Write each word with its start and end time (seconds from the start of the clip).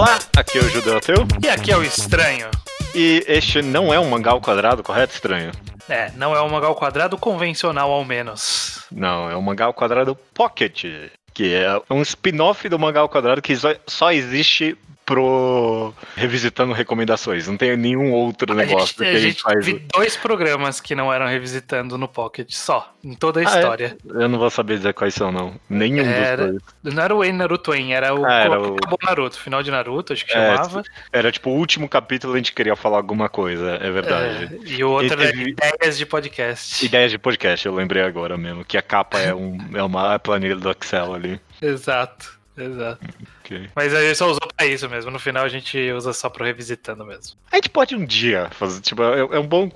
Olá, 0.00 0.18
aqui 0.34 0.56
é 0.56 0.62
o 0.62 0.68
Judeu 0.70 0.96
Ateu. 0.96 1.28
E 1.44 1.48
aqui 1.50 1.70
é 1.70 1.76
o 1.76 1.82
Estranho. 1.82 2.48
E 2.94 3.22
este 3.28 3.60
não 3.60 3.92
é 3.92 4.00
um 4.00 4.08
mangá 4.08 4.30
ao 4.30 4.40
quadrado, 4.40 4.82
correto, 4.82 5.12
Estranho? 5.12 5.52
É, 5.90 6.10
não 6.16 6.34
é 6.34 6.40
um 6.40 6.48
mangá 6.48 6.68
ao 6.68 6.74
quadrado 6.74 7.18
convencional, 7.18 7.90
ao 7.92 8.02
menos. 8.02 8.82
Não, 8.90 9.30
é 9.30 9.36
um 9.36 9.42
mangá 9.42 9.66
ao 9.66 9.74
quadrado 9.74 10.16
Pocket, 10.32 10.86
que 11.34 11.52
é 11.52 11.82
um 11.90 12.00
spin-off 12.00 12.66
do 12.66 12.78
mangá 12.78 13.00
ao 13.00 13.10
quadrado 13.10 13.42
que 13.42 13.52
só 13.86 14.10
existe 14.10 14.74
pro 15.10 15.92
Revisitando 16.14 16.72
Recomendações. 16.72 17.48
Não 17.48 17.56
tem 17.56 17.76
nenhum 17.76 18.12
outro 18.12 18.54
negócio 18.54 18.76
a 18.76 18.86
gente, 18.86 18.94
que 18.94 19.04
a 19.04 19.12
gente, 19.14 19.22
gente 19.22 19.42
faz. 19.42 19.66
Vi 19.66 19.84
dois 19.92 20.16
programas 20.16 20.80
que 20.80 20.94
não 20.94 21.12
eram 21.12 21.26
Revisitando 21.26 21.98
no 21.98 22.06
Pocket, 22.06 22.52
só, 22.52 22.94
em 23.02 23.14
toda 23.14 23.40
a 23.40 23.42
ah, 23.42 23.52
é? 23.52 23.58
história. 23.58 23.96
É? 24.08 24.22
Eu 24.22 24.28
não 24.28 24.38
vou 24.38 24.48
saber 24.48 24.76
dizer 24.76 24.94
quais 24.94 25.12
são, 25.12 25.32
não. 25.32 25.58
Nenhum 25.68 26.04
era, 26.04 26.52
dos 26.52 26.62
dois. 26.84 26.94
Não 26.94 27.02
era 27.02 27.14
o 27.14 27.24
En 27.24 27.32
Naruto 27.32 27.74
En, 27.74 27.92
era 27.92 28.14
o, 28.14 28.24
ah, 28.24 28.32
era 28.34 28.60
o... 28.60 28.76
Acabou 28.76 28.98
Naruto, 29.02 29.40
final 29.40 29.64
de 29.64 29.70
Naruto, 29.72 30.12
acho 30.12 30.24
que 30.24 30.32
é, 30.32 30.56
chamava. 30.56 30.84
Era 31.12 31.32
tipo 31.32 31.50
o 31.50 31.54
último 31.54 31.88
capítulo 31.88 32.34
a 32.34 32.36
gente 32.36 32.52
queria 32.52 32.76
falar 32.76 32.98
alguma 32.98 33.28
coisa, 33.28 33.78
é 33.82 33.90
verdade. 33.90 34.60
É, 34.64 34.68
e 34.68 34.84
o 34.84 34.90
outro 34.90 35.20
e 35.20 35.26
era 35.26 35.36
Ideias 35.36 35.98
de 35.98 36.06
Podcast. 36.06 36.84
Ideias 36.86 37.10
de 37.10 37.18
Podcast, 37.18 37.66
eu 37.66 37.74
lembrei 37.74 38.04
agora 38.04 38.38
mesmo, 38.38 38.64
que 38.64 38.78
a 38.78 38.82
capa 38.82 39.18
é, 39.18 39.34
um, 39.34 39.58
é 39.74 39.82
uma 39.82 40.20
planilha 40.20 40.54
do 40.54 40.70
Excel 40.70 41.12
ali. 41.14 41.40
Exato. 41.60 42.39
Exato. 42.56 43.06
Okay. 43.44 43.68
Mas 43.74 43.94
a 43.94 44.00
gente 44.02 44.16
só 44.16 44.26
usou 44.26 44.48
pra 44.56 44.66
isso 44.66 44.88
mesmo. 44.88 45.10
No 45.10 45.18
final 45.18 45.44
a 45.44 45.48
gente 45.48 45.78
usa 45.92 46.12
só 46.12 46.28
pro 46.28 46.44
revisitando 46.44 47.04
mesmo. 47.04 47.36
A 47.50 47.56
gente 47.56 47.68
pode 47.68 47.94
um 47.94 48.04
dia 48.04 48.48
fazer, 48.50 48.80
tipo, 48.80 49.02
é, 49.02 49.20
é 49.20 49.38
um 49.38 49.46
bom, 49.46 49.70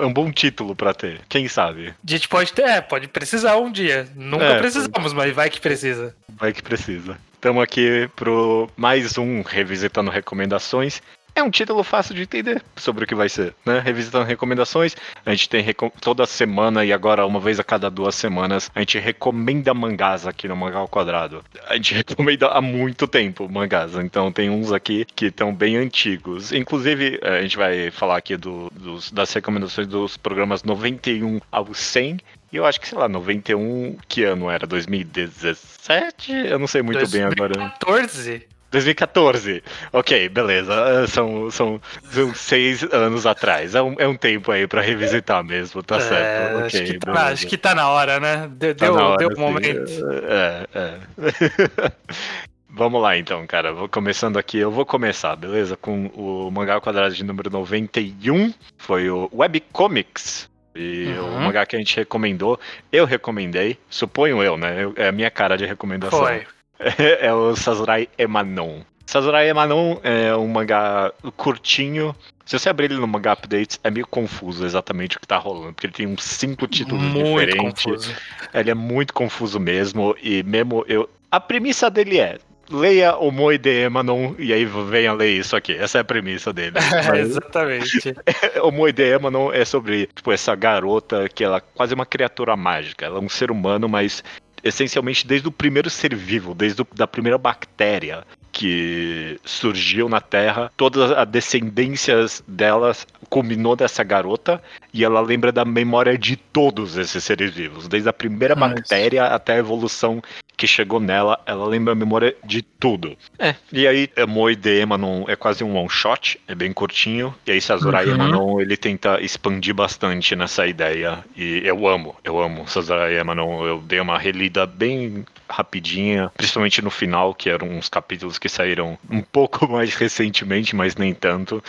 é 0.00 0.06
um 0.06 0.12
bom 0.12 0.30
título 0.30 0.74
pra 0.74 0.92
ter. 0.92 1.20
Quem 1.28 1.48
sabe? 1.48 1.88
A 1.88 2.10
gente 2.10 2.28
pode 2.28 2.52
ter, 2.52 2.62
é, 2.62 2.80
pode 2.80 3.08
precisar 3.08 3.56
um 3.56 3.70
dia. 3.70 4.08
Nunca 4.14 4.44
é, 4.44 4.58
precisamos, 4.58 5.12
mas 5.12 5.32
vai 5.32 5.48
que 5.50 5.60
precisa. 5.60 6.14
Vai 6.28 6.52
que 6.52 6.62
precisa. 6.62 7.18
Estamos 7.34 7.62
aqui 7.62 8.10
pro 8.16 8.68
mais 8.76 9.16
um 9.16 9.42
Revisitando 9.42 10.10
Recomendações. 10.10 11.00
É 11.38 11.42
um 11.42 11.52
título 11.52 11.84
fácil 11.84 12.16
de 12.16 12.22
entender 12.22 12.60
sobre 12.74 13.04
o 13.04 13.06
que 13.06 13.14
vai 13.14 13.28
ser, 13.28 13.54
né? 13.64 13.78
Revisitando 13.78 14.24
recomendações, 14.24 14.96
a 15.24 15.30
gente 15.30 15.48
tem 15.48 15.64
toda 16.00 16.26
semana 16.26 16.84
e 16.84 16.92
agora 16.92 17.24
uma 17.24 17.38
vez 17.38 17.60
a 17.60 17.64
cada 17.64 17.88
duas 17.88 18.16
semanas 18.16 18.68
a 18.74 18.80
gente 18.80 18.98
recomenda 18.98 19.72
mangás 19.72 20.26
aqui 20.26 20.48
no 20.48 20.56
Mangá 20.56 20.78
ao 20.78 20.88
Quadrado. 20.88 21.44
A 21.68 21.76
gente 21.76 21.94
recomenda 22.02 22.48
há 22.48 22.60
muito 22.60 23.06
tempo 23.06 23.48
mangás, 23.48 23.94
então 23.94 24.32
tem 24.32 24.50
uns 24.50 24.72
aqui 24.72 25.04
que 25.14 25.26
estão 25.26 25.54
bem 25.54 25.76
antigos. 25.76 26.52
Inclusive, 26.52 27.20
eh, 27.22 27.38
a 27.38 27.42
gente 27.42 27.56
vai 27.56 27.88
falar 27.92 28.16
aqui 28.16 28.36
do, 28.36 28.68
dos, 28.74 29.12
das 29.12 29.32
recomendações 29.32 29.86
dos 29.86 30.16
programas 30.16 30.64
91 30.64 31.40
ao 31.52 31.72
100 31.72 32.18
e 32.52 32.56
eu 32.56 32.66
acho 32.66 32.80
que, 32.80 32.88
sei 32.88 32.98
lá, 32.98 33.08
91, 33.08 33.96
que 34.08 34.24
ano 34.24 34.50
era? 34.50 34.66
2017? 34.66 36.32
Eu 36.32 36.58
não 36.58 36.66
sei 36.66 36.82
muito 36.82 36.98
2014? 36.98 37.12
bem 37.12 37.22
agora. 37.22 37.54
2014? 37.54 38.57
2014. 38.70 39.62
Ok, 39.92 40.28
beleza. 40.28 40.74
Ah, 40.74 41.06
são, 41.06 41.50
são, 41.50 41.80
são 42.10 42.34
seis 42.34 42.82
anos 42.92 43.26
atrás. 43.26 43.74
É 43.74 43.82
um, 43.82 43.94
é 43.98 44.06
um 44.06 44.16
tempo 44.16 44.52
aí 44.52 44.66
pra 44.66 44.82
revisitar 44.82 45.42
mesmo, 45.42 45.82
tá 45.82 45.96
é, 45.96 46.00
certo. 46.00 46.56
Okay, 46.66 46.66
acho, 46.66 46.92
que 46.92 46.98
tá, 46.98 47.26
acho, 47.26 47.46
que 47.46 47.58
tá, 47.58 47.74
na 47.74 47.88
hora, 47.88 48.20
né? 48.20 48.48
Deu, 48.52 48.74
tá 48.74 48.92
hora, 48.92 49.16
deu 49.16 49.30
um 49.36 49.40
momento. 49.40 49.90
É, 50.28 50.66
é. 50.74 51.92
Vamos 52.70 53.02
lá 53.02 53.16
então, 53.16 53.44
cara. 53.46 53.72
Vou 53.72 53.88
começando 53.88 54.36
aqui. 54.38 54.58
Eu 54.58 54.70
vou 54.70 54.86
começar, 54.86 55.34
beleza? 55.34 55.76
Com 55.76 56.06
o 56.14 56.50
mangá 56.50 56.80
quadrado 56.80 57.14
de 57.14 57.24
número 57.24 57.50
91. 57.50 58.54
Foi 58.76 59.10
o 59.10 59.28
Webcomics. 59.34 60.48
E 60.76 61.06
uhum. 61.18 61.38
o 61.38 61.40
mangá 61.40 61.66
que 61.66 61.74
a 61.74 61.78
gente 61.78 61.96
recomendou, 61.96 62.60
eu 62.92 63.04
recomendei, 63.04 63.76
suponho 63.90 64.40
eu, 64.44 64.56
né? 64.56 64.92
É 64.94 65.08
a 65.08 65.12
minha 65.12 65.28
cara 65.28 65.56
de 65.56 65.66
recomendação. 65.66 66.20
Foi. 66.20 66.46
é 67.20 67.32
o 67.32 67.54
Sazurai 67.56 68.08
Emanon. 68.16 68.80
Sazurai 69.06 69.48
Emanon 69.48 69.96
é 70.02 70.36
um 70.36 70.46
mangá 70.48 71.12
curtinho. 71.36 72.14
Se 72.44 72.58
você 72.58 72.68
abrir 72.68 72.86
ele 72.86 73.00
no 73.00 73.06
mangá 73.06 73.32
updates, 73.32 73.78
é 73.82 73.90
meio 73.90 74.06
confuso 74.06 74.64
exatamente 74.64 75.16
o 75.16 75.20
que 75.20 75.26
tá 75.26 75.36
rolando, 75.36 75.72
porque 75.72 75.86
ele 75.86 75.94
tem 75.94 76.06
uns 76.06 76.24
cinco 76.24 76.66
títulos 76.66 77.02
muito 77.02 77.40
diferentes. 77.40 77.84
Confuso. 77.84 78.14
Ele 78.54 78.70
é 78.70 78.74
muito 78.74 79.12
confuso 79.12 79.60
mesmo, 79.60 80.16
e 80.22 80.42
mesmo 80.42 80.84
eu. 80.88 81.08
A 81.30 81.40
premissa 81.40 81.90
dele 81.90 82.18
é. 82.18 82.38
Leia 82.70 83.16
o 83.16 83.30
Moe 83.30 83.56
de 83.56 83.84
Emanon 83.84 84.34
e 84.38 84.52
aí 84.52 84.66
venha 84.66 85.14
ler 85.14 85.38
isso 85.38 85.56
aqui. 85.56 85.72
Essa 85.72 85.98
é 85.98 86.00
a 86.02 86.04
premissa 86.04 86.52
dele. 86.52 86.76
Mas, 87.08 87.30
exatamente. 87.30 88.14
o 88.62 88.70
Moe 88.70 88.92
de 88.92 89.14
Emanon 89.14 89.50
é 89.50 89.64
sobre 89.64 90.06
tipo, 90.14 90.30
essa 90.30 90.54
garota 90.54 91.30
que 91.30 91.42
ela 91.42 91.58
é 91.58 91.62
quase 91.74 91.94
uma 91.94 92.04
criatura 92.04 92.54
mágica. 92.56 93.06
Ela 93.06 93.18
é 93.18 93.22
um 93.22 93.28
ser 93.28 93.50
humano, 93.50 93.88
mas 93.88 94.22
essencialmente 94.62 95.26
desde 95.26 95.48
o 95.48 95.52
primeiro 95.52 95.90
ser 95.90 96.14
vivo, 96.14 96.54
desde 96.54 96.82
a 96.82 96.86
da 96.94 97.06
primeira 97.06 97.38
bactéria 97.38 98.24
que 98.50 99.38
surgiu 99.44 100.08
na 100.08 100.20
Terra, 100.20 100.70
todas 100.76 101.12
as 101.12 101.28
descendências 101.28 102.42
delas 102.46 103.06
culminou 103.28 103.76
dessa 103.76 104.02
garota 104.02 104.60
e 104.92 105.04
ela 105.04 105.20
lembra 105.20 105.52
da 105.52 105.64
memória 105.64 106.18
de 106.18 106.34
todos 106.34 106.96
esses 106.96 107.22
seres 107.22 107.54
vivos, 107.54 107.86
desde 107.86 108.08
a 108.08 108.12
primeira 108.12 108.56
bactéria 108.56 109.26
até 109.26 109.54
a 109.54 109.58
evolução 109.58 110.20
que 110.58 110.66
chegou 110.66 110.98
nela, 110.98 111.40
ela 111.46 111.64
lembra 111.64 111.92
a 111.92 111.96
memória 111.96 112.34
de 112.44 112.62
tudo. 112.62 113.16
É. 113.38 113.54
E 113.72 113.86
aí, 113.86 114.10
Moe 114.26 114.56
de 114.56 114.80
Emanon 114.80 115.24
é 115.28 115.36
quase 115.36 115.62
um 115.62 115.76
one 115.76 115.88
shot, 115.88 116.38
é 116.48 116.54
bem 116.54 116.72
curtinho. 116.72 117.32
E 117.46 117.52
aí, 117.52 117.60
Sazurai 117.60 118.06
uhum. 118.06 118.14
Emanon, 118.14 118.60
ele 118.60 118.76
tenta 118.76 119.20
expandir 119.20 119.72
bastante 119.72 120.34
nessa 120.34 120.66
ideia. 120.66 121.24
E 121.36 121.62
eu 121.64 121.86
amo, 121.86 122.16
eu 122.24 122.42
amo 122.42 122.66
Sazurai 122.66 123.16
Emanon. 123.16 123.64
Eu 123.64 123.78
dei 123.80 124.00
uma 124.00 124.18
relida 124.18 124.66
bem 124.66 125.24
rapidinha, 125.48 126.30
principalmente 126.36 126.82
no 126.82 126.90
final, 126.90 127.32
que 127.32 127.48
eram 127.48 127.68
uns 127.68 127.88
capítulos 127.88 128.36
que 128.36 128.48
saíram 128.48 128.98
um 129.08 129.22
pouco 129.22 129.66
mais 129.70 129.94
recentemente, 129.94 130.74
mas 130.74 130.96
nem 130.96 131.14
tanto. 131.14 131.62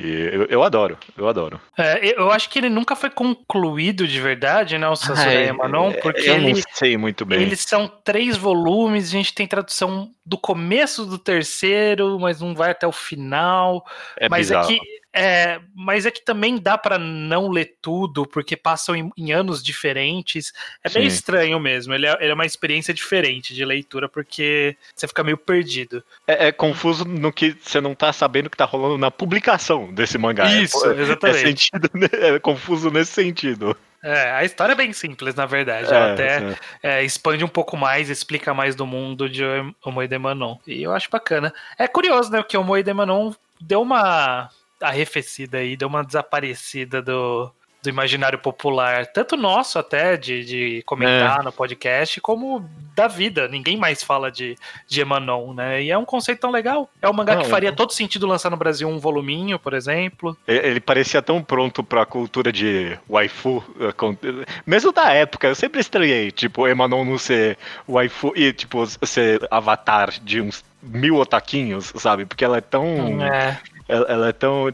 E 0.00 0.30
eu, 0.32 0.44
eu 0.44 0.62
adoro, 0.62 0.96
eu 1.16 1.28
adoro. 1.28 1.60
É, 1.76 2.18
eu 2.18 2.30
acho 2.30 2.48
que 2.48 2.58
ele 2.58 2.68
nunca 2.68 2.94
foi 2.94 3.10
concluído 3.10 4.06
de 4.06 4.20
verdade, 4.20 4.78
né, 4.78 4.88
o 4.88 4.96
Sansui 4.96 5.52
Manon, 5.52 5.92
porque 6.02 6.28
eu 6.28 6.34
ele, 6.34 6.52
não 6.52 6.62
sei 6.72 6.96
muito 6.96 7.24
bem. 7.24 7.42
Eles 7.42 7.60
são 7.60 7.88
três 8.04 8.36
volumes, 8.36 9.08
a 9.08 9.10
gente 9.10 9.34
tem 9.34 9.46
tradução 9.46 10.10
do 10.24 10.38
começo 10.38 11.04
do 11.04 11.18
terceiro, 11.18 12.18
mas 12.20 12.40
não 12.40 12.54
vai 12.54 12.70
até 12.70 12.86
o 12.86 12.92
final. 12.92 13.84
É 14.16 14.28
mas 14.28 14.48
bizarro. 14.48 14.66
aqui 14.66 14.80
é, 15.12 15.60
mas 15.74 16.04
é 16.04 16.10
que 16.10 16.24
também 16.24 16.58
dá 16.58 16.76
para 16.76 16.98
não 16.98 17.48
ler 17.48 17.76
tudo, 17.80 18.26
porque 18.26 18.56
passam 18.56 18.94
em, 18.94 19.10
em 19.16 19.32
anos 19.32 19.62
diferentes. 19.62 20.52
É 20.84 20.90
bem 20.90 21.06
estranho 21.06 21.58
mesmo. 21.58 21.94
Ele 21.94 22.06
é, 22.06 22.16
ele 22.20 22.30
é, 22.30 22.34
uma 22.34 22.46
experiência 22.46 22.92
diferente 22.92 23.54
de 23.54 23.64
leitura, 23.64 24.08
porque 24.08 24.76
você 24.94 25.08
fica 25.08 25.24
meio 25.24 25.38
perdido. 25.38 26.04
É, 26.26 26.48
é 26.48 26.52
confuso 26.52 27.04
no 27.04 27.32
que 27.32 27.56
você 27.60 27.80
não 27.80 27.94
tá 27.94 28.12
sabendo 28.12 28.46
o 28.46 28.50
que 28.50 28.56
tá 28.56 28.64
rolando 28.64 28.98
na 28.98 29.10
publicação 29.10 29.92
desse 29.92 30.18
mangá. 30.18 30.50
É, 30.50 30.62
Isso, 30.62 30.84
exatamente. 30.92 31.70
Sentido, 31.70 31.90
é 32.12 32.38
confuso 32.38 32.90
nesse 32.90 33.12
sentido. 33.12 33.76
É, 34.02 34.30
a 34.30 34.44
história 34.44 34.72
é 34.72 34.76
bem 34.76 34.92
simples, 34.92 35.34
na 35.34 35.46
verdade. 35.46 35.92
Ela 35.92 36.12
até 36.12 36.56
é, 36.82 37.02
expande 37.02 37.44
um 37.44 37.48
pouco 37.48 37.76
mais, 37.76 38.10
explica 38.10 38.54
mais 38.54 38.76
do 38.76 38.86
mundo 38.86 39.28
de 39.28 39.42
Omoide 39.84 40.16
Manon. 40.18 40.56
E 40.66 40.82
eu 40.82 40.92
acho 40.92 41.10
bacana. 41.10 41.52
É 41.76 41.88
curioso, 41.88 42.30
né? 42.30 42.42
Que 42.42 42.56
o 42.56 42.60
Omoide 42.60 42.92
Manon 42.92 43.32
deu 43.60 43.82
uma 43.82 44.48
arrefecida 44.80 45.58
aí, 45.58 45.76
deu 45.76 45.88
uma 45.88 46.04
desaparecida 46.04 47.02
do, 47.02 47.50
do 47.82 47.88
imaginário 47.88 48.38
popular, 48.38 49.06
tanto 49.06 49.36
nosso 49.36 49.78
até, 49.78 50.16
de, 50.16 50.44
de 50.44 50.82
comentar 50.84 51.40
é. 51.40 51.42
no 51.44 51.52
podcast, 51.52 52.20
como 52.20 52.68
da 52.94 53.06
vida. 53.06 53.46
Ninguém 53.46 53.76
mais 53.76 54.02
fala 54.02 54.30
de, 54.30 54.56
de 54.86 55.00
Emanon, 55.00 55.54
né? 55.54 55.82
E 55.82 55.90
é 55.90 55.96
um 55.96 56.04
conceito 56.04 56.40
tão 56.40 56.50
legal. 56.50 56.90
É 57.00 57.08
um 57.08 57.12
mangá 57.12 57.36
Não, 57.36 57.42
que 57.42 57.48
faria 57.48 57.72
todo 57.72 57.92
sentido 57.92 58.26
lançar 58.26 58.50
no 58.50 58.56
Brasil 58.56 58.88
um 58.88 58.98
voluminho, 58.98 59.58
por 59.58 59.74
exemplo. 59.74 60.36
Ele 60.46 60.80
parecia 60.80 61.22
tão 61.22 61.42
pronto 61.42 61.84
pra 61.84 62.04
cultura 62.04 62.52
de 62.52 62.98
waifu, 63.08 63.64
eh, 63.80 64.46
mesmo 64.66 64.92
da 64.92 65.12
época, 65.12 65.46
eu 65.46 65.54
sempre 65.54 65.80
estranhei, 65.80 66.32
tipo, 66.32 66.66
Emanon 66.66 67.04
não 67.04 67.18
ser 67.18 67.56
waifu 67.88 68.32
e, 68.34 68.52
tipo, 68.52 68.84
ser 69.06 69.46
avatar 69.50 70.10
de 70.20 70.40
uns 70.40 70.64
mil 70.82 71.16
otaquinhos, 71.16 71.92
sabe? 71.96 72.24
Porque 72.24 72.44
ela 72.44 72.58
é 72.58 72.60
tão... 72.60 73.22
É 73.22 73.60
ela, 73.88 74.06
ela 74.08 74.28
é 74.28 74.32
tão 74.32 74.72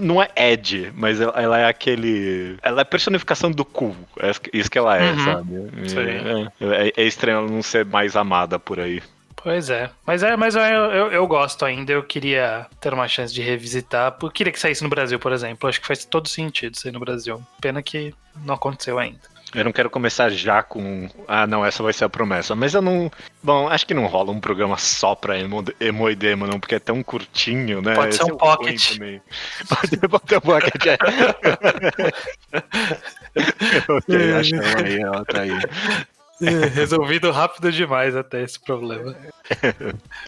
não 0.00 0.22
é 0.22 0.30
Ed, 0.34 0.92
mas 0.96 1.20
ela, 1.20 1.32
ela, 1.40 1.58
é 1.58 1.66
aquele. 1.66 2.56
Ela 2.62 2.80
é 2.80 2.84
personificação 2.84 3.50
do 3.50 3.64
cool. 3.64 3.94
É 4.18 4.30
isso 4.52 4.70
que 4.70 4.78
ela 4.78 4.96
é, 4.96 5.12
uhum. 5.12 5.24
sabe? 5.24 5.54
É, 6.60 6.86
é, 6.86 6.92
é, 6.96 7.02
estranho 7.04 7.38
ela 7.38 7.48
não 7.48 7.62
ser 7.62 7.84
mais 7.84 8.16
amada 8.16 8.58
por 8.58 8.80
aí. 8.80 9.02
Pois 9.36 9.68
é. 9.68 9.90
Mas 10.06 10.22
é, 10.22 10.36
mas 10.38 10.56
eu, 10.56 10.62
eu, 10.62 11.12
eu, 11.12 11.26
gosto 11.26 11.66
ainda. 11.66 11.92
Eu 11.92 12.02
queria 12.02 12.66
ter 12.80 12.94
uma 12.94 13.06
chance 13.06 13.34
de 13.34 13.42
revisitar. 13.42 14.16
Eu 14.22 14.30
queria 14.30 14.50
que 14.50 14.58
saísse 14.58 14.82
no 14.82 14.88
Brasil, 14.88 15.18
por 15.18 15.32
exemplo. 15.32 15.68
Acho 15.68 15.82
que 15.82 15.86
faz 15.86 16.02
todo 16.06 16.28
sentido 16.28 16.78
sair 16.78 16.92
no 16.92 17.00
Brasil. 17.00 17.42
Pena 17.60 17.82
que 17.82 18.14
não 18.42 18.54
aconteceu 18.54 18.98
ainda. 18.98 19.33
Eu 19.54 19.64
não 19.64 19.72
quero 19.72 19.88
começar 19.88 20.30
já 20.30 20.62
com. 20.62 21.08
Ah, 21.28 21.46
não, 21.46 21.64
essa 21.64 21.82
vai 21.82 21.92
ser 21.92 22.04
a 22.04 22.08
promessa. 22.08 22.54
Mas 22.54 22.74
eu 22.74 22.82
não. 22.82 23.10
Bom, 23.42 23.68
acho 23.68 23.86
que 23.86 23.94
não 23.94 24.06
rola 24.06 24.32
um 24.32 24.40
programa 24.40 24.76
só 24.78 25.14
pra 25.14 25.38
emo, 25.38 25.64
emo 25.80 26.10
e 26.10 26.14
demo, 26.16 26.46
não, 26.46 26.58
porque 26.58 26.74
é 26.74 26.80
tão 26.80 27.02
curtinho, 27.02 27.80
né? 27.80 27.94
Pode 27.94 28.16
ser 28.16 28.24
um 28.24 28.34
é 28.34 28.38
pocket. 28.38 28.98
Pode, 29.68 29.96
pode 30.08 30.28
ser 30.28 30.36
um 30.38 30.40
pocket, 30.40 30.86
é. 30.86 30.98
ok, 33.88 34.32
achamos 34.34 34.74
aí, 34.76 35.00
ela 35.00 35.24
tá 35.24 35.40
aí. 35.40 35.50
É, 36.42 36.66
resolvido 36.66 37.30
rápido 37.30 37.70
demais 37.70 38.16
até 38.16 38.42
esse 38.42 38.58
problema. 38.58 39.14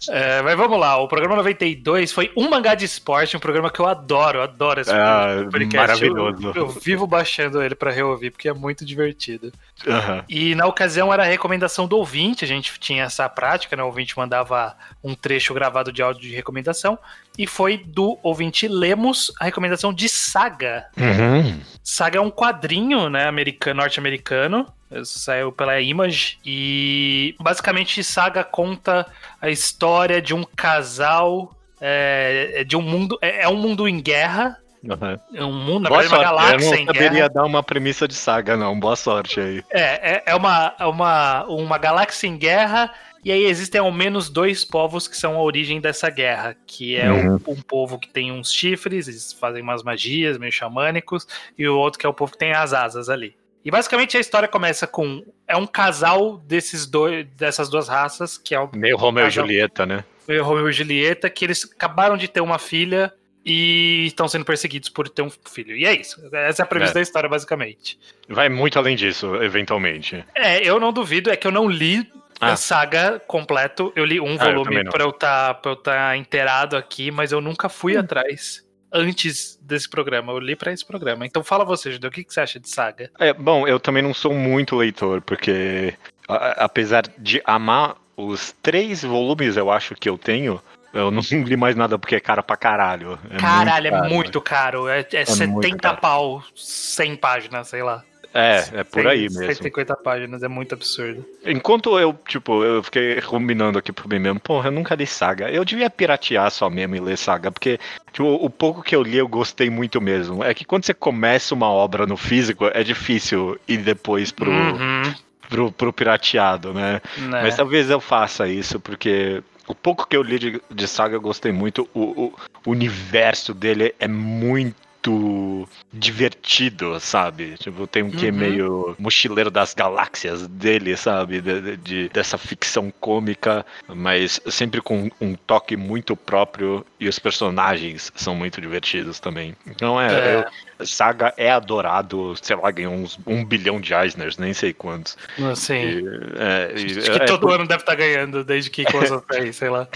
É, 0.08 0.42
mas 0.42 0.56
vamos 0.56 0.78
lá, 0.78 0.98
o 0.98 1.08
programa 1.08 1.36
92 1.36 2.12
foi 2.12 2.30
um 2.36 2.50
mangá 2.50 2.74
de 2.74 2.84
esporte, 2.84 3.36
um 3.36 3.40
programa 3.40 3.70
que 3.70 3.80
eu 3.80 3.86
adoro, 3.86 4.42
adoro 4.42 4.80
esse 4.80 4.90
ah, 4.90 5.46
podcast. 5.50 5.76
Maravilhoso. 5.76 6.48
Eu, 6.48 6.54
eu, 6.54 6.68
vivo 6.68 7.06
baixando 7.06 7.62
ele 7.62 7.74
para 7.74 7.90
reouvir, 7.90 8.30
porque 8.30 8.48
é 8.48 8.52
muito 8.52 8.84
divertido. 8.84 9.50
Uhum. 9.86 10.22
E 10.28 10.54
na 10.54 10.66
ocasião 10.66 11.12
era 11.12 11.22
a 11.22 11.26
recomendação 11.26 11.88
do 11.88 11.96
ouvinte, 11.96 12.44
a 12.44 12.48
gente 12.48 12.78
tinha 12.78 13.04
essa 13.04 13.28
prática, 13.28 13.74
né? 13.74 13.82
O 13.82 13.86
ouvinte 13.86 14.16
mandava 14.16 14.76
um 15.02 15.14
trecho 15.14 15.54
gravado 15.54 15.90
de 15.90 16.02
áudio 16.02 16.22
de 16.22 16.34
recomendação, 16.34 16.98
e 17.38 17.46
foi 17.46 17.78
do 17.78 18.18
ouvinte 18.22 18.68
Lemos 18.68 19.32
a 19.40 19.44
recomendação 19.44 19.92
de 19.92 20.08
Saga. 20.08 20.86
Uhum. 20.96 21.60
Saga 21.88 22.18
é 22.18 22.20
um 22.20 22.32
quadrinho, 22.32 23.08
né, 23.08 23.28
americano, 23.28 23.80
norte-americano, 23.80 24.66
saiu 25.04 25.52
pela 25.52 25.80
Image 25.80 26.36
e 26.44 27.36
basicamente 27.38 28.02
Saga 28.02 28.42
conta 28.42 29.06
a 29.40 29.48
história 29.48 30.20
de 30.20 30.34
um 30.34 30.42
casal 30.42 31.54
é, 31.80 32.64
de 32.64 32.76
um 32.76 32.82
mundo 32.82 33.16
é, 33.22 33.44
é 33.44 33.48
um 33.48 33.54
mundo 33.54 33.86
em 33.86 34.00
guerra 34.00 34.58
Uhum. 34.82 35.18
É 35.34 35.44
um 35.44 35.52
mundo, 35.52 35.88
na 35.88 35.90
verdade, 35.90 36.14
uma 36.14 36.22
galáxia 36.22 36.74
Eu 36.74 36.84
não 36.84 36.94
saberia 36.94 37.28
dar 37.28 37.44
uma 37.44 37.62
premissa 37.62 38.06
de 38.06 38.14
saga, 38.14 38.56
não. 38.56 38.78
Boa 38.78 38.94
sorte 38.94 39.40
aí. 39.40 39.64
É, 39.70 40.12
é, 40.12 40.22
é 40.26 40.34
uma, 40.34 40.74
é 40.78 40.86
uma, 40.86 41.44
uma 41.46 41.78
galáxia 41.78 42.28
em 42.28 42.36
guerra 42.36 42.92
e 43.26 43.32
aí 43.32 43.42
existem 43.42 43.80
ao 43.80 43.90
menos 43.90 44.30
dois 44.30 44.64
povos 44.64 45.08
que 45.08 45.16
são 45.16 45.34
a 45.34 45.42
origem 45.42 45.80
dessa 45.80 46.08
guerra, 46.08 46.56
que 46.64 46.94
é 46.94 47.10
uhum. 47.10 47.40
um, 47.44 47.54
um, 47.54 47.60
povo 47.60 47.98
que 47.98 48.08
tem 48.08 48.30
uns 48.30 48.52
chifres, 48.52 49.08
eles 49.08 49.32
fazem 49.32 49.64
umas 49.64 49.82
magias 49.82 50.38
meio 50.38 50.52
xamânicos, 50.52 51.26
e 51.58 51.66
o 51.66 51.76
outro 51.76 51.98
que 51.98 52.06
é 52.06 52.08
o 52.08 52.14
povo 52.14 52.30
que 52.30 52.38
tem 52.38 52.52
as 52.52 52.72
asas 52.72 53.08
ali. 53.08 53.34
E 53.64 53.70
basicamente 53.72 54.16
a 54.16 54.20
história 54.20 54.46
começa 54.46 54.86
com 54.86 55.24
é 55.48 55.56
um 55.56 55.66
casal 55.66 56.38
desses 56.38 56.86
dois 56.86 57.26
dessas 57.36 57.68
duas 57.68 57.88
raças 57.88 58.38
que 58.38 58.54
é 58.54 58.60
o 58.60 58.70
meio 58.72 58.96
Romeu 58.96 59.26
e 59.26 59.30
Julieta, 59.30 59.84
né? 59.84 60.04
Meio 60.28 60.44
Romeu 60.44 60.70
e 60.70 60.72
Julieta 60.72 61.28
que 61.28 61.44
eles 61.44 61.68
acabaram 61.74 62.16
de 62.16 62.28
ter 62.28 62.40
uma 62.40 62.60
filha 62.60 63.12
e 63.44 64.04
estão 64.06 64.28
sendo 64.28 64.44
perseguidos 64.44 64.88
por 64.88 65.08
ter 65.08 65.22
um 65.22 65.30
filho. 65.30 65.76
E 65.76 65.84
é 65.84 66.00
isso. 66.00 66.20
Essa 66.32 66.62
é 66.62 66.64
a 66.64 66.66
premissa 66.66 66.92
é. 66.92 66.94
da 66.94 67.00
história 67.00 67.28
basicamente. 67.28 67.98
Vai 68.28 68.48
muito 68.48 68.78
além 68.78 68.94
disso, 68.94 69.34
eventualmente. 69.42 70.24
É, 70.32 70.62
eu 70.62 70.78
não 70.78 70.92
duvido, 70.92 71.28
é 71.28 71.36
que 71.36 71.48
eu 71.48 71.52
não 71.52 71.68
li 71.68 72.08
ah. 72.40 72.52
a 72.52 72.56
saga 72.56 73.20
completo. 73.26 73.92
Eu 73.96 74.04
li 74.04 74.20
um 74.20 74.36
ah, 74.38 74.44
volume 74.44 74.84
para 74.84 75.04
eu 75.04 75.10
estar 75.10 75.54
tá, 75.54 75.76
tá 75.76 76.16
inteirado 76.16 76.76
aqui, 76.76 77.10
mas 77.10 77.32
eu 77.32 77.40
nunca 77.40 77.68
fui 77.68 77.96
hum. 77.96 78.00
atrás 78.00 78.64
antes 78.92 79.58
desse 79.62 79.88
programa. 79.88 80.32
Eu 80.32 80.38
li 80.38 80.56
para 80.56 80.72
esse 80.72 80.84
programa. 80.84 81.26
Então 81.26 81.42
fala 81.42 81.64
você, 81.64 81.92
Judeu, 81.92 82.08
o 82.08 82.12
que, 82.12 82.24
que 82.24 82.32
você 82.32 82.40
acha 82.40 82.60
de 82.60 82.68
saga? 82.68 83.10
É, 83.18 83.32
bom, 83.32 83.66
eu 83.66 83.78
também 83.78 84.02
não 84.02 84.14
sou 84.14 84.32
muito 84.32 84.76
leitor, 84.76 85.20
porque 85.20 85.94
a, 86.28 86.64
apesar 86.64 87.04
de 87.18 87.42
amar 87.44 87.96
os 88.16 88.52
três 88.62 89.02
volumes, 89.02 89.56
eu 89.56 89.70
acho 89.70 89.94
que 89.94 90.08
eu 90.08 90.16
tenho. 90.16 90.60
Eu 90.92 91.10
não 91.10 91.20
li 91.44 91.56
mais 91.56 91.76
nada 91.76 91.98
porque 91.98 92.16
é 92.16 92.20
caro 92.20 92.42
pra 92.42 92.56
caralho. 92.56 93.18
É 93.30 93.36
caralho, 93.36 93.90
muito 93.90 94.04
é 94.04 94.08
muito 94.08 94.40
caro. 94.40 94.88
É, 94.88 95.00
é, 95.00 95.20
é 95.20 95.24
70 95.24 95.94
pau, 95.94 96.42
100 96.54 97.16
páginas, 97.16 97.68
sei 97.68 97.82
lá. 97.82 98.02
É, 98.36 98.80
é 98.80 98.84
por 98.84 99.06
aí 99.06 99.22
mesmo. 99.22 99.46
150 99.46 99.96
páginas, 99.96 100.42
é 100.42 100.48
muito 100.48 100.74
absurdo. 100.74 101.24
Enquanto 101.44 101.98
eu, 101.98 102.18
tipo, 102.26 102.62
eu 102.62 102.82
fiquei 102.82 103.20
combinando 103.22 103.78
aqui 103.78 103.92
por 103.92 104.08
mim 104.08 104.18
mesmo, 104.18 104.40
porra, 104.40 104.68
eu 104.68 104.72
nunca 104.72 104.94
li 104.94 105.06
saga. 105.06 105.50
Eu 105.50 105.64
devia 105.64 105.88
piratear 105.88 106.50
só 106.50 106.68
mesmo 106.68 106.96
e 106.96 107.00
ler 107.00 107.16
saga, 107.16 107.50
porque 107.50 107.78
tipo, 108.12 108.26
o 108.26 108.50
pouco 108.50 108.82
que 108.82 108.94
eu 108.94 109.02
li 109.02 109.16
eu 109.16 109.28
gostei 109.28 109.70
muito 109.70 110.00
mesmo. 110.00 110.44
É 110.44 110.52
que 110.52 110.64
quando 110.64 110.84
você 110.84 110.94
começa 110.94 111.54
uma 111.54 111.68
obra 111.68 112.06
no 112.06 112.16
físico, 112.16 112.66
é 112.72 112.82
difícil 112.82 113.58
ir 113.66 113.78
depois 113.78 114.30
pro, 114.30 114.50
uhum. 114.50 115.14
pro, 115.48 115.72
pro, 115.72 115.92
pirateado, 115.92 116.74
né? 116.74 117.00
né? 117.18 117.42
Mas 117.42 117.56
talvez 117.56 117.90
eu 117.90 118.00
faça 118.00 118.46
isso, 118.46 118.78
porque 118.78 119.42
o 119.66 119.74
pouco 119.74 120.06
que 120.06 120.16
eu 120.16 120.22
li 120.22 120.38
de, 120.38 120.62
de 120.70 120.88
saga 120.88 121.16
eu 121.16 121.20
gostei 121.20 121.52
muito. 121.52 121.88
O, 121.94 122.32
o 122.64 122.70
universo 122.70 123.54
dele 123.54 123.94
é 123.98 124.08
muito 124.08 124.86
muito 125.06 125.68
divertido, 125.92 126.98
sabe? 127.00 127.56
Tipo, 127.58 127.86
tem 127.86 128.02
um 128.02 128.06
uhum. 128.06 128.12
que 128.12 128.30
meio 128.30 128.96
mochileiro 128.98 129.50
das 129.50 129.72
galáxias 129.74 130.46
dele, 130.46 130.96
sabe? 130.96 131.40
De, 131.40 131.76
de, 131.76 132.08
dessa 132.08 132.36
ficção 132.36 132.92
cômica, 133.00 133.64
mas 133.88 134.40
sempre 134.46 134.80
com 134.80 135.10
um 135.20 135.34
toque 135.34 135.76
muito 135.76 136.16
próprio 136.16 136.84
e 136.98 137.08
os 137.08 137.18
personagens 137.18 138.12
são 138.14 138.34
muito 138.34 138.60
divertidos 138.60 139.20
também. 139.20 139.54
Então 139.66 140.00
é, 140.00 140.12
é. 140.12 140.46
Eu, 140.75 140.75
Saga 140.84 141.32
é 141.36 141.50
adorado, 141.50 142.34
sei 142.40 142.56
lá, 142.56 142.70
ganhou 142.70 142.92
uns 142.92 143.18
um 143.26 143.44
bilhão 143.44 143.80
de 143.80 143.94
Eisners, 143.94 144.36
nem 144.36 144.52
sei 144.52 144.72
quantos. 144.72 145.16
Sim. 145.54 145.74
E, 145.74 146.04
é, 146.36 146.74
e, 146.76 146.98
Acho 146.98 147.10
que 147.12 147.22
é, 147.22 147.24
todo 147.24 147.50
é, 147.50 147.54
ano 147.54 147.66
deve 147.66 147.82
estar 147.82 147.92
tá 147.92 147.98
ganhando, 147.98 148.44
desde 148.44 148.70
que 148.70 148.84
coisa 148.84 149.22
fez, 149.32 149.56
sei 149.56 149.70
lá. 149.70 149.88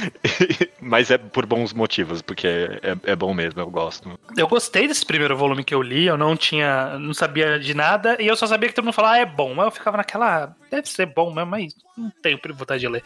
Mas 0.80 1.10
é 1.10 1.18
por 1.18 1.46
bons 1.46 1.72
motivos, 1.72 2.22
porque 2.22 2.46
é, 2.46 2.96
é, 3.04 3.16
bom 3.16 3.32
mesmo, 3.32 3.60
eu 3.60 3.70
gosto. 3.70 4.18
Eu 4.36 4.48
gostei 4.48 4.86
desse 4.86 5.04
primeiro 5.04 5.36
volume 5.36 5.64
que 5.64 5.74
eu 5.74 5.82
li, 5.82 6.06
eu 6.06 6.16
não 6.16 6.36
tinha. 6.36 6.98
não 6.98 7.14
sabia 7.14 7.58
de 7.58 7.74
nada, 7.74 8.16
e 8.20 8.26
eu 8.26 8.36
só 8.36 8.46
sabia 8.46 8.68
que 8.68 8.74
todo 8.74 8.84
mundo 8.84 8.94
falava, 8.94 9.14
ah, 9.14 9.18
é 9.18 9.26
bom. 9.26 9.54
Mas 9.54 9.66
eu 9.66 9.70
ficava 9.70 9.96
naquela. 9.96 10.44
Ah, 10.44 10.54
deve 10.70 10.88
ser 10.88 11.06
bom 11.06 11.32
mesmo, 11.32 11.50
mas 11.50 11.74
não 11.96 12.10
tenho 12.22 12.38
vontade 12.54 12.80
de 12.80 12.88
ler. 12.88 13.02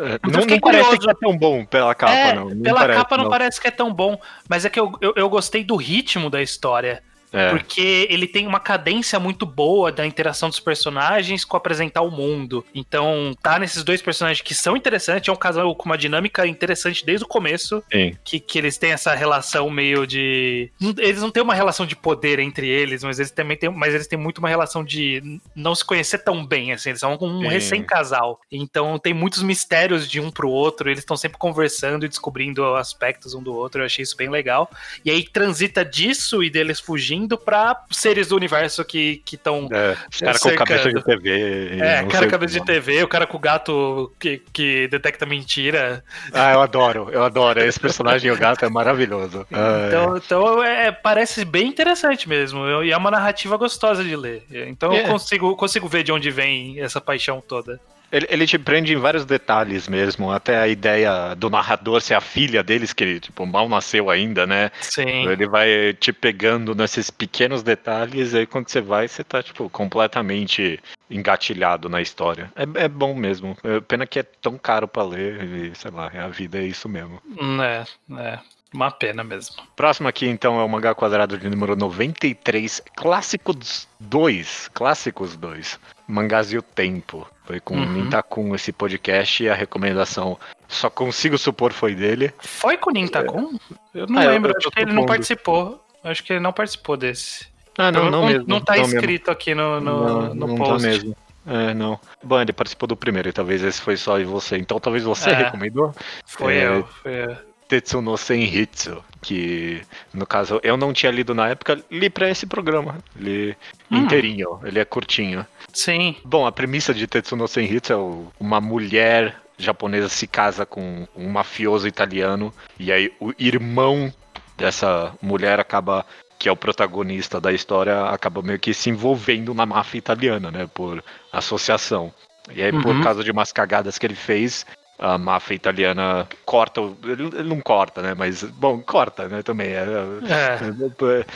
É, 0.00 0.18
não, 0.26 0.46
não 0.46 0.60
parece 0.60 0.98
que 0.98 1.10
é 1.10 1.14
tão 1.14 1.36
bom 1.36 1.64
pela 1.64 1.94
capa, 1.94 2.12
é, 2.12 2.34
não. 2.34 2.48
não. 2.48 2.62
Pela 2.62 2.80
parece, 2.80 2.98
capa 2.98 3.16
não, 3.16 3.24
não, 3.24 3.30
parece 3.30 3.60
que 3.60 3.68
é 3.68 3.70
tão 3.70 3.92
bom, 3.92 4.18
mas 4.48 4.64
é 4.64 4.70
que 4.70 4.80
eu, 4.80 4.90
eu, 5.00 5.12
eu 5.14 5.28
gostei 5.28 5.62
do 5.62 5.76
ritmo 5.76 6.30
da 6.30 6.42
história. 6.42 7.02
É. 7.32 7.50
Porque 7.50 8.06
ele 8.10 8.26
tem 8.26 8.46
uma 8.46 8.60
cadência 8.60 9.18
muito 9.18 9.46
boa 9.46 9.92
da 9.92 10.06
interação 10.06 10.48
dos 10.48 10.60
personagens 10.60 11.44
com 11.44 11.56
apresentar 11.56 12.02
o 12.02 12.10
mundo. 12.10 12.64
Então, 12.74 13.34
tá 13.42 13.58
nesses 13.58 13.84
dois 13.84 14.02
personagens 14.02 14.40
que 14.40 14.54
são 14.54 14.76
interessantes, 14.76 15.28
é 15.28 15.32
um 15.32 15.36
casal 15.36 15.74
com 15.74 15.84
uma 15.84 15.98
dinâmica 15.98 16.46
interessante 16.46 17.04
desde 17.04 17.24
o 17.24 17.28
começo. 17.28 17.82
Sim. 17.90 18.16
Que, 18.24 18.40
que 18.40 18.58
eles 18.58 18.76
têm 18.76 18.92
essa 18.92 19.14
relação 19.14 19.70
meio 19.70 20.06
de. 20.06 20.70
Eles 20.98 21.20
não 21.20 21.30
têm 21.30 21.42
uma 21.42 21.54
relação 21.54 21.86
de 21.86 21.94
poder 21.94 22.38
entre 22.38 22.68
eles, 22.68 23.04
mas 23.04 23.18
eles 23.18 23.30
também 23.30 23.56
têm. 23.56 23.70
Mas 23.70 23.94
eles 23.94 24.06
têm 24.06 24.18
muito 24.18 24.38
uma 24.38 24.48
relação 24.48 24.84
de 24.84 25.40
não 25.54 25.74
se 25.74 25.84
conhecer 25.84 26.18
tão 26.18 26.44
bem, 26.44 26.72
assim. 26.72 26.90
Eles 26.90 27.00
são 27.00 27.16
um 27.20 27.46
recém-casal. 27.46 28.40
Então 28.50 28.98
tem 28.98 29.14
muitos 29.14 29.42
mistérios 29.42 30.08
de 30.10 30.20
um 30.20 30.30
pro 30.30 30.50
outro. 30.50 30.88
Eles 30.88 31.00
estão 31.00 31.16
sempre 31.16 31.38
conversando 31.38 32.04
e 32.04 32.08
descobrindo 32.08 32.64
aspectos 32.74 33.34
um 33.34 33.42
do 33.42 33.54
outro. 33.54 33.80
Eu 33.80 33.86
achei 33.86 34.02
isso 34.02 34.16
bem 34.16 34.28
legal. 34.28 34.70
E 35.04 35.10
aí 35.10 35.22
transita 35.22 35.84
disso 35.84 36.42
e 36.42 36.50
deles 36.50 36.80
fugindo 36.80 37.19
indo 37.20 37.36
pra 37.38 37.84
seres 37.90 38.28
do 38.28 38.36
universo 38.36 38.84
que 38.84 39.22
estão. 39.32 39.68
É, 39.72 39.96
os 40.10 40.18
caras 40.18 40.40
com 40.40 40.54
cabeça 40.54 40.92
de 40.92 41.04
TV. 41.04 41.78
É, 41.80 42.04
cara 42.04 42.24
com 42.26 42.30
cabeça 42.30 42.54
de 42.54 42.64
TV, 42.64 43.02
o 43.02 43.08
cara 43.08 43.26
com 43.26 43.36
o 43.36 43.40
gato 43.40 44.12
que, 44.18 44.42
que 44.52 44.88
detecta 44.88 45.26
mentira. 45.26 46.02
Ah, 46.32 46.52
eu 46.52 46.60
adoro, 46.60 47.08
eu 47.10 47.22
adoro. 47.22 47.60
Esse 47.60 47.78
personagem, 47.78 48.30
o 48.30 48.36
gato, 48.36 48.64
é 48.64 48.68
maravilhoso. 48.68 49.46
Então, 49.88 50.16
então 50.16 50.62
é, 50.62 50.90
parece 50.90 51.44
bem 51.44 51.68
interessante 51.68 52.28
mesmo. 52.28 52.82
E 52.82 52.90
é 52.90 52.96
uma 52.96 53.10
narrativa 53.10 53.56
gostosa 53.56 54.02
de 54.02 54.16
ler. 54.16 54.44
Então 54.50 54.92
é. 54.92 55.02
eu 55.02 55.08
consigo, 55.08 55.56
consigo 55.56 55.88
ver 55.88 56.02
de 56.02 56.12
onde 56.12 56.30
vem 56.30 56.80
essa 56.80 57.00
paixão 57.00 57.42
toda. 57.46 57.80
Ele, 58.12 58.26
ele, 58.28 58.46
te 58.46 58.58
prende 58.58 58.92
em 58.92 58.96
vários 58.96 59.24
detalhes 59.24 59.88
mesmo, 59.88 60.30
até 60.30 60.58
a 60.58 60.68
ideia 60.68 61.34
do 61.34 61.48
narrador 61.48 62.00
ser 62.00 62.14
a 62.14 62.20
filha 62.20 62.62
deles, 62.62 62.92
que 62.92 63.04
ele 63.04 63.20
tipo, 63.20 63.46
mal 63.46 63.68
nasceu 63.68 64.10
ainda, 64.10 64.46
né? 64.46 64.70
Sim. 64.80 65.28
Ele 65.28 65.46
vai 65.46 65.94
te 65.94 66.12
pegando 66.12 66.74
nesses 66.74 67.10
pequenos 67.10 67.62
detalhes, 67.62 68.32
e 68.32 68.38
aí 68.38 68.46
quando 68.46 68.68
você 68.68 68.80
vai, 68.80 69.06
você 69.06 69.22
tá, 69.22 69.42
tipo, 69.42 69.68
completamente 69.70 70.80
engatilhado 71.10 71.88
na 71.88 72.00
história. 72.00 72.52
É, 72.56 72.84
é 72.84 72.88
bom 72.88 73.14
mesmo. 73.14 73.56
É, 73.62 73.80
pena 73.80 74.06
que 74.06 74.18
é 74.18 74.22
tão 74.22 74.58
caro 74.58 74.88
para 74.88 75.04
ler, 75.04 75.44
e 75.44 75.74
sei 75.74 75.90
lá, 75.90 76.10
a 76.12 76.28
vida 76.28 76.58
é 76.58 76.64
isso 76.64 76.88
mesmo. 76.88 77.20
É, 77.62 77.84
é. 78.18 78.38
Uma 78.72 78.90
pena 78.90 79.24
mesmo. 79.24 79.56
Próximo 79.74 80.06
aqui, 80.06 80.28
então, 80.28 80.60
é 80.60 80.64
o 80.64 80.68
mangá 80.68 80.94
quadrado 80.94 81.36
de 81.36 81.48
número 81.48 81.74
93, 81.74 82.80
Clássicos 82.94 83.88
2. 83.98 84.70
Clássicos 84.72 85.36
2. 85.36 85.78
Mangás 86.10 86.52
e 86.52 86.58
o 86.58 86.62
Tempo. 86.62 87.26
Foi 87.44 87.60
com 87.60 87.74
uhum. 87.74 87.82
o 87.82 87.86
Nintakun 87.86 88.54
esse 88.54 88.72
podcast 88.72 89.42
e 89.42 89.48
a 89.48 89.54
recomendação, 89.54 90.38
só 90.68 90.88
consigo 90.88 91.36
supor, 91.38 91.72
foi 91.72 91.94
dele. 91.94 92.32
Foi 92.38 92.76
com 92.76 92.90
o 92.90 92.92
Nintakun? 92.92 93.58
Eu 93.94 94.06
não 94.06 94.20
ah, 94.20 94.26
lembro, 94.26 94.52
eu, 94.52 94.56
acho 94.58 94.70
que 94.70 94.80
ele 94.80 94.92
não 94.92 95.06
participou. 95.06 95.84
Acho 96.04 96.22
que 96.22 96.32
ele 96.32 96.40
não 96.40 96.52
participou 96.52 96.96
desse. 96.96 97.46
Ah, 97.76 97.90
não, 97.90 98.04
não, 98.04 98.10
não 98.10 98.26
mesmo. 98.26 98.44
Não 98.46 98.60
tá 98.60 98.76
não 98.76 98.82
escrito 98.82 99.28
mesmo. 99.28 99.32
aqui 99.32 99.54
no, 99.54 99.80
no, 99.80 100.04
não, 100.04 100.34
no 100.34 100.34
não 100.34 100.56
tá 100.56 100.64
post. 100.64 100.82
Tá 100.82 100.88
mesmo. 100.88 101.16
É, 101.46 101.74
não. 101.74 101.98
Bom, 102.22 102.40
ele 102.40 102.52
participou 102.52 102.86
do 102.86 102.96
primeiro 102.96 103.28
e 103.28 103.32
talvez 103.32 103.62
esse 103.62 103.80
foi 103.80 103.96
só 103.96 104.18
de 104.18 104.24
você. 104.24 104.56
Então 104.58 104.78
talvez 104.78 105.04
você 105.04 105.30
é, 105.30 105.34
recomendou. 105.34 105.94
Foi 106.24 106.56
é, 106.56 106.66
eu, 106.66 106.86
foi 106.86 107.24
eu. 107.24 107.36
Tetsuno 107.66 108.16
Senhitsu, 108.16 109.02
que 109.20 109.82
no 110.12 110.26
caso 110.26 110.60
eu 110.62 110.76
não 110.76 110.92
tinha 110.92 111.12
lido 111.12 111.34
na 111.34 111.48
época, 111.48 111.82
li 111.90 112.08
para 112.08 112.30
esse 112.30 112.46
programa. 112.46 112.98
Li 113.16 113.56
hum. 113.90 113.98
inteirinho, 113.98 114.60
ele 114.64 114.78
é 114.78 114.84
curtinho. 114.84 115.46
Sim. 115.72 116.16
Bom, 116.24 116.46
a 116.46 116.52
premissa 116.52 116.92
de 116.92 117.06
Tetsuno 117.06 117.46
Senhitsu 117.46 117.92
é 117.92 118.42
uma 118.42 118.60
mulher 118.60 119.36
japonesa 119.58 120.08
se 120.08 120.26
casa 120.26 120.64
com 120.64 121.06
um 121.14 121.28
mafioso 121.28 121.86
italiano 121.86 122.52
e 122.78 122.90
aí 122.90 123.12
o 123.20 123.32
irmão 123.38 124.12
dessa 124.56 125.14
mulher 125.20 125.60
acaba 125.60 126.04
que 126.38 126.48
é 126.48 126.52
o 126.52 126.56
protagonista 126.56 127.38
da 127.38 127.52
história, 127.52 128.06
acaba 128.06 128.40
meio 128.40 128.58
que 128.58 128.72
se 128.72 128.88
envolvendo 128.88 129.52
na 129.52 129.66
máfia 129.66 129.98
italiana, 129.98 130.50
né? 130.50 130.66
Por 130.72 131.04
associação. 131.30 132.10
E 132.50 132.62
aí, 132.62 132.72
uhum. 132.72 132.80
por 132.80 133.02
causa 133.02 133.22
de 133.22 133.30
umas 133.30 133.52
cagadas 133.52 133.98
que 133.98 134.06
ele 134.06 134.14
fez, 134.14 134.64
a 135.00 135.16
máfia 135.16 135.54
italiana 135.54 136.28
corta, 136.44 136.80
ele 137.04 137.42
não 137.42 137.60
corta, 137.60 138.02
né? 138.02 138.14
Mas, 138.16 138.44
bom, 138.44 138.80
corta, 138.80 139.26
né? 139.28 139.42
Também. 139.42 139.68
É, 139.68 139.84
é. 140.28 141.26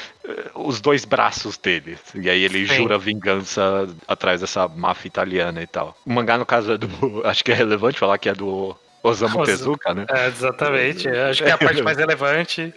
os 0.54 0.80
dois 0.80 1.06
braços 1.06 1.56
dele. 1.56 1.96
E 2.14 2.28
aí 2.28 2.42
ele 2.42 2.68
Sim. 2.68 2.76
jura 2.76 2.98
vingança 2.98 3.88
atrás 4.06 4.42
dessa 4.42 4.68
máfia 4.68 5.08
italiana 5.08 5.62
e 5.62 5.66
tal. 5.66 5.96
O 6.04 6.12
mangá, 6.12 6.36
no 6.36 6.44
caso, 6.44 6.72
é 6.72 6.78
do. 6.78 6.88
Acho 7.26 7.42
que 7.42 7.52
é 7.52 7.54
relevante 7.54 7.98
falar 7.98 8.18
que 8.18 8.28
é 8.28 8.34
do 8.34 8.76
Osamu 9.04 9.44
Tezuka, 9.44 9.92
né? 9.92 10.06
É, 10.08 10.28
exatamente. 10.28 11.06
Acho 11.06 11.42
que 11.42 11.50
é 11.50 11.52
a 11.52 11.58
parte 11.58 11.82
mais 11.82 11.98
relevante. 11.98 12.72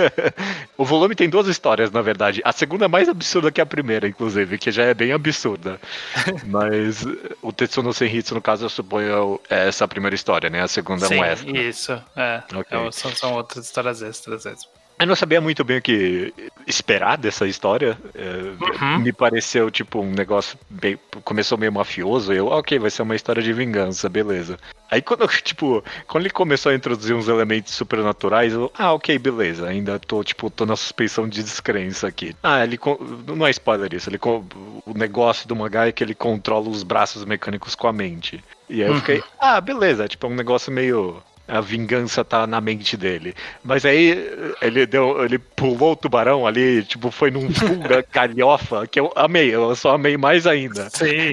o 0.78 0.84
volume 0.84 1.14
tem 1.14 1.28
duas 1.28 1.46
histórias, 1.46 1.90
na 1.90 2.00
verdade. 2.00 2.40
A 2.42 2.52
segunda 2.52 2.86
é 2.86 2.88
mais 2.88 3.06
absurda 3.06 3.52
que 3.52 3.60
a 3.60 3.66
primeira, 3.66 4.08
inclusive, 4.08 4.56
que 4.56 4.72
já 4.72 4.84
é 4.84 4.94
bem 4.94 5.12
absurda. 5.12 5.78
Mas 6.48 7.04
o 7.42 7.52
Tetsuno 7.52 7.92
Senhitsu, 7.92 8.34
no 8.34 8.40
caso, 8.40 8.64
eu 8.64 8.70
suponho 8.70 9.38
é 9.50 9.68
essa 9.68 9.86
primeira 9.86 10.14
história, 10.14 10.48
né? 10.48 10.62
A 10.62 10.68
segunda 10.68 11.06
Sim, 11.06 11.16
é 11.16 11.20
um 11.20 11.24
extra. 11.24 11.58
Isso, 11.58 12.02
é. 12.16 12.42
Okay. 12.54 12.78
é 12.78 12.90
são, 12.90 13.14
são 13.14 13.34
outras 13.34 13.66
histórias 13.66 14.00
extras 14.00 14.46
mesmo. 14.46 14.70
Eu 15.02 15.06
não 15.08 15.16
sabia 15.16 15.40
muito 15.40 15.64
bem 15.64 15.78
o 15.78 15.82
que 15.82 16.32
esperar 16.64 17.18
dessa 17.18 17.44
história. 17.44 17.98
É, 18.14 18.84
uhum. 18.84 19.00
Me 19.00 19.12
pareceu, 19.12 19.68
tipo, 19.68 19.98
um 19.98 20.12
negócio 20.12 20.56
bem. 20.70 20.96
Começou 21.24 21.58
meio 21.58 21.72
mafioso. 21.72 22.32
Eu, 22.32 22.46
ok, 22.46 22.78
vai 22.78 22.88
ser 22.88 23.02
uma 23.02 23.16
história 23.16 23.42
de 23.42 23.52
vingança, 23.52 24.08
beleza. 24.08 24.56
Aí 24.88 25.02
quando, 25.02 25.26
tipo, 25.42 25.82
quando 26.06 26.22
ele 26.22 26.32
começou 26.32 26.70
a 26.70 26.74
introduzir 26.76 27.16
uns 27.16 27.26
elementos 27.26 27.74
supernaturais, 27.74 28.52
eu, 28.52 28.70
ah, 28.78 28.92
ok, 28.92 29.18
beleza. 29.18 29.66
Ainda 29.66 29.98
tô, 29.98 30.22
tipo, 30.22 30.48
tô 30.48 30.64
na 30.64 30.76
suspeição 30.76 31.28
de 31.28 31.42
descrença 31.42 32.06
aqui. 32.06 32.36
Ah, 32.40 32.62
ele. 32.62 32.78
Não 33.26 33.44
é 33.44 33.50
spoiler 33.50 33.92
isso. 33.92 34.08
Ele, 34.08 34.20
o 34.22 34.94
negócio 34.94 35.48
do 35.48 35.56
mangá 35.56 35.88
é 35.88 35.90
que 35.90 36.04
ele 36.04 36.14
controla 36.14 36.68
os 36.68 36.84
braços 36.84 37.24
mecânicos 37.24 37.74
com 37.74 37.88
a 37.88 37.92
mente. 37.92 38.42
E 38.70 38.84
aí 38.84 38.88
eu 38.88 38.94
fiquei, 38.98 39.16
uhum. 39.16 39.24
ah, 39.40 39.60
beleza, 39.60 40.06
tipo, 40.06 40.28
é 40.28 40.30
um 40.30 40.36
negócio 40.36 40.72
meio 40.72 41.20
a 41.46 41.60
vingança 41.60 42.24
tá 42.24 42.46
na 42.46 42.60
mente 42.60 42.96
dele. 42.96 43.34
Mas 43.62 43.84
aí 43.84 44.16
ele 44.60 44.86
deu, 44.86 45.24
ele 45.24 45.38
pulou 45.38 45.92
o 45.92 45.96
tubarão 45.96 46.46
ali, 46.46 46.82
tipo, 46.84 47.10
foi 47.10 47.30
num 47.30 47.50
fuga 47.54 48.04
galhofa, 48.12 48.86
que 48.86 48.98
eu 48.98 49.12
amei, 49.14 49.54
eu 49.54 49.74
só 49.74 49.94
amei 49.94 50.16
mais 50.16 50.46
ainda. 50.46 50.88
Sim. 50.90 51.32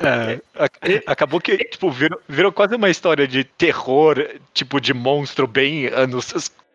É, 0.00 0.40
acabou 1.06 1.40
que, 1.40 1.56
tipo, 1.58 1.90
virou, 1.90 2.20
virou 2.28 2.52
quase 2.52 2.76
uma 2.76 2.90
história 2.90 3.26
de 3.26 3.42
terror, 3.42 4.16
tipo, 4.54 4.80
de 4.80 4.94
monstro 4.94 5.46
bem 5.46 5.86
anos 5.86 6.32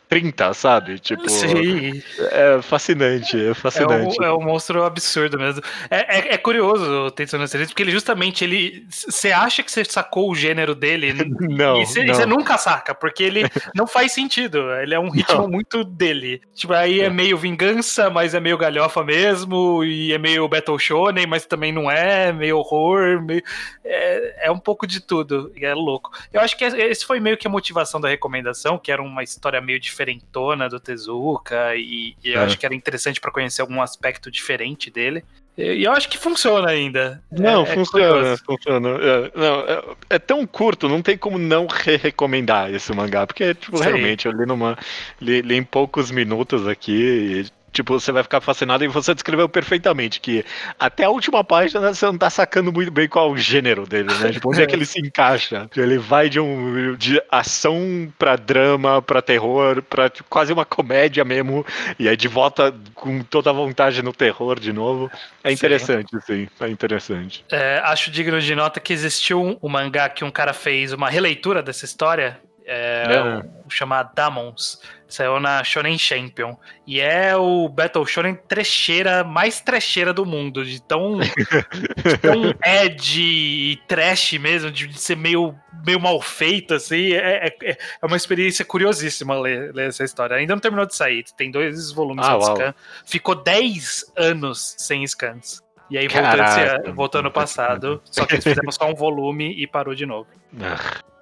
30, 0.08 0.54
sabe? 0.54 1.00
Tipo, 1.00 1.28
Sim. 1.30 2.02
É 2.32 2.62
fascinante, 2.62 3.50
é 3.50 3.54
fascinante. 3.54 4.18
É 4.22 4.24
um, 4.24 4.26
é 4.26 4.34
um 4.34 4.42
monstro 4.42 4.84
absurdo 4.84 5.38
mesmo. 5.38 5.62
É, 5.90 6.18
é, 6.18 6.34
é 6.34 6.38
curioso 6.38 7.08
o 7.08 7.12
Tetsuno 7.12 7.48
Series, 7.48 7.70
porque 7.70 7.84
ele 7.84 7.92
justamente, 7.92 8.44
ele... 8.44 8.86
Você 8.90 9.32
acha 9.32 9.64
que 9.64 9.72
você 9.72 9.84
sacou 9.84 10.30
o 10.30 10.36
gênero 10.36 10.76
dele, 10.76 11.14
não, 11.42 11.82
e 11.82 11.86
você 11.86 12.26
nunca 12.26 12.58
saca, 12.58 12.94
porque 12.94 13.24
ele 13.24 13.44
não 13.76 13.88
faz 13.88 14.12
sentido. 14.12 14.72
Ele 14.76 14.94
é 14.94 15.00
um 15.00 15.10
ritmo 15.10 15.42
não. 15.42 15.48
muito 15.48 15.84
dele. 15.84 16.42
Tipo, 16.54 16.74
aí 16.74 17.02
é. 17.02 17.06
é 17.06 17.10
meio 17.10 17.38
vingança, 17.38 18.10
mas 18.10 18.34
é 18.34 18.40
meio 18.40 18.58
galhofa 18.58 19.04
mesmo, 19.04 19.84
e 19.84 20.14
é 20.14 20.18
meio 20.18 20.48
Battle 20.48 20.78
Shonen, 20.78 21.26
mas 21.26 21.46
também 21.46 21.72
não 21.72 21.90
é, 21.90 22.32
meio 22.32 22.58
horror, 22.58 23.22
meio... 23.22 23.44
É, 23.84 24.48
é 24.48 24.52
um 24.52 24.60
pouco 24.60 24.86
de 24.86 25.00
tudo, 25.00 25.52
e 25.56 25.66
é 25.66 25.74
louco. 25.74 26.12
Eu 26.32 26.42
acho 26.42 26.58
que 26.58 26.64
esse 26.64 27.06
foi 27.06 27.20
meio 27.20 27.38
que 27.38 27.48
a 27.48 27.50
motivação 27.50 28.00
da 28.00 28.08
recomendação, 28.08 28.78
que 28.78 28.92
era 28.92 29.02
uma 29.02 29.24
história 29.24 29.60
meio 29.62 29.80
diferente 29.80 29.95
diferentona 29.96 30.68
do 30.68 30.80
Tezuka 30.80 31.76
e, 31.76 32.16
e 32.24 32.32
eu 32.32 32.42
é. 32.42 32.44
acho 32.44 32.58
que 32.58 32.66
era 32.66 32.76
interessante 32.76 33.22
para 33.22 33.32
conhecer 33.32 33.62
algum 33.62 33.82
aspecto 33.82 34.30
diferente 34.30 34.92
dele. 34.92 35.24
E 35.58 35.86
eu 35.86 35.94
acho 35.94 36.10
que 36.10 36.18
funciona 36.18 36.70
ainda. 36.70 37.24
Não, 37.32 37.64
é, 37.64 37.74
funciona, 37.74 38.34
é 38.34 38.38
funciona. 38.38 38.90
É, 38.90 39.32
não, 39.34 39.60
é, 39.62 39.84
é, 40.10 40.20
tão 40.20 40.46
curto, 40.46 40.90
não 40.90 41.02
tem 41.02 41.18
como 41.18 41.38
não 41.38 41.66
re-recomendar 41.66 42.74
esse 42.74 42.92
mangá, 42.94 43.26
porque, 43.26 43.54
tipo, 43.54 43.80
realmente, 43.80 44.26
eu 44.26 44.34
li, 44.34 44.46
numa, 44.46 44.78
li, 45.22 45.42
li, 45.42 45.56
em 45.56 45.64
poucos 45.64 46.12
minutos 46.12 46.68
aqui 46.68 46.92
e 46.92 47.46
Tipo, 47.76 48.00
você 48.00 48.10
vai 48.10 48.24
ficar 48.24 48.40
fascinado 48.40 48.86
e 48.86 48.88
você 48.88 49.14
descreveu 49.14 49.50
perfeitamente 49.50 50.22
que 50.22 50.46
até 50.80 51.04
a 51.04 51.10
última 51.10 51.44
página 51.44 51.94
você 51.94 52.06
não 52.06 52.18
tá 52.18 52.30
sacando 52.30 52.72
muito 52.72 52.90
bem 52.90 53.06
qual 53.06 53.28
é 53.28 53.32
o 53.34 53.38
gênero 53.38 53.86
dele, 53.86 54.14
né? 54.14 54.32
Tipo, 54.32 54.50
onde 54.50 54.62
é 54.62 54.66
que 54.66 54.74
ele 54.74 54.86
se 54.86 54.98
encaixa? 55.02 55.70
Ele 55.76 55.98
vai 55.98 56.30
de 56.30 56.40
um 56.40 56.96
de 56.96 57.22
ação 57.30 58.10
pra 58.18 58.38
drama, 58.38 59.02
pra 59.02 59.22
terror, 59.22 59.82
pra 59.82 60.10
tipo, 60.10 60.30
quase 60.30 60.54
uma 60.54 60.64
comédia 60.64 61.26
mesmo, 61.26 61.66
e 62.00 62.08
aí 62.08 62.16
de 62.16 62.30
volta 62.30 62.74
com 62.94 63.22
toda 63.24 63.50
a 63.50 63.54
vontade 63.54 64.02
no 64.02 64.14
terror 64.14 64.58
de 64.58 64.72
novo. 64.72 65.12
É 65.44 65.52
interessante, 65.52 66.10
sim, 66.26 66.48
sim 66.48 66.50
é 66.62 66.70
interessante. 66.70 67.44
É, 67.52 67.82
acho 67.84 68.10
digno 68.10 68.40
de 68.40 68.56
nota 68.56 68.80
que 68.80 68.94
existiu 68.94 69.44
um, 69.44 69.58
um 69.62 69.68
mangá 69.68 70.08
que 70.08 70.24
um 70.24 70.32
cara 70.32 70.54
fez 70.54 70.94
uma 70.94 71.10
releitura 71.10 71.62
dessa 71.62 71.84
história, 71.84 72.40
é, 72.66 73.04
é. 73.10 73.46
O, 73.66 73.70
chamado 73.70 74.12
Damons. 74.16 74.82
Saiu 75.08 75.40
na 75.40 75.64
Shonen 75.64 75.98
Champion. 75.98 76.58
E 76.86 77.00
é 77.00 77.36
o 77.36 77.70
Battle 77.70 78.06
Shonen 78.06 78.36
trecheira, 78.36 79.24
mais 79.24 79.62
trecheira 79.62 80.12
do 80.12 80.26
mundo. 80.26 80.66
De 80.66 80.82
tão, 80.82 81.20
de 81.20 82.18
tão 82.22 82.54
edgy 82.64 83.72
e 83.72 83.80
trash 83.88 84.34
mesmo, 84.34 84.72
de 84.72 85.00
ser 85.00 85.16
meio, 85.16 85.56
meio 85.86 86.00
mal 86.00 86.20
feito, 86.22 86.74
assim. 86.74 87.14
É, 87.14 87.48
é, 87.48 87.56
é, 87.64 87.78
é 88.02 88.06
uma 88.06 88.18
experiência 88.18 88.66
curiosíssima 88.66 89.40
ler, 89.40 89.74
ler, 89.74 89.90
essa 89.90 90.04
história. 90.04 90.38
Ainda 90.38 90.56
não 90.56 90.60
terminou 90.60 90.86
de 90.86 90.96
sair. 90.96 91.24
Tem 91.38 91.52
dois 91.52 91.92
volumes 91.92 92.26
ah, 92.26 92.38
de 92.38 92.46
scan. 92.46 92.74
Ficou 93.06 93.36
10 93.36 94.14
anos 94.18 94.76
sem 94.78 95.06
scans. 95.06 95.64
E 95.90 95.98
aí 95.98 96.08
voltando, 96.08 96.96
voltando 96.96 97.26
ao 97.26 97.32
passado, 97.32 98.02
só 98.06 98.26
que 98.26 98.34
eles 98.34 98.44
fizeram 98.44 98.72
só 98.72 98.90
um 98.90 98.96
volume 98.96 99.54
e 99.56 99.68
parou 99.68 99.94
de 99.94 100.06
novo. 100.06 100.28
Ah. 100.60 101.15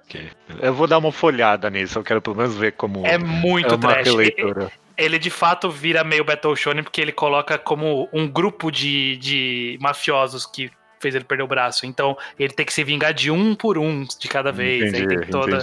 Eu 0.60 0.74
vou 0.74 0.86
dar 0.86 0.98
uma 0.98 1.12
folhada 1.12 1.68
nisso, 1.70 1.98
eu 1.98 2.02
quero 2.02 2.20
pelo 2.20 2.36
menos 2.36 2.56
ver 2.56 2.72
como. 2.72 3.06
É 3.06 3.18
muito 3.18 3.74
é 3.74 3.76
uma 3.76 3.88
trash. 3.94 4.08
Releitura. 4.08 4.70
Ele, 4.96 5.18
de 5.18 5.30
fato 5.30 5.70
vira 5.70 6.04
meio 6.04 6.24
Battle 6.24 6.54
Shonen 6.54 6.84
porque 6.84 7.00
ele 7.00 7.12
coloca 7.12 7.58
como 7.58 8.08
um 8.12 8.28
grupo 8.28 8.70
de, 8.70 9.16
de 9.16 9.76
mafiosos 9.80 10.46
que 10.46 10.70
fez 11.00 11.14
ele 11.14 11.24
perder 11.24 11.42
o 11.42 11.48
braço. 11.48 11.84
Então 11.84 12.16
ele 12.38 12.52
tem 12.52 12.64
que 12.64 12.72
se 12.72 12.84
vingar 12.84 13.12
de 13.12 13.30
um 13.30 13.54
por 13.54 13.76
um 13.76 14.04
de 14.04 14.28
cada 14.28 14.52
vez. 14.52 14.84
Entendi, 14.84 15.02
Aí 15.02 15.20
tem 15.20 15.30
toda, 15.30 15.60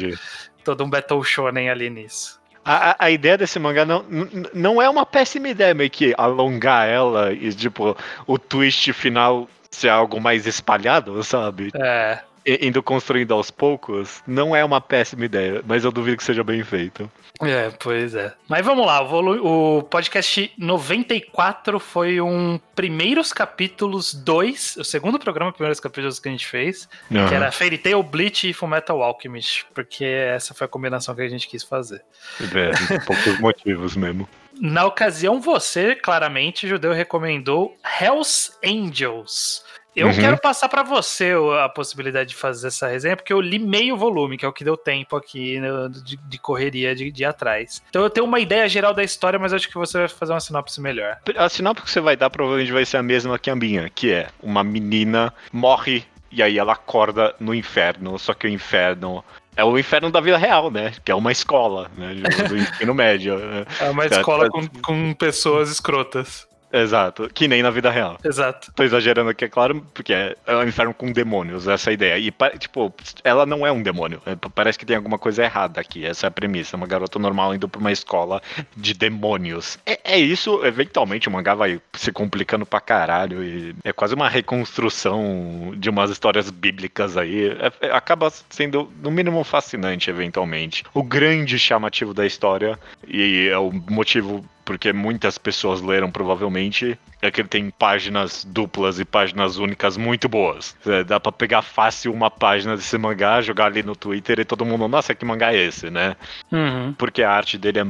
todo 0.64 0.84
um 0.84 0.90
Battle 0.90 1.24
Shonen 1.24 1.70
ali 1.70 1.90
nisso. 1.90 2.42
A, 2.64 3.06
a, 3.06 3.10
ideia 3.10 3.40
desse 3.40 3.58
mangá 3.58 3.84
não, 3.86 4.06
não 4.54 4.80
é 4.80 4.88
uma 4.88 5.04
péssima 5.04 5.50
ideia, 5.50 5.74
meio 5.74 5.90
que 5.90 6.14
alongar 6.16 6.88
ela 6.88 7.34
e, 7.34 7.52
tipo, 7.52 7.98
o 8.28 8.38
twist 8.38 8.94
final 8.94 9.50
ser 9.72 9.90
algo 9.90 10.22
mais 10.22 10.46
espalhado, 10.46 11.24
sabe? 11.24 11.72
É 11.74 12.20
indo 12.46 12.82
construindo 12.82 13.34
aos 13.34 13.52
poucos, 13.52 14.22
não 14.26 14.56
é 14.56 14.64
uma 14.64 14.82
péssima 14.82 15.26
ideia, 15.26 15.64
mas 15.66 15.84
eu 15.84 15.92
duvido 15.92 16.18
que 16.18 16.24
seja 16.24 16.44
bem 16.44 16.64
feito. 16.64 17.10
É, 17.42 17.72
pois 17.80 18.14
é. 18.14 18.34
Mas 18.48 18.66
vamos 18.66 18.86
lá, 18.86 19.02
o 19.02 19.82
podcast 19.84 20.52
94 20.58 21.80
foi 21.80 22.22
um 22.22 22.60
primeiros 22.76 23.34
capítulos 23.34 24.14
2, 24.14 24.78
o 24.78 24.84
segundo 24.84 25.18
programa, 25.18 25.52
primeiros 25.52 25.80
capítulos 25.80 26.20
que 26.20 26.30
a 26.30 26.32
gente 26.32 26.46
fez, 26.46 26.88
uhum. 27.10 27.28
que 27.28 27.34
era 27.34 27.52
Fairy 27.52 27.78
Tail, 27.78 28.04
Bleach 28.04 28.48
e 28.50 28.54
Fullmetal 28.54 29.02
Alchemist, 29.02 29.66
porque 29.74 30.06
essa 30.06 30.54
foi 30.54 30.66
a 30.66 30.68
combinação 30.68 31.16
que 31.16 31.22
a 31.22 31.30
gente 31.30 31.48
quis 31.48 31.64
fazer. 31.64 32.04
É, 32.42 33.00
poucos 33.00 33.38
motivos 33.42 33.96
mesmo. 33.96 34.30
Na 34.60 34.86
ocasião, 34.86 35.40
você, 35.42 35.96
claramente, 35.96 36.68
Judeu, 36.68 36.94
recomendou 36.94 37.76
Hells 38.00 38.52
Angels. 38.64 39.64
Eu 39.96 40.08
uhum. 40.08 40.14
quero 40.14 40.38
passar 40.38 40.70
para 40.70 40.84
você 40.84 41.34
a 41.62 41.68
possibilidade 41.68 42.30
de 42.30 42.36
fazer 42.36 42.68
essa 42.68 42.88
resenha, 42.88 43.18
porque 43.18 43.34
eu 43.34 43.42
li 43.42 43.60
meio 43.60 43.98
volume, 43.98 44.38
que 44.38 44.46
é 44.46 44.48
o 44.48 44.54
que 44.54 44.64
deu 44.64 44.78
tempo 44.78 45.16
aqui 45.16 45.60
né, 45.60 45.70
de, 46.04 46.16
de, 46.16 46.38
correria 46.38 46.96
de, 46.96 47.12
de 47.12 47.26
atrás. 47.26 47.82
Então 47.90 48.02
eu 48.02 48.10
tenho 48.10 48.26
uma 48.26 48.40
ideia 48.40 48.68
geral 48.70 48.94
da 48.94 49.04
história, 49.04 49.38
mas 49.38 49.54
acho 49.54 49.68
que 49.68 49.76
você 49.76 49.98
vai 49.98 50.08
fazer 50.08 50.32
uma 50.32 50.40
sinopse 50.40 50.80
melhor. 50.80 51.18
A 51.36 51.50
sinopse 51.50 51.84
que 51.84 51.92
você 51.92 52.00
vai 52.00 52.16
dar 52.16 52.30
provavelmente 52.30 52.72
vai 52.72 52.86
ser 52.86 52.98
a 52.98 53.04
mesma 53.04 53.38
que 53.38 53.50
a 53.50 53.56
minha, 53.56 53.90
que 53.90 54.12
é 54.12 54.30
uma 54.42 54.64
menina 54.64 55.34
morre 55.52 56.06
e 56.32 56.42
aí 56.42 56.58
ela 56.58 56.74
acorda 56.74 57.36
no 57.40 57.54
inferno, 57.54 58.18
só 58.18 58.34
que 58.34 58.48
o 58.48 58.50
inferno 58.50 59.24
é 59.56 59.64
o 59.66 59.78
inferno 59.78 60.10
da 60.10 60.22
vida 60.22 60.38
real, 60.38 60.72
né? 60.72 60.94
Que 61.04 61.12
é 61.12 61.16
uma 61.16 61.32
escola, 61.32 61.92
né? 61.98 62.14
Do 62.48 62.58
ensino 62.58 62.94
médio. 62.96 63.38
É 63.80 63.90
uma 63.90 64.06
escola 64.06 64.50
com, 64.50 64.66
com 64.82 65.14
pessoas 65.14 65.70
escrotas. 65.70 66.48
Exato, 66.72 67.30
que 67.34 67.48
nem 67.48 67.62
na 67.62 67.70
vida 67.70 67.90
real. 67.90 68.18
Exato. 68.24 68.72
Tô 68.74 68.84
exagerando 68.84 69.30
aqui, 69.30 69.46
é 69.46 69.50
claro, 69.50 69.86
porque 69.94 70.14
é, 70.14 70.36
é 70.46 70.56
um 70.56 70.64
inferno 70.64 70.94
com 70.94 71.12
demônios, 71.12 71.68
essa 71.68 71.90
é 71.92 71.94
ideia. 71.94 72.18
E, 72.18 72.34
tipo, 72.58 72.94
ela 73.24 73.46
não 73.46 73.66
é 73.66 73.72
um 73.72 73.82
demônio. 73.82 74.22
É, 74.26 74.36
parece 74.54 74.80
que 74.80 74.86
tem 74.86 74.96
alguma 74.96 75.18
coisa 75.18 75.44
errada 75.44 75.80
aqui. 75.82 76.06
Essa 76.06 76.28
é 76.28 76.30
a 76.30 76.32
premissa. 76.32 76.78
Uma 76.78 76.88
garota 76.88 77.20
normal 77.20 77.54
indo 77.56 77.68
pra 77.68 77.80
uma 77.80 77.92
escola 77.92 78.42
de 78.76 78.94
demônios. 78.94 79.78
É, 79.86 80.00
é 80.04 80.20
isso, 80.20 80.66
eventualmente 80.66 81.28
o 81.28 81.32
mangá 81.32 81.54
vai 81.54 81.82
se 81.94 82.12
complicando 82.12 82.66
pra 82.66 82.80
caralho. 82.80 83.44
E 83.44 83.76
é 83.84 83.92
quase 83.92 84.16
uma 84.16 84.30
reconstrução 84.30 85.74
de 85.76 85.90
umas 85.90 86.10
histórias 86.10 86.50
bíblicas 86.50 87.18
aí. 87.18 87.50
É, 87.50 87.88
é, 87.88 87.92
acaba 87.92 88.32
sendo, 88.50 88.92
no 89.02 89.12
mínimo, 89.12 89.44
fascinante, 89.44 90.10
eventualmente. 90.10 90.84
O 90.94 91.04
grande 91.04 91.60
chamativo 91.60 92.14
da 92.14 92.26
história, 92.26 92.80
e 93.08 93.50
é 93.50 93.58
o 93.58 93.72
motivo 93.72 94.44
porque 94.64 94.94
muitas 94.94 95.38
pessoas 95.38 95.82
leram 95.82 96.12
provavelmente, 96.12 96.98
é 97.22 97.30
que 97.30 97.42
ele 97.42 97.48
tem 97.48 97.70
páginas 97.70 98.44
duplas 98.44 99.00
e 99.00 99.06
páginas 99.06 99.58
únicas 99.58 99.98
muito 99.98 100.28
boas. 100.28 100.76
É, 100.86 101.04
dá 101.04 101.20
para 101.20 101.32
pegar 101.32 101.62
fácil 101.62 102.12
uma 102.12 102.32
página 102.32 102.76
desse 102.76 102.98
mangá, 102.98 103.42
jogar 103.42 103.66
ali 103.66 103.84
no 103.84 103.96
Twitter 103.96 104.40
e 104.40 104.46
todo 104.46 104.66
mundo, 104.66 104.88
nossa, 104.88 105.14
que 105.14 105.24
mangá 105.24 105.54
é 105.54 105.58
esse, 105.58 105.90
né? 105.90 106.16
Uhum. 106.52 106.94
Porque 106.94 107.24
a 107.24 107.32
arte 107.32 107.58
dele 107.58 107.80
é 107.80 107.86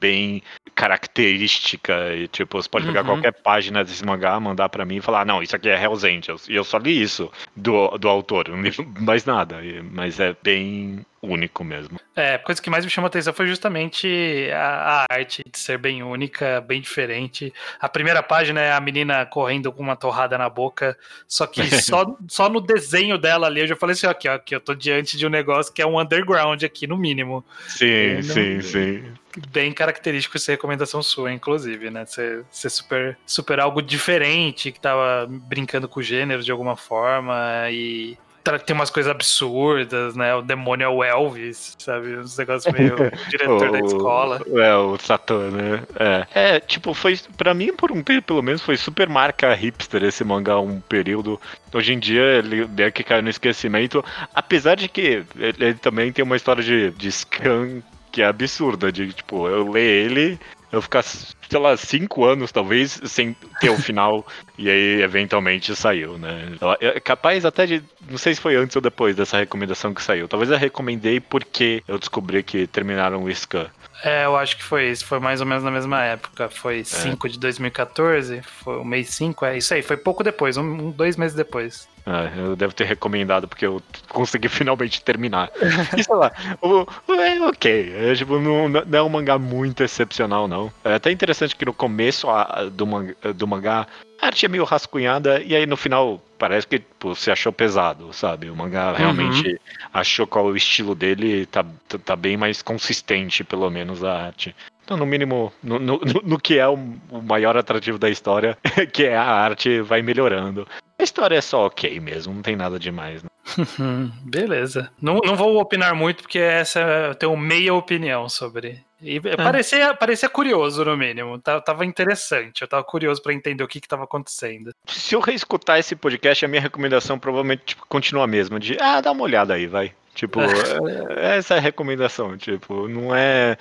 bem 0.00 0.42
característica 0.74 2.14
e 2.14 2.28
tipo, 2.28 2.60
você 2.60 2.68
pode 2.68 2.86
pegar 2.86 3.00
uhum. 3.00 3.06
qualquer 3.06 3.32
página 3.32 3.82
desse 3.82 4.04
mangá, 4.04 4.38
mandar 4.38 4.68
para 4.68 4.84
mim 4.84 4.96
e 4.96 5.00
falar, 5.00 5.24
não, 5.24 5.42
isso 5.42 5.56
aqui 5.56 5.70
é 5.70 5.82
Hells 5.82 6.06
Angels. 6.06 6.48
E 6.48 6.54
eu 6.54 6.64
só 6.64 6.76
li 6.76 7.00
isso 7.00 7.30
do, 7.56 7.96
do 7.96 8.08
autor, 8.08 8.48
não 8.48 8.60
li 8.60 8.70
mais 9.00 9.24
nada, 9.24 9.56
mas 9.90 10.20
é 10.20 10.36
bem 10.42 11.04
único 11.22 11.64
mesmo. 11.64 11.98
É, 12.14 12.34
a 12.34 12.38
coisa 12.38 12.60
que 12.62 12.70
mais 12.70 12.84
me 12.84 12.90
chamou 12.90 13.06
a 13.06 13.08
atenção 13.08 13.32
foi 13.32 13.46
justamente 13.46 14.48
a, 14.52 15.06
a, 15.10 15.14
arte 15.14 15.42
de 15.50 15.58
ser 15.58 15.78
bem 15.78 16.02
única, 16.02 16.60
bem 16.60 16.80
diferente. 16.80 17.52
A 17.80 17.88
primeira 17.88 18.22
página 18.22 18.60
é 18.66 18.72
a 18.72 18.80
menina 18.80 19.24
correndo 19.26 19.72
com 19.72 19.82
uma 19.82 19.96
torrada 19.96 20.36
na 20.36 20.48
boca, 20.48 20.96
só 21.26 21.46
que 21.46 21.62
só, 21.82 22.16
só 22.28 22.48
no 22.48 22.60
desenho 22.60 23.18
dela 23.18 23.46
ali 23.46 23.60
eu 23.60 23.66
já 23.66 23.76
falei 23.76 23.94
assim, 23.94 24.06
aqui, 24.06 24.28
ó, 24.28 24.38
que 24.38 24.54
eu 24.54 24.60
tô 24.60 24.74
diante 24.74 25.16
de 25.16 25.26
um 25.26 25.30
negócio 25.30 25.72
que 25.72 25.82
é 25.82 25.86
um 25.86 25.98
underground 26.00 26.62
aqui, 26.62 26.86
no 26.86 26.96
mínimo. 26.96 27.44
Sim, 27.68 28.22
sim, 28.22 28.60
sim 28.60 29.04
bem 29.50 29.72
característico 29.72 30.36
essa 30.36 30.52
recomendação 30.52 31.02
sua, 31.02 31.32
inclusive, 31.32 31.90
né? 31.90 32.06
Ser, 32.06 32.44
ser 32.50 32.70
super, 32.70 33.18
super 33.26 33.60
algo 33.60 33.82
diferente, 33.82 34.72
que 34.72 34.80
tava 34.80 35.26
brincando 35.28 35.88
com 35.88 36.00
o 36.00 36.02
gênero 36.02 36.42
de 36.42 36.50
alguma 36.50 36.76
forma 36.76 37.34
e 37.70 38.16
tem 38.64 38.74
umas 38.74 38.90
coisas 38.90 39.10
absurdas, 39.10 40.14
né? 40.14 40.34
O 40.34 40.42
demônio 40.42 40.84
é 40.84 40.88
o 40.88 41.04
Elvis, 41.04 41.74
sabe? 41.78 42.16
Uns 42.16 42.36
negócios 42.36 42.72
meio 42.72 42.96
diretor 43.28 43.72
da 43.72 43.80
escola. 43.80 44.40
É, 44.54 44.74
o 44.74 44.96
Satã, 44.98 45.50
né? 45.50 45.82
É. 45.98 46.56
é, 46.56 46.60
tipo, 46.60 46.94
foi. 46.94 47.18
Pra 47.36 47.54
mim, 47.54 47.74
por 47.74 47.92
um 47.92 48.02
tempo, 48.02 48.26
pelo 48.26 48.42
menos, 48.42 48.62
foi 48.62 48.76
super 48.76 49.08
marca 49.08 49.52
hipster 49.54 50.04
esse 50.04 50.24
mangá, 50.24 50.58
um 50.58 50.80
período. 50.80 51.40
Hoje 51.72 51.92
em 51.92 51.98
dia, 51.98 52.22
ele 52.22 52.68
é 52.78 52.90
que 52.90 53.04
caiu 53.04 53.22
no 53.22 53.28
esquecimento. 53.28 54.04
Apesar 54.34 54.76
de 54.76 54.88
que 54.88 55.24
ele, 55.36 55.56
ele 55.64 55.74
também 55.74 56.12
tem 56.12 56.24
uma 56.24 56.36
história 56.36 56.62
de, 56.62 56.90
de 56.90 57.10
scan 57.10 57.82
que 58.16 58.22
é 58.22 58.26
absurda, 58.26 58.90
de 58.90 59.12
tipo, 59.12 59.46
eu 59.46 59.70
ler 59.70 60.06
ele 60.06 60.40
eu 60.72 60.82
ficar, 60.82 61.02
sei 61.02 61.60
lá, 61.60 61.76
cinco 61.76 62.24
anos 62.24 62.50
talvez 62.50 63.00
sem 63.04 63.34
ter 63.60 63.70
o 63.70 63.76
final 63.76 64.26
e 64.58 64.68
aí 64.70 65.02
eventualmente 65.02 65.76
saiu, 65.76 66.18
né? 66.18 66.52
É 66.80 66.98
capaz 66.98 67.44
até 67.44 67.66
de, 67.66 67.82
não 68.10 68.18
sei 68.18 68.34
se 68.34 68.40
foi 68.40 68.56
antes 68.56 68.74
ou 68.74 68.82
depois 68.82 69.14
dessa 69.14 69.36
recomendação 69.36 69.92
que 69.94 70.02
saiu. 70.02 70.26
Talvez 70.26 70.50
eu 70.50 70.56
recomendei 70.56 71.20
porque 71.20 71.82
eu 71.86 71.98
descobri 71.98 72.42
que 72.42 72.66
terminaram 72.66 73.22
o 73.22 73.34
Scan. 73.34 73.66
É, 74.04 74.24
eu 74.24 74.36
acho 74.36 74.56
que 74.56 74.62
foi 74.62 74.90
isso. 74.90 75.04
Foi 75.04 75.18
mais 75.18 75.40
ou 75.40 75.46
menos 75.46 75.64
na 75.64 75.70
mesma 75.70 76.02
época. 76.02 76.48
Foi 76.48 76.84
5 76.84 77.26
é. 77.26 77.30
de 77.30 77.38
2014, 77.38 78.42
foi 78.42 78.78
o 78.78 78.84
mês 78.84 79.10
5, 79.10 79.44
é 79.44 79.58
isso 79.58 79.74
aí. 79.74 79.82
Foi 79.82 79.96
pouco 79.96 80.22
depois, 80.22 80.56
um, 80.56 80.90
dois 80.90 81.16
meses 81.16 81.36
depois. 81.36 81.88
Ah, 82.08 82.30
eu 82.36 82.54
devo 82.54 82.72
ter 82.72 82.84
recomendado 82.84 83.48
porque 83.48 83.66
eu 83.66 83.82
consegui 84.08 84.46
finalmente 84.48 85.02
terminar. 85.02 85.50
E 85.96 86.04
sei 86.04 86.14
lá, 86.14 86.30
o, 86.62 86.86
é 87.12 87.40
ok. 87.40 87.94
É, 87.96 88.14
tipo, 88.14 88.38
não, 88.38 88.68
não, 88.68 88.84
é 88.92 89.02
um 89.02 89.08
mangá 89.08 89.38
muito 89.38 89.82
excepcional, 89.82 90.46
não. 90.46 90.72
É 90.84 90.94
até 90.94 91.10
interessante 91.10 91.56
que 91.56 91.64
no 91.64 91.74
começo 91.74 92.30
a, 92.30 92.68
do, 92.70 92.86
do 93.34 93.46
mangá 93.46 93.86
a 94.20 94.26
arte 94.26 94.46
é 94.46 94.48
meio 94.48 94.64
rascunhada 94.64 95.42
e 95.42 95.54
aí 95.54 95.66
no 95.66 95.76
final 95.76 96.22
parece 96.38 96.66
que 96.66 96.78
pô, 96.78 97.14
você 97.14 97.30
achou 97.30 97.52
pesado, 97.52 98.12
sabe? 98.12 98.50
O 98.50 98.56
mangá 98.56 98.90
uhum. 98.90 98.96
realmente 98.96 99.48
uhum. 99.48 99.56
achou 99.92 100.26
qual 100.26 100.46
o 100.46 100.56
estilo 100.56 100.94
dele, 100.94 101.46
tá, 101.46 101.64
tá, 101.88 101.98
tá 101.98 102.16
bem 102.16 102.36
mais 102.36 102.62
consistente, 102.62 103.44
pelo 103.44 103.68
menos, 103.70 104.04
a 104.04 104.26
arte. 104.26 104.54
Então, 104.84 104.96
no 104.96 105.04
mínimo, 105.04 105.52
no, 105.62 105.80
no, 105.80 106.00
no 106.24 106.38
que 106.38 106.58
é 106.58 106.68
o, 106.68 106.74
o, 107.10 107.20
maior 107.20 107.56
atrativo 107.56 107.98
da 107.98 108.08
história, 108.08 108.56
que 108.92 109.04
é 109.04 109.16
a 109.16 109.24
arte, 109.24 109.80
vai 109.80 110.00
melhorando. 110.00 110.66
A 110.98 111.02
história 111.02 111.36
é 111.36 111.40
só 111.40 111.66
ok 111.66 111.98
mesmo, 111.98 112.32
não 112.32 112.40
tem 112.40 112.54
nada 112.54 112.78
demais. 112.78 113.22
Né? 113.22 113.28
Beleza. 114.22 114.90
Não, 115.02 115.18
não 115.24 115.34
vou 115.34 115.60
opinar 115.60 115.94
muito, 115.94 116.22
porque 116.22 116.38
essa 116.38 116.80
eu 116.80 117.14
tenho 117.14 117.36
meia 117.36 117.74
opinião 117.74 118.28
sobre. 118.28 118.85
E 119.00 119.16
é. 119.16 119.36
parecia, 119.36 119.94
parecia 119.94 120.28
curioso, 120.28 120.84
no 120.84 120.96
mínimo. 120.96 121.38
Tava 121.38 121.84
interessante. 121.84 122.62
Eu 122.62 122.68
tava 122.68 122.82
curioso 122.84 123.22
para 123.22 123.34
entender 123.34 123.62
o 123.62 123.68
que, 123.68 123.80
que 123.80 123.88
tava 123.88 124.04
acontecendo. 124.04 124.70
Se 124.86 125.14
eu 125.14 125.20
reescutar 125.20 125.78
esse 125.78 125.94
podcast, 125.94 126.44
a 126.44 126.48
minha 126.48 126.60
recomendação 126.60 127.18
provavelmente 127.18 127.62
tipo, 127.66 127.86
continua 127.86 128.24
a 128.24 128.28
mesma. 128.28 128.58
De, 128.58 128.76
ah, 128.80 129.00
dá 129.00 129.12
uma 129.12 129.24
olhada 129.24 129.54
aí, 129.54 129.66
vai. 129.66 129.92
Tipo, 130.14 130.40
é, 131.10 131.36
essa 131.36 131.54
é 131.54 131.58
a 131.58 131.60
recomendação. 131.60 132.36
Tipo, 132.38 132.88
não 132.88 133.14
é, 133.14 133.58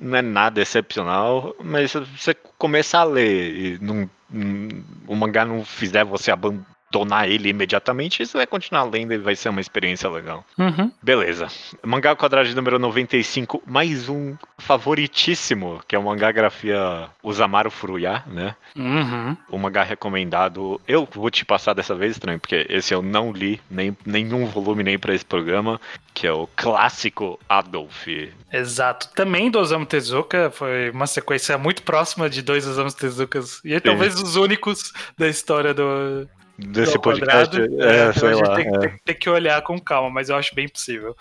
não 0.00 0.16
é 0.16 0.22
nada 0.22 0.60
excepcional, 0.60 1.54
mas 1.62 1.92
se 1.92 2.00
você 2.00 2.34
começar 2.56 3.00
a 3.00 3.04
ler 3.04 3.54
e 3.54 3.78
não, 3.80 4.08
não, 4.30 4.68
o 5.06 5.14
mangá 5.14 5.44
não 5.44 5.64
fizer 5.64 6.04
você 6.04 6.30
abandonar 6.30 6.77
donar 6.90 7.28
ele 7.28 7.48
imediatamente, 7.48 8.22
isso 8.22 8.38
vai 8.38 8.46
continuar 8.46 8.84
lendo 8.84 9.12
e 9.12 9.18
vai 9.18 9.36
ser 9.36 9.48
uma 9.48 9.60
experiência 9.60 10.08
legal. 10.08 10.44
Uhum. 10.58 10.90
Beleza. 11.02 11.48
Mangá 11.84 12.14
quadrado 12.16 12.54
número 12.54 12.78
95, 12.78 13.62
mais 13.66 14.08
um 14.08 14.36
favoritíssimo, 14.56 15.80
que 15.86 15.94
é 15.94 15.98
o 15.98 16.02
mangá 16.02 16.32
grafia 16.32 17.08
Usamaru 17.22 17.70
Furuya, 17.70 18.22
né? 18.26 18.56
Uhum. 18.76 19.36
O 19.50 19.58
mangá 19.58 19.82
recomendado. 19.82 20.80
Eu 20.86 21.06
vou 21.12 21.30
te 21.30 21.44
passar 21.44 21.74
dessa 21.74 21.94
vez, 21.94 22.12
estranho, 22.12 22.40
porque 22.40 22.66
esse 22.68 22.94
eu 22.94 23.02
não 23.02 23.32
li, 23.32 23.60
nem, 23.70 23.96
nenhum 24.04 24.46
volume 24.46 24.82
nem 24.82 24.98
para 24.98 25.14
esse 25.14 25.24
programa, 25.24 25.80
que 26.14 26.26
é 26.26 26.32
o 26.32 26.48
clássico 26.56 27.38
Adolf. 27.48 28.06
Exato. 28.52 29.10
Também 29.14 29.50
do 29.50 29.58
Osamu 29.58 29.86
Tezuka, 29.86 30.50
foi 30.50 30.90
uma 30.90 31.06
sequência 31.06 31.56
muito 31.58 31.82
próxima 31.82 32.28
de 32.30 32.42
dois 32.42 32.66
Osamu 32.66 32.92
Tezukas, 32.92 33.60
e 33.64 33.74
é 33.74 33.80
talvez 33.80 34.20
os 34.20 34.36
únicos 34.36 34.92
da 35.16 35.28
história 35.28 35.74
do, 35.74 36.28
desse 36.58 36.98
podcast. 36.98 37.56
Quadrado, 37.56 37.82
é, 37.82 38.08
é, 38.08 38.12
sei 38.12 38.34
lá, 38.34 38.56
tem, 38.56 38.66
é. 38.66 38.78
tem, 38.78 39.00
tem, 39.04 39.14
que 39.14 39.30
olhar 39.30 39.62
com 39.62 39.78
calma, 39.78 40.10
mas 40.10 40.28
eu 40.28 40.36
acho 40.36 40.54
bem 40.54 40.68
possível. 40.68 41.16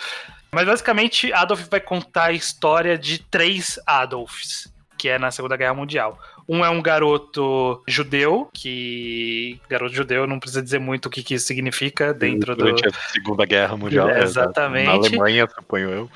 Mas 0.52 0.66
basicamente, 0.66 1.32
Adolf 1.32 1.68
vai 1.70 1.80
contar 1.80 2.26
a 2.26 2.32
história 2.32 2.98
de 2.98 3.20
três 3.20 3.80
Adolfs, 3.86 4.74
que 4.98 5.08
é 5.08 5.20
na 5.20 5.30
Segunda 5.30 5.56
Guerra 5.56 5.76
Mundial. 5.76 6.20
Um 6.50 6.64
é 6.64 6.70
um 6.70 6.82
garoto 6.82 7.84
judeu, 7.88 8.50
que. 8.54 9.60
Garoto 9.70 9.94
judeu 9.94 10.26
não 10.26 10.40
precisa 10.40 10.64
dizer 10.64 10.80
muito 10.80 11.08
o 11.08 11.10
que, 11.10 11.22
que 11.22 11.36
isso 11.36 11.46
significa 11.46 12.14
dentro 12.14 12.56
Durante 12.56 12.84
do. 12.84 12.90
a 12.90 12.94
Segunda 13.12 13.46
Guerra 13.46 13.76
Mundial. 13.76 14.10
É, 14.10 14.24
exatamente. 14.24 14.86
Na 14.86 14.94
Alemanha, 14.94 15.48
suponho 15.54 15.90
eu. 15.90 16.10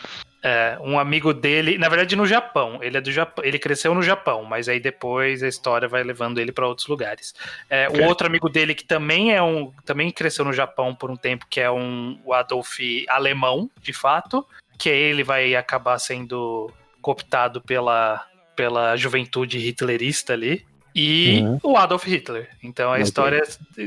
É, 0.43 0.77
um 0.81 0.97
amigo 0.97 1.33
dele, 1.33 1.77
na 1.77 1.87
verdade 1.87 2.15
no 2.15 2.25
Japão, 2.25 2.79
ele 2.81 2.97
é 2.97 3.01
do 3.01 3.11
Japão, 3.11 3.45
ele 3.45 3.59
cresceu 3.59 3.93
no 3.93 4.01
Japão, 4.01 4.43
mas 4.43 4.67
aí 4.67 4.79
depois 4.79 5.43
a 5.43 5.47
história 5.47 5.87
vai 5.87 6.03
levando 6.03 6.39
ele 6.39 6.51
para 6.51 6.67
outros 6.67 6.87
lugares. 6.87 7.35
É, 7.69 7.87
okay. 7.87 8.01
Um 8.01 8.07
outro 8.07 8.25
amigo 8.25 8.49
dele 8.49 8.73
que 8.73 8.83
também 8.83 9.33
é 9.33 9.41
um, 9.41 9.71
também 9.85 10.09
cresceu 10.09 10.43
no 10.43 10.51
Japão 10.51 10.95
por 10.95 11.11
um 11.11 11.15
tempo, 11.15 11.45
que 11.47 11.59
é 11.59 11.69
um 11.69 12.19
o 12.25 12.33
Adolf 12.33 12.79
alemão, 13.07 13.69
de 13.81 13.93
fato, 13.93 14.45
que 14.79 14.89
ele 14.89 15.23
vai 15.23 15.55
acabar 15.55 15.99
sendo 15.99 16.71
cooptado 17.01 17.61
pela 17.61 18.25
pela 18.55 18.95
juventude 18.97 19.57
hitlerista 19.59 20.33
ali 20.33 20.65
e 20.93 21.41
uhum. 21.41 21.59
o 21.63 21.77
Adolf 21.77 22.05
Hitler. 22.05 22.49
Então 22.63 22.91
a 22.91 22.99
história 22.99 23.41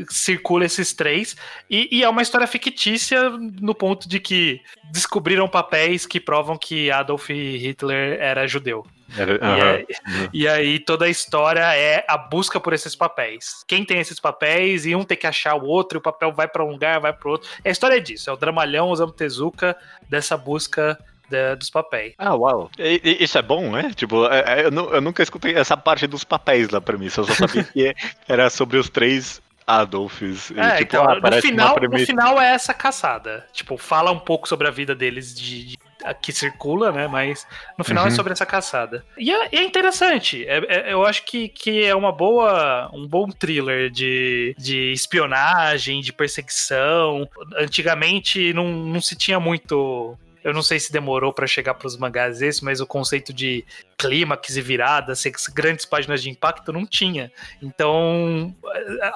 circula 0.08 0.64
esses 0.64 0.92
três 0.92 1.36
e, 1.68 1.88
e, 1.98 2.02
é 2.02 2.08
uma 2.08 2.22
história 2.22 2.46
fictícia 2.46 3.30
no 3.30 3.74
ponto 3.74 4.08
de 4.08 4.18
que 4.18 4.60
descobriram 4.92 5.48
papéis 5.48 6.06
que 6.06 6.20
provam 6.20 6.56
que 6.56 6.90
Adolf 6.90 7.28
Hitler 7.28 8.18
era 8.20 8.46
judeu. 8.46 8.86
Era, 9.16 9.34
e, 9.34 9.62
aí, 9.62 9.86
e, 10.32 10.48
aí, 10.48 10.78
toda 10.78 11.04
a 11.04 11.08
história 11.08 11.76
é 11.76 12.04
a 12.08 12.16
busca 12.16 12.58
por 12.58 12.72
esses 12.72 12.96
papéis. 12.96 13.62
Quem 13.66 13.84
tem 13.84 14.00
esses 14.00 14.18
papéis 14.18 14.86
e 14.86 14.96
um 14.96 15.04
tem 15.04 15.16
que 15.16 15.26
achar 15.26 15.54
o 15.54 15.66
outro, 15.66 15.98
e 15.98 16.00
o 16.00 16.02
papel 16.02 16.32
vai 16.32 16.48
para 16.48 16.64
um 16.64 16.70
lugar, 16.70 17.00
vai 17.00 17.12
para 17.12 17.30
outro. 17.30 17.48
A 17.64 17.70
história 17.70 17.96
é 17.96 18.00
disso, 18.00 18.28
é 18.28 18.32
o 18.32 18.36
dramalhão 18.36 18.88
Osamu 18.88 19.12
Tezuka 19.12 19.76
dessa 20.08 20.36
busca 20.36 20.98
da, 21.28 21.54
dos 21.54 21.70
papéis. 21.70 22.14
Ah, 22.18 22.34
uau. 22.34 22.70
E, 22.78 23.00
e, 23.02 23.24
isso 23.24 23.38
é 23.38 23.42
bom, 23.42 23.70
né? 23.70 23.92
Tipo, 23.94 24.26
é, 24.26 24.60
é, 24.60 24.66
eu, 24.66 24.70
eu, 24.70 25.00
nunca 25.00 25.22
escutei 25.22 25.54
essa 25.54 25.76
parte 25.76 26.06
dos 26.06 26.24
papéis 26.24 26.70
lá 26.70 26.80
pra 26.80 26.98
mim, 26.98 27.08
só 27.08 27.24
sabia 27.24 27.64
que 27.64 27.94
era 28.28 28.50
sobre 28.50 28.76
os 28.76 28.88
três 28.88 29.42
Adolfs. 29.66 30.50
É, 30.50 30.76
tipo, 30.78 30.82
então, 30.82 31.08
ah, 31.08 31.20
no, 31.20 31.40
final, 31.40 31.76
no 31.80 31.98
final 31.98 32.40
é 32.40 32.52
essa 32.52 32.74
caçada. 32.74 33.46
Tipo, 33.52 33.76
fala 33.76 34.10
um 34.10 34.18
pouco 34.18 34.48
sobre 34.48 34.68
a 34.68 34.70
vida 34.70 34.94
deles 34.94 35.34
de, 35.34 35.64
de 35.64 35.78
que 36.20 36.32
circula, 36.32 36.92
né? 36.92 37.08
Mas 37.08 37.46
no 37.78 37.84
final 37.84 38.04
é 38.04 38.08
uhum. 38.08 38.12
é 38.12 38.16
sobre 38.16 38.32
essa 38.32 38.44
caçada. 38.44 39.04
E 39.16 39.32
é, 39.32 39.48
é 39.52 39.64
interessante. 39.64 40.44
É, 40.46 40.58
é, 40.68 40.92
eu 40.92 41.04
acho 41.06 41.24
que, 41.24 41.48
que 41.48 41.82
é 41.82 41.94
uma 41.94 42.12
boa, 42.12 42.90
um 42.92 43.06
bom 43.06 43.28
thriller 43.30 43.90
de, 43.90 44.54
de 44.58 44.92
espionagem, 44.92 46.02
de 46.02 46.12
perseguição. 46.12 47.26
Antigamente 47.56 48.52
não, 48.52 48.68
não 48.68 49.00
se 49.00 49.16
tinha 49.16 49.40
muito 49.40 50.18
eu 50.44 50.52
não 50.52 50.62
sei 50.62 50.78
se 50.78 50.92
demorou 50.92 51.32
para 51.32 51.46
chegar 51.46 51.72
para 51.72 51.86
os 51.86 51.96
mangás 51.96 52.42
esse, 52.42 52.62
mas 52.62 52.78
o 52.78 52.86
conceito 52.86 53.32
de 53.32 53.64
clímax 53.96 54.54
e 54.54 54.60
virada, 54.60 55.14
grandes 55.54 55.86
páginas 55.86 56.22
de 56.22 56.28
impacto, 56.28 56.70
não 56.70 56.84
tinha. 56.84 57.32
Então, 57.62 58.54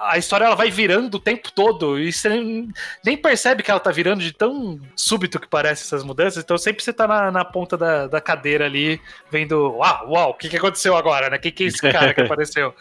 a 0.06 0.16
história 0.16 0.46
ela 0.46 0.54
vai 0.54 0.70
virando 0.70 1.16
o 1.16 1.20
tempo 1.20 1.52
todo 1.52 1.98
e 1.98 2.10
você 2.10 2.30
nem, 2.30 2.68
nem 3.04 3.16
percebe 3.16 3.62
que 3.62 3.70
ela 3.70 3.78
tá 3.78 3.90
virando 3.90 4.22
de 4.22 4.32
tão 4.32 4.80
súbito 4.96 5.38
que 5.38 5.46
parece 5.46 5.82
essas 5.82 6.02
mudanças. 6.02 6.42
Então, 6.42 6.56
sempre 6.56 6.82
você 6.82 6.94
tá 6.94 7.06
na, 7.06 7.30
na 7.30 7.44
ponta 7.44 7.76
da, 7.76 8.06
da 8.06 8.22
cadeira 8.22 8.64
ali, 8.64 8.98
vendo, 9.30 9.74
uau, 9.76 10.10
uau, 10.10 10.30
o 10.30 10.34
que, 10.34 10.48
que 10.48 10.56
aconteceu 10.56 10.96
agora, 10.96 11.28
né? 11.28 11.36
O 11.36 11.40
que, 11.40 11.50
que 11.50 11.64
é 11.64 11.66
esse 11.66 11.82
cara 11.82 12.14
que 12.14 12.22
apareceu? 12.22 12.74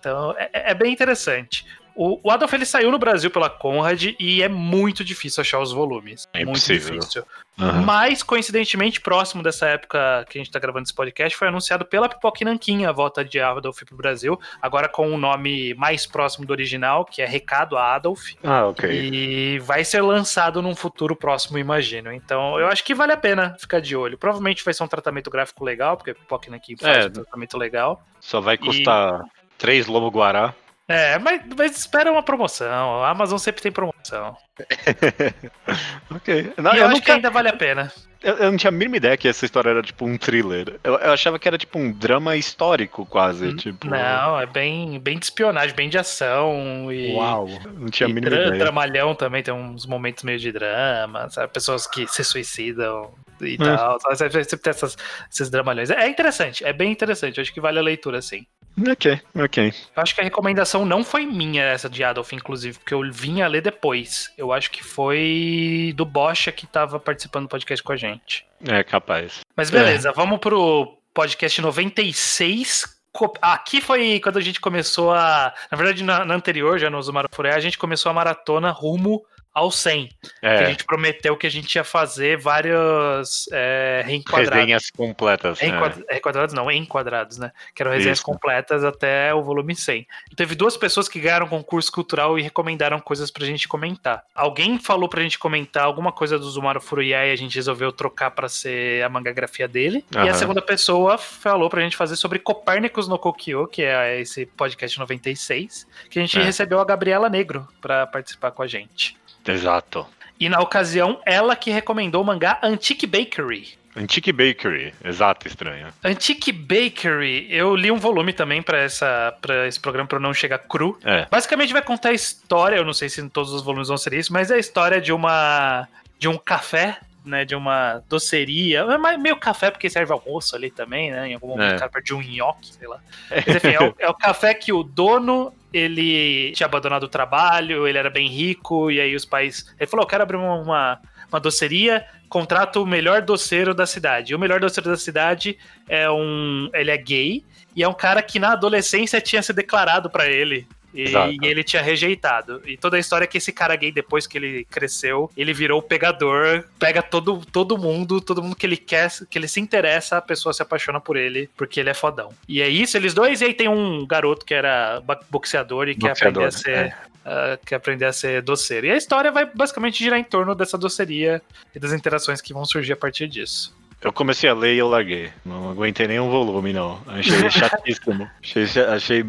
Então, 0.00 0.34
é, 0.36 0.72
é 0.72 0.74
bem 0.74 0.92
interessante. 0.92 1.64
O, 1.94 2.20
o 2.22 2.30
Adolf 2.30 2.52
ele 2.52 2.64
saiu 2.64 2.90
no 2.90 2.98
Brasil 2.98 3.30
pela 3.30 3.50
Conrad 3.50 4.14
e 4.18 4.42
é 4.42 4.48
muito 4.48 5.04
difícil 5.04 5.40
achar 5.40 5.58
os 5.60 5.72
volumes. 5.72 6.28
É 6.32 6.38
muito 6.38 6.50
impossível. 6.50 6.98
difícil. 6.98 7.24
Uhum. 7.58 7.82
Mas, 7.82 8.22
coincidentemente, 8.22 8.98
próximo 9.00 9.42
dessa 9.42 9.66
época 9.66 10.24
que 10.28 10.38
a 10.38 10.40
gente 10.42 10.50
tá 10.50 10.58
gravando 10.58 10.84
esse 10.84 10.94
podcast, 10.94 11.36
foi 11.36 11.48
anunciado 11.48 11.84
pela 11.84 12.08
Pipoca 12.08 12.42
Nanquim 12.44 12.86
a 12.86 12.92
volta 12.92 13.22
de 13.22 13.38
Adolf 13.38 13.82
pro 13.84 13.94
Brasil, 13.96 14.40
agora 14.60 14.88
com 14.88 15.06
um 15.06 15.18
nome 15.18 15.74
mais 15.74 16.06
próximo 16.06 16.46
do 16.46 16.50
original, 16.50 17.04
que 17.04 17.20
é 17.20 17.26
Recado 17.26 17.76
a 17.76 17.94
Adolf. 17.94 18.30
Ah, 18.42 18.66
ok. 18.66 18.90
E 18.90 19.58
vai 19.58 19.84
ser 19.84 20.00
lançado 20.00 20.62
num 20.62 20.74
futuro 20.74 21.14
próximo, 21.14 21.58
imagino. 21.58 22.10
Então, 22.10 22.58
eu 22.58 22.68
acho 22.68 22.82
que 22.82 22.94
vale 22.94 23.12
a 23.12 23.18
pena 23.18 23.54
ficar 23.58 23.80
de 23.80 23.94
olho. 23.94 24.16
Provavelmente 24.16 24.64
vai 24.64 24.72
ser 24.72 24.82
um 24.82 24.88
tratamento 24.88 25.30
gráfico 25.30 25.62
legal, 25.62 25.96
porque 25.98 26.12
a 26.12 26.14
Pipoca 26.14 26.50
Nanquim 26.50 26.74
faz 26.76 27.04
É. 27.04 27.08
um 27.08 27.12
tratamento 27.12 27.58
legal. 27.58 28.02
Só 28.18 28.40
vai 28.40 28.56
custar 28.56 29.24
três 29.58 29.86
lobo 29.86 30.08
guará. 30.10 30.54
É, 30.88 31.18
mas, 31.18 31.40
mas 31.56 31.76
espera 31.78 32.10
uma 32.12 32.22
promoção. 32.22 33.02
A 33.02 33.10
Amazon 33.10 33.38
sempre 33.38 33.62
tem 33.62 33.72
promoção. 33.72 34.36
ok. 36.10 36.52
Não, 36.58 36.72
e 36.72 36.76
eu, 36.76 36.80
eu, 36.80 36.84
acho 36.86 36.94
nunca, 36.94 37.00
que 37.06 37.10
ainda 37.12 37.30
vale 37.30 37.48
a 37.48 37.52
pena. 37.56 37.92
eu, 38.22 38.34
eu 38.36 38.50
não 38.50 38.58
tinha 38.58 38.68
a 38.68 38.72
mínima 38.72 38.96
ideia 38.96 39.16
que 39.16 39.28
essa 39.28 39.44
história 39.44 39.70
era 39.70 39.82
tipo 39.82 40.04
um 40.04 40.18
thriller. 40.18 40.78
Eu, 40.82 40.94
eu 40.98 41.12
achava 41.12 41.38
que 41.38 41.48
era 41.48 41.56
tipo 41.56 41.78
um 41.78 41.92
drama 41.92 42.36
histórico, 42.36 43.06
quase. 43.06 43.54
tipo... 43.56 43.86
Hum, 43.86 43.90
Não, 43.90 44.40
é 44.40 44.46
bem, 44.46 44.98
bem 44.98 45.18
de 45.18 45.24
espionagem, 45.26 45.74
bem 45.74 45.88
de 45.88 45.98
ação 45.98 46.92
e. 46.92 47.14
Uau. 47.14 47.48
Não 47.74 47.88
tinha 47.88 48.08
a 48.08 48.12
mínima 48.12 48.30
dra- 48.30 48.46
ideia. 48.48 48.58
dramalhão 48.58 49.14
também, 49.14 49.42
tem 49.42 49.54
uns 49.54 49.86
momentos 49.86 50.24
meio 50.24 50.38
de 50.38 50.52
drama, 50.52 51.30
sabe? 51.30 51.52
Pessoas 51.52 51.86
que 51.86 52.06
se 52.08 52.22
suicidam 52.24 53.14
e 53.40 53.54
É. 53.54 53.56
tal. 53.56 54.00
sabe? 54.00 54.16
Sempre 54.16 54.44
sempre 54.44 54.62
tem 54.64 54.70
essas, 54.70 54.96
esses 55.32 55.48
dramalhões. 55.50 55.90
É 55.90 56.08
interessante, 56.08 56.64
é 56.64 56.72
bem 56.72 56.90
interessante. 56.92 57.38
Eu 57.38 57.42
acho 57.42 57.52
que 57.52 57.60
vale 57.60 57.78
a 57.78 57.82
leitura, 57.82 58.20
sim. 58.20 58.46
Ok, 58.90 59.20
ok. 59.34 59.72
Eu 59.94 60.02
acho 60.02 60.14
que 60.14 60.20
a 60.20 60.24
recomendação 60.24 60.84
não 60.86 61.04
foi 61.04 61.26
minha, 61.26 61.62
essa 61.62 61.90
de 61.90 62.02
Adolf, 62.02 62.32
inclusive, 62.32 62.78
porque 62.78 62.94
eu 62.94 63.02
vim 63.12 63.42
a 63.42 63.46
ler 63.46 63.60
depois. 63.60 64.32
Eu 64.36 64.52
acho 64.52 64.70
que 64.70 64.82
foi 64.82 65.92
do 65.96 66.04
Bocha 66.04 66.50
que 66.50 66.66
tava 66.66 66.98
participando 66.98 67.44
do 67.44 67.48
podcast 67.50 67.82
com 67.82 67.92
a 67.92 67.96
gente. 67.96 68.46
É 68.66 68.82
capaz. 68.82 69.40
Mas 69.56 69.70
beleza, 69.70 70.10
vamos 70.12 70.38
pro 70.38 70.96
podcast 71.12 71.60
96. 71.60 73.00
Co- 73.12 73.34
Aqui 73.42 73.80
foi 73.82 74.18
quando 74.20 74.38
a 74.38 74.40
gente 74.40 74.58
começou 74.60 75.12
a. 75.12 75.52
Na 75.70 75.76
verdade, 75.76 76.02
na, 76.02 76.24
na 76.24 76.34
anterior, 76.34 76.78
já 76.78 76.88
no 76.88 77.02
Zumaro 77.02 77.28
Furé, 77.30 77.54
a 77.54 77.60
gente 77.60 77.76
começou 77.76 78.08
a 78.10 78.14
maratona 78.14 78.70
rumo 78.70 79.22
ao 79.54 79.70
100. 79.70 80.08
Que 80.40 80.46
a 80.46 80.50
É, 80.52 80.66
gente 80.66 80.84
prometeu 80.84 81.36
que 81.36 81.46
a 81.46 81.50
gente 81.50 81.74
ia 81.74 81.84
fazer 81.84 82.38
vários 82.38 83.48
é, 83.52 84.02
reenquadrados. 84.06 84.54
resenhas 84.58 84.90
completas. 84.90 85.60
é. 85.60 85.66
Reenquad- 85.66 86.04
Requadrados 86.08 86.54
não, 86.54 86.70
enquadrados, 86.70 87.38
né? 87.38 87.52
Que 87.74 87.82
eram 87.82 87.92
resenhas 87.92 88.18
Isso. 88.18 88.24
completas 88.26 88.84
até 88.84 89.34
o 89.34 89.42
volume 89.42 89.74
100. 89.74 90.06
E 90.30 90.34
teve 90.34 90.54
duas 90.54 90.76
pessoas 90.76 91.08
que 91.08 91.20
ganharam 91.20 91.46
concurso 91.48 91.90
cultural 91.92 92.38
e 92.38 92.42
recomendaram 92.42 92.98
coisas 93.00 93.30
pra 93.30 93.44
gente 93.46 93.68
comentar. 93.68 94.24
Alguém 94.34 94.78
falou 94.78 95.08
pra 95.08 95.22
gente 95.22 95.38
comentar 95.38 95.84
alguma 95.84 96.12
coisa 96.12 96.38
do 96.38 96.48
Zumaru 96.50 96.80
Furuya 96.80 97.26
e 97.26 97.32
a 97.32 97.36
gente 97.36 97.54
resolveu 97.54 97.92
trocar 97.92 98.30
pra 98.30 98.48
ser 98.48 99.02
a 99.04 99.08
mangagrafia 99.08 99.68
dele. 99.68 100.04
E 100.14 100.28
a 100.28 100.34
segunda 100.34 100.62
pessoa 100.62 101.18
falou 101.18 101.68
pra 101.68 101.80
gente 101.82 101.96
fazer 101.96 102.16
sobre 102.16 102.38
Copérnicos 102.38 103.06
no 103.08 103.18
Kokyo, 103.18 103.66
que 103.66 103.82
é 103.82 104.20
esse 104.20 104.46
podcast 104.46 104.98
96, 104.98 105.86
que 106.10 106.18
a 106.18 106.22
gente 106.22 106.38
É. 106.38 106.42
recebeu 106.42 106.80
a 106.80 106.84
Gabriela 106.84 107.28
Negro 107.28 107.66
pra 107.80 108.06
participar 108.06 108.50
com 108.50 108.62
a 108.62 108.66
gente. 108.66 109.16
Exato. 109.46 110.06
E 110.38 110.48
na 110.48 110.60
ocasião, 110.60 111.20
ela 111.24 111.54
que 111.54 111.70
recomendou 111.70 112.22
o 112.22 112.24
mangá 112.24 112.58
Antique 112.62 113.06
Bakery. 113.06 113.78
Antique 113.94 114.32
Bakery. 114.32 114.94
Exato, 115.04 115.46
estranho. 115.46 115.88
Antique 116.02 116.50
Bakery, 116.50 117.46
eu 117.50 117.76
li 117.76 117.90
um 117.90 117.98
volume 117.98 118.32
também 118.32 118.62
pra 118.62 118.78
essa 118.78 119.36
para 119.40 119.68
esse 119.68 119.78
programa 119.78 120.08
para 120.08 120.18
não 120.18 120.32
chegar 120.32 120.58
cru. 120.58 120.98
É. 121.04 121.26
Basicamente 121.30 121.72
vai 121.72 121.82
contar 121.82 122.08
a 122.08 122.14
história, 122.14 122.76
eu 122.76 122.84
não 122.84 122.94
sei 122.94 123.08
se 123.08 123.20
em 123.20 123.28
todos 123.28 123.52
os 123.52 123.62
volumes 123.62 123.88
vão 123.88 123.98
ser 123.98 124.14
isso, 124.14 124.32
mas 124.32 124.50
é 124.50 124.54
a 124.54 124.58
história 124.58 125.00
de 125.00 125.12
uma 125.12 125.86
de 126.18 126.28
um 126.28 126.38
café, 126.38 126.98
né, 127.24 127.44
de 127.44 127.54
uma 127.54 128.02
doceria, 128.08 128.80
é 128.80 128.98
mais- 128.98 129.20
meio 129.20 129.36
café 129.36 129.70
porque 129.70 129.88
serve 129.88 130.12
almoço 130.12 130.56
ali 130.56 130.70
também, 130.70 131.10
né, 131.10 131.28
em 131.28 131.34
algum 131.34 131.48
momento 131.48 131.72
É. 131.72 131.76
o 131.76 131.78
cara 131.78 131.90
perde 131.90 132.12
um 132.14 132.20
nhoque, 132.20 132.74
sei 132.74 132.88
lá. 132.88 133.00
Mas 133.30 133.56
enfim, 133.56 133.68
é 133.68 133.80
o, 133.82 133.94
é 133.98 134.08
o 134.08 134.14
café 134.14 134.52
que 134.54 134.72
o 134.72 134.82
dono 134.82 135.52
ele 135.72 136.52
tinha 136.52 136.66
abandonado 136.66 137.04
o 137.04 137.08
trabalho, 137.08 137.86
ele 137.88 137.96
era 137.96 138.10
bem 138.10 138.28
rico, 138.28 138.90
e 138.90 139.00
aí 139.00 139.14
os 139.14 139.24
pais. 139.24 139.74
Ele 139.80 139.86
falou: 139.88 140.04
Eu 140.04 140.08
quero 140.08 140.22
abrir 140.22 140.36
uma, 140.36 140.54
uma, 140.56 141.00
uma 141.30 141.40
doceria, 141.40 142.04
contrata 142.28 142.78
o 142.78 142.84
melhor 142.86 143.22
doceiro 143.22 143.72
da 143.74 143.86
cidade. 143.86 144.32
E 144.32 144.34
o 144.36 144.38
melhor 144.38 144.60
doceiro 144.60 144.90
da 144.90 144.96
cidade 144.98 145.56
é 145.88 146.10
um. 146.10 146.68
Ele 146.74 146.90
é 146.90 146.96
gay, 146.98 147.42
e 147.74 147.82
é 147.82 147.88
um 147.88 147.94
cara 147.94 148.20
que 148.22 148.38
na 148.38 148.52
adolescência 148.52 149.18
tinha 149.20 149.42
se 149.42 149.52
declarado 149.54 150.10
pra 150.10 150.26
ele. 150.26 150.66
E, 150.94 151.02
Exato. 151.02 151.34
ele 151.42 151.64
tinha 151.64 151.82
rejeitado. 151.82 152.62
E 152.66 152.76
toda 152.76 152.96
a 152.96 153.00
história 153.00 153.24
é 153.24 153.26
que 153.26 153.38
esse 153.38 153.52
cara 153.52 153.74
gay, 153.76 153.90
depois 153.90 154.26
que 154.26 154.38
ele 154.38 154.64
cresceu, 154.70 155.30
ele 155.36 155.52
virou 155.52 155.78
o 155.78 155.82
pegador, 155.82 156.64
pega 156.78 157.02
todo, 157.02 157.42
todo 157.50 157.78
mundo, 157.78 158.20
todo 158.20 158.42
mundo 158.42 158.56
que 158.56 158.66
ele 158.66 158.76
quer, 158.76 159.10
que 159.30 159.38
ele 159.38 159.48
se 159.48 159.60
interessa, 159.60 160.18
a 160.18 160.22
pessoa 160.22 160.52
se 160.52 160.62
apaixona 160.62 161.00
por 161.00 161.16
ele, 161.16 161.48
porque 161.56 161.80
ele 161.80 161.90
é 161.90 161.94
fodão. 161.94 162.30
E 162.48 162.60
é 162.60 162.68
isso, 162.68 162.96
eles 162.96 163.14
dois, 163.14 163.40
e 163.40 163.46
aí 163.46 163.54
tem 163.54 163.68
um 163.68 164.06
garoto 164.06 164.44
que 164.44 164.54
era 164.54 165.02
boxeador 165.30 165.88
e 165.88 165.94
quer 165.94 166.10
aprender 166.10 166.40
Boxeador, 166.40 166.48
a 166.48 166.50
ser. 166.50 166.86
é. 166.86 166.96
ah, 167.24 167.58
quer 167.64 167.76
aprender 167.76 168.04
a 168.04 168.12
ser 168.12 168.42
doceiro. 168.42 168.86
E 168.86 168.90
a 168.90 168.96
história 168.96 169.30
vai 169.30 169.46
basicamente 169.46 169.98
girar 169.98 170.18
em 170.18 170.24
torno 170.24 170.54
dessa 170.54 170.76
doceria 170.76 171.40
e 171.74 171.78
das 171.78 171.92
interações 171.92 172.40
que 172.40 172.52
vão 172.52 172.64
surgir 172.64 172.92
a 172.92 172.96
partir 172.96 173.28
disso. 173.28 173.74
Eu 174.02 174.12
comecei 174.12 174.50
a 174.50 174.54
ler 174.54 174.74
e 174.74 174.78
eu 174.78 174.88
larguei. 174.88 175.30
Não 175.44 175.70
aguentei 175.70 176.08
nenhum 176.08 176.28
volume, 176.28 176.72
não. 176.72 177.00
Achei 177.06 177.48
chatíssimo. 177.50 178.28
achei, 178.42 178.64
achei 178.82 179.24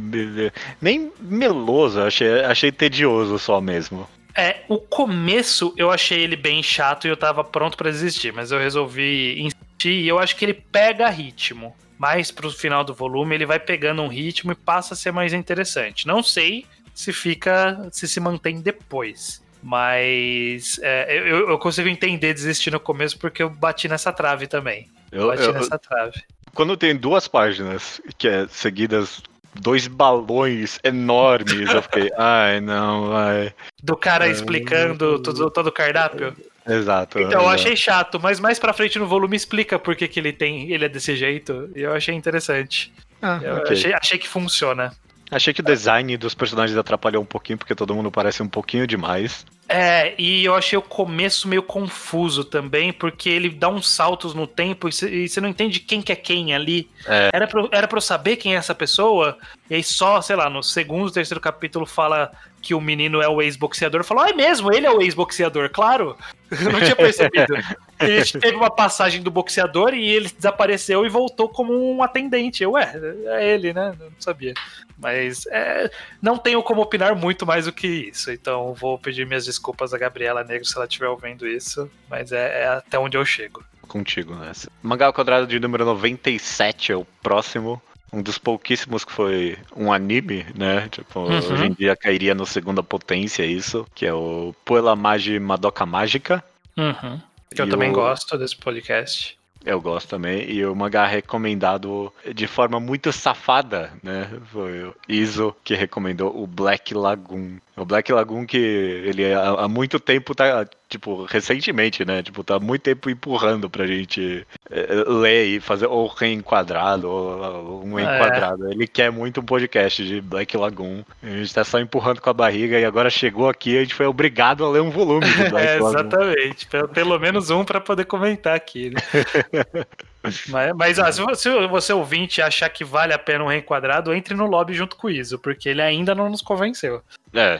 nem 0.82 1.12
meloso, 1.20 2.02
achei, 2.02 2.44
achei 2.44 2.72
tedioso 2.72 3.38
só 3.38 3.62
mesmo. 3.62 4.08
É, 4.36 4.64
o 4.68 4.80
começo 4.80 5.74
eu 5.78 5.92
achei 5.92 6.22
ele 6.22 6.36
bem 6.36 6.64
chato 6.64 7.06
e 7.06 7.10
eu 7.10 7.16
tava 7.16 7.44
pronto 7.44 7.78
pra 7.78 7.92
desistir, 7.92 8.34
mas 8.34 8.52
eu 8.52 8.58
resolvi 8.58 9.40
insistir 9.40 9.92
e 9.92 10.08
eu 10.08 10.18
acho 10.18 10.36
que 10.36 10.44
ele 10.44 10.54
pega 10.54 11.08
ritmo. 11.10 11.76
Mais 12.00 12.32
pro 12.32 12.50
final 12.50 12.84
do 12.84 12.94
volume, 12.94 13.36
ele 13.36 13.46
vai 13.46 13.60
pegando 13.60 14.02
um 14.02 14.08
ritmo 14.08 14.52
e 14.52 14.56
passa 14.56 14.96
a 14.96 14.98
ser 14.98 15.12
mais 15.12 15.32
interessante. 15.32 16.08
Não 16.08 16.24
sei 16.24 16.66
se 16.94 17.14
fica, 17.14 17.88
se 17.92 18.08
se 18.08 18.20
mantém 18.20 18.60
depois. 18.60 19.42
Mas 19.64 20.80
é, 20.84 21.18
eu, 21.18 21.50
eu 21.50 21.58
consigo 21.58 21.88
entender 21.90 22.34
desistir 22.34 22.70
no 22.72 22.80
começo 22.80 23.18
porque 23.18 23.42
eu 23.42 23.50
bati 23.50 23.88
nessa 23.88 24.12
trave 24.12 24.46
também. 24.46 24.88
Eu, 25.12 25.28
Bati 25.28 25.44
eu- 25.44 25.54
nessa 25.54 25.80
trave. 25.80 26.22
quando 26.54 26.76
tem 26.78 26.96
duas 26.96 27.28
páginas 27.28 28.02
que 28.18 28.28
é 28.28 28.48
seguidas 28.50 29.22
dois 29.56 29.88
balões 29.88 30.80
enormes, 30.84 31.70
eu 31.72 31.82
fiquei, 31.84 32.10
ai 32.18 32.60
não, 32.60 33.10
vai. 33.10 33.54
Do 33.82 33.96
cara 33.96 34.28
É. 34.28 34.32
explicando 34.32 35.20
tudo, 35.20 35.50
todo 35.50 35.68
o 35.68 35.72
cardápio. 35.72 36.36
Exato. 36.68 37.20
Então, 37.20 37.32
eu 37.34 37.40
exato. 37.42 37.56
achei 37.56 37.76
chato, 37.76 38.20
mas 38.22 38.40
mais 38.40 38.58
pra 38.58 38.72
frente 38.74 38.98
no 38.98 39.06
volume 39.06 39.36
explica 39.36 39.78
por 39.78 39.96
que, 39.96 40.08
que 40.08 40.20
ele 40.20 40.32
tem. 40.34 40.72
Ele 40.72 40.86
é 40.86 40.90
desse 40.90 41.16
jeito. 41.16 41.70
E 41.76 41.82
eu 41.82 41.94
achei 41.94 42.16
interessante. 42.16 42.92
Ah, 43.22 43.40
Eu 43.44 43.56
ok. 43.58 43.74
achei, 43.74 43.94
achei 43.94 44.18
que 44.18 44.28
funciona. 44.30 44.94
Achei 45.30 45.54
que 45.54 45.60
o 45.62 45.64
design 45.64 46.16
dos 46.16 46.34
personagens 46.34 46.78
atrapalhou 46.78 47.22
um 47.22 47.26
pouquinho, 47.26 47.58
porque 47.58 47.76
todo 47.76 47.94
mundo 47.94 48.10
parece 48.12 48.42
um 48.42 48.48
pouquinho 48.48 48.88
demais. 48.88 49.46
É, 49.76 50.14
e 50.20 50.46
eu 50.46 50.54
achei 50.54 50.78
o 50.78 50.84
começo 50.84 51.48
meio 51.48 51.64
confuso 51.64 52.44
também, 52.44 52.94
porque 52.94 53.28
ele 53.28 53.50
dá 53.50 53.70
uns 53.70 53.90
saltos 53.90 54.36
no 54.36 54.46
tempo 54.46 54.88
e 54.88 55.28
você 55.28 55.42
não 55.42 55.50
entende 55.50 55.80
quem 55.80 56.00
que 56.00 56.12
é 56.12 56.16
quem 56.16 56.54
ali. 56.54 56.88
É. 57.08 57.32
Era, 57.34 57.48
pra, 57.48 57.68
era 57.72 57.88
pra 57.88 57.98
eu 57.98 58.02
saber 58.02 58.36
quem 58.36 58.54
é 58.54 58.58
essa 58.58 58.76
pessoa, 58.76 59.36
e 59.68 59.74
aí 59.74 59.84
só, 59.84 60.22
sei 60.22 60.36
lá, 60.36 60.48
no 60.48 60.62
segundo, 60.62 61.12
terceiro 61.12 61.42
capítulo 61.42 61.88
fala 61.88 62.32
que 62.64 62.74
o 62.74 62.80
menino 62.80 63.22
é 63.22 63.28
o 63.28 63.42
ex-boxeador. 63.42 64.06
Falou, 64.06 64.24
ah, 64.24 64.30
é 64.30 64.34
mesmo, 64.34 64.74
ele 64.74 64.88
é 64.88 64.92
o 64.92 65.02
ex-boxeador, 65.02 65.70
claro. 65.70 66.18
Eu 66.50 66.72
não 66.72 66.80
tinha 66.80 66.96
percebido. 66.96 67.54
E 68.00 68.20
gente 68.20 68.40
teve 68.40 68.56
uma 68.56 68.70
passagem 68.70 69.22
do 69.22 69.30
boxeador 69.30 69.94
e 69.94 70.10
ele 70.10 70.30
desapareceu 70.30 71.06
e 71.06 71.10
voltou 71.10 71.50
como 71.50 71.74
um 71.74 72.02
atendente. 72.02 72.64
Eu, 72.64 72.72
ué, 72.72 72.94
é 73.26 73.54
ele, 73.54 73.74
né? 73.74 73.94
Não 74.00 74.10
sabia. 74.20 74.54
Mas 74.98 75.46
é, 75.48 75.92
não 76.22 76.38
tenho 76.38 76.62
como 76.64 76.82
opinar 76.82 77.16
muito 77.16 77.46
mais 77.46 77.66
do 77.66 77.74
que 77.74 77.88
isso. 77.88 78.32
Então 78.32 78.74
vou 78.74 78.98
pedir 78.98 79.26
minhas 79.26 79.46
desculpas 79.46 79.94
a 79.94 79.98
Gabriela 79.98 80.44
Negro 80.44 80.66
se 80.66 80.76
ela 80.76 80.86
estiver 80.86 81.08
ouvindo 81.08 81.48
isso. 81.48 81.90
Mas 82.10 82.32
é, 82.32 82.64
é 82.64 82.68
até 82.68 82.98
onde 82.98 83.18
eu 83.18 83.26
chego. 83.26 83.64
Contigo 83.88 84.36
nessa. 84.36 84.72
Mangá 84.82 85.08
ao 85.08 85.14
quadrado 85.14 85.48
de 85.48 85.60
número 85.60 85.84
97 85.86 86.92
é 86.92 86.96
o 86.96 87.06
próximo. 87.22 87.82
Um 88.14 88.22
dos 88.22 88.38
pouquíssimos 88.38 89.04
que 89.04 89.12
foi 89.12 89.58
um 89.76 89.92
anime, 89.92 90.46
né? 90.56 90.88
Tipo, 90.90 91.22
Uhum. 91.22 91.38
hoje 91.38 91.66
em 91.66 91.74
dia 91.74 91.96
cairia 91.96 92.36
no 92.36 92.46
segunda 92.46 92.84
potência 92.84 93.44
isso, 93.44 93.86
que 93.96 94.06
é 94.06 94.14
o 94.14 94.54
Puella 94.64 94.96
Magi 94.96 95.40
Madoka 95.40 95.86
Mágica. 95.86 96.44
Uhum. 96.78 97.20
Que 97.54 97.62
eu 97.62 97.68
e 97.68 97.70
também 97.70 97.90
o... 97.90 97.94
gosto 97.94 98.38
desse 98.38 98.56
podcast. 98.56 99.38
Eu 99.66 99.80
gosto 99.80 100.10
também. 100.10 100.50
E 100.52 100.66
o 100.66 100.76
mangá 100.76 101.06
recomendado 101.08 102.12
de 102.36 102.48
forma 102.48 102.80
muito 102.82 103.14
safada, 103.14 103.94
né? 104.04 104.30
Foi 104.52 104.84
o 104.84 104.96
Iso 105.08 105.56
que 105.64 105.74
recomendou 105.74 106.38
o 106.38 106.46
Black 106.46 106.94
Lagoon. 106.94 107.58
O 107.78 107.86
Black 107.86 108.12
Lagoon 108.12 108.46
que 108.46 108.58
ele 108.58 109.34
há, 109.34 109.68
muito 109.70 110.02
tempo 110.02 110.36
tá, 110.36 110.68
tipo, 110.94 111.26
recentemente, 111.26 112.06
né? 112.06 112.22
Tipo, 112.22 112.44
tá 112.44 112.60
muito 112.60 112.84
tempo 112.84 113.10
empurrando 113.10 113.68
pra 113.70 113.88
gente 113.88 114.46
é, 114.70 115.04
ler 115.08 115.46
e 115.46 115.60
fazer 115.60 115.88
ou 115.88 116.08
reenquadrado 116.08 117.10
ou 117.10 117.84
um 117.84 117.98
é. 117.98 118.04
enquadrado. 118.04 118.72
Ele 118.72 118.86
quer 118.88 119.12
muito 119.12 119.42
um 119.42 119.44
podcast 119.44 120.06
de 120.06 120.22
Black 120.22 120.56
Lagoon. 120.56 121.04
A 121.24 121.28
gente 121.28 121.54
tá 121.54 121.64
só 121.64 121.80
empurrando 121.80 122.22
com 122.22 122.30
a 122.30 122.34
barriga 122.34 122.80
e 122.80 122.86
agora 122.86 123.10
chegou 123.10 123.50
aqui 123.50 123.72
e 123.72 123.78
a 123.80 123.82
gente 123.82 123.96
foi 123.96 124.06
obrigado 124.06 124.64
a 124.64 124.70
ler 124.70 124.82
um 124.82 124.92
volume 124.92 125.26
de 125.26 125.44
Black 125.50 125.68
é, 125.68 125.80
Lagoon. 125.80 125.90
Exatamente. 125.90 126.68
Pelo, 126.68 126.88
pelo 126.90 127.20
menos 127.20 127.50
um 127.50 127.66
para 127.66 127.82
poder 127.82 128.06
comentar 128.06 128.56
aqui, 128.56 128.92
né? 128.92 129.02
Mas, 130.48 130.74
mas 130.76 131.00
ó, 131.00 131.12
se, 131.12 131.22
você, 131.22 131.68
você 131.68 131.94
ouvinte 131.94 132.42
achar 132.42 132.70
que 132.70 132.84
vale 132.84 133.14
a 133.14 133.20
pena 133.20 133.44
um 133.44 133.48
reenquadrado, 133.48 134.14
entre 134.14 134.34
no 134.34 134.46
lobby 134.46 134.74
junto 134.74 134.96
com 134.96 135.08
o 135.08 135.12
Iso, 135.12 135.38
porque 135.38 135.70
ele 135.70 135.82
ainda 135.82 136.16
não 136.16 136.30
nos 136.30 136.42
convenceu. 136.42 137.02
É, 137.34 137.60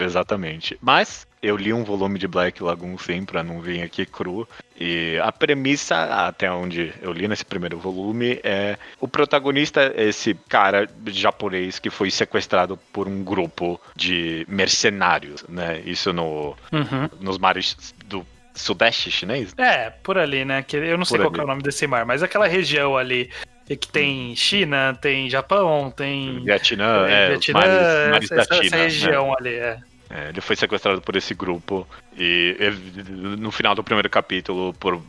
exatamente. 0.00 0.78
Mas 0.80 1.26
eu 1.42 1.56
li 1.56 1.72
um 1.72 1.82
volume 1.82 2.18
de 2.18 2.28
Black 2.28 2.62
Lagoon 2.62 2.96
sim, 2.96 3.24
pra 3.24 3.42
não 3.42 3.60
vir 3.60 3.82
aqui 3.82 4.06
cru. 4.06 4.48
E 4.78 5.18
a 5.22 5.30
premissa, 5.32 6.26
até 6.26 6.50
onde 6.50 6.92
eu 7.02 7.12
li 7.12 7.26
nesse 7.26 7.44
primeiro 7.44 7.78
volume, 7.78 8.40
é 8.42 8.78
o 9.00 9.08
protagonista 9.08 9.92
é 9.96 10.04
esse 10.08 10.34
cara 10.48 10.88
japonês 11.06 11.78
que 11.78 11.90
foi 11.90 12.10
sequestrado 12.10 12.78
por 12.92 13.08
um 13.08 13.22
grupo 13.22 13.80
de 13.94 14.46
mercenários, 14.48 15.44
né? 15.48 15.80
Isso 15.84 16.12
no, 16.12 16.56
uhum. 16.72 17.08
nos 17.20 17.38
mares 17.38 17.94
do 18.06 18.24
sudeste 18.54 19.10
chinês? 19.10 19.54
É, 19.56 19.90
por 19.90 20.18
ali, 20.18 20.44
né? 20.44 20.62
Que 20.62 20.76
eu 20.76 20.98
não 20.98 21.04
sei 21.04 21.18
qual 21.18 21.34
é 21.34 21.44
o 21.44 21.46
nome 21.46 21.62
desse 21.62 21.86
mar, 21.86 22.04
mas 22.04 22.22
aquela 22.22 22.46
região 22.46 22.96
ali 22.96 23.30
que 23.66 23.88
tem 23.88 24.34
China, 24.36 24.96
tem 25.00 25.30
Japão, 25.30 25.90
tem 25.90 26.44
Vietnã, 26.44 27.06
é, 27.08 27.28
Vietnã, 27.28 27.60
mares, 27.60 28.10
mares 28.10 28.30
essa, 28.30 28.36
da 28.36 28.56
China, 28.56 28.66
essa 28.66 28.76
região 28.76 29.28
né? 29.28 29.34
ali, 29.38 29.54
é. 29.54 29.78
É, 30.14 30.28
ele 30.28 30.42
foi 30.42 30.54
sequestrado 30.54 31.00
por 31.00 31.16
esse 31.16 31.32
grupo 31.32 31.88
e 32.18 32.54
ele, 32.58 33.36
no 33.38 33.50
final 33.50 33.74
do 33.74 33.82
primeiro 33.82 34.10
capítulo, 34.10 34.74
por, 34.74 35.00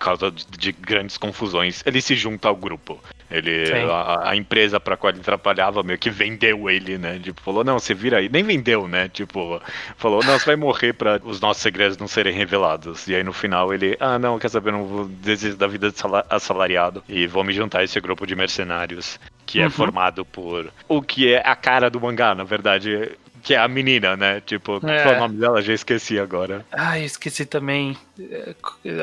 causa 0.00 0.32
de 0.32 0.72
grandes 0.72 1.16
confusões, 1.16 1.80
ele 1.86 2.00
se 2.00 2.16
junta 2.16 2.48
ao 2.48 2.56
grupo. 2.56 3.00
Ele, 3.30 3.70
a, 3.88 4.30
a, 4.30 4.36
empresa 4.36 4.80
para 4.80 4.96
qual 4.96 5.12
ele 5.12 5.20
trabalhava 5.20 5.82
meio 5.84 5.98
que 5.98 6.10
vendeu 6.10 6.68
ele, 6.68 6.98
né? 6.98 7.20
Tipo, 7.20 7.40
falou, 7.40 7.62
não, 7.62 7.78
você 7.78 7.94
vira 7.94 8.18
aí. 8.18 8.28
Nem 8.28 8.42
vendeu, 8.42 8.88
né? 8.88 9.08
Tipo, 9.08 9.62
falou, 9.96 10.24
não, 10.24 10.36
você 10.36 10.46
vai 10.46 10.56
morrer 10.56 10.92
para 10.92 11.20
os 11.22 11.40
nossos 11.40 11.62
segredos 11.62 11.96
não 11.96 12.08
serem 12.08 12.32
revelados. 12.32 13.06
E 13.06 13.14
aí 13.14 13.22
no 13.22 13.32
final 13.32 13.72
ele, 13.72 13.96
ah, 14.00 14.18
não, 14.18 14.40
quer 14.40 14.48
saber, 14.48 14.72
não 14.72 14.86
vou 14.86 15.04
desistir 15.04 15.56
da 15.56 15.68
vida 15.68 15.90
de 15.90 15.96
assalariado 16.30 17.04
e 17.08 17.28
vou 17.28 17.44
me 17.44 17.52
juntar 17.52 17.80
a 17.80 17.84
esse 17.84 18.00
grupo 18.00 18.26
de 18.26 18.34
mercenários 18.34 19.20
que 19.46 19.60
é 19.60 19.64
uhum. 19.64 19.70
formado 19.70 20.24
por 20.26 20.70
o 20.86 21.00
que 21.00 21.32
é 21.32 21.42
a 21.42 21.56
cara 21.56 21.88
do 21.88 21.98
mangá, 21.98 22.34
na 22.34 22.44
verdade 22.44 23.16
que 23.42 23.54
é 23.54 23.58
a 23.58 23.68
menina, 23.68 24.16
né? 24.16 24.40
Tipo, 24.44 24.76
é. 24.76 25.02
qual 25.02 25.14
é 25.14 25.16
o 25.16 25.20
nome 25.20 25.36
dela? 25.38 25.62
Já 25.62 25.72
esqueci 25.72 26.18
agora. 26.18 26.64
Ah, 26.72 26.98
esqueci 26.98 27.46
também. 27.46 27.96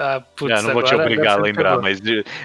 Ah, 0.02 0.22
putz, 0.36 0.60
é, 0.60 0.62
não 0.62 0.74
vou 0.74 0.84
te 0.84 0.94
obrigar 0.96 1.40
a 1.40 1.42
lembrar, 1.42 1.80
mas 1.80 2.00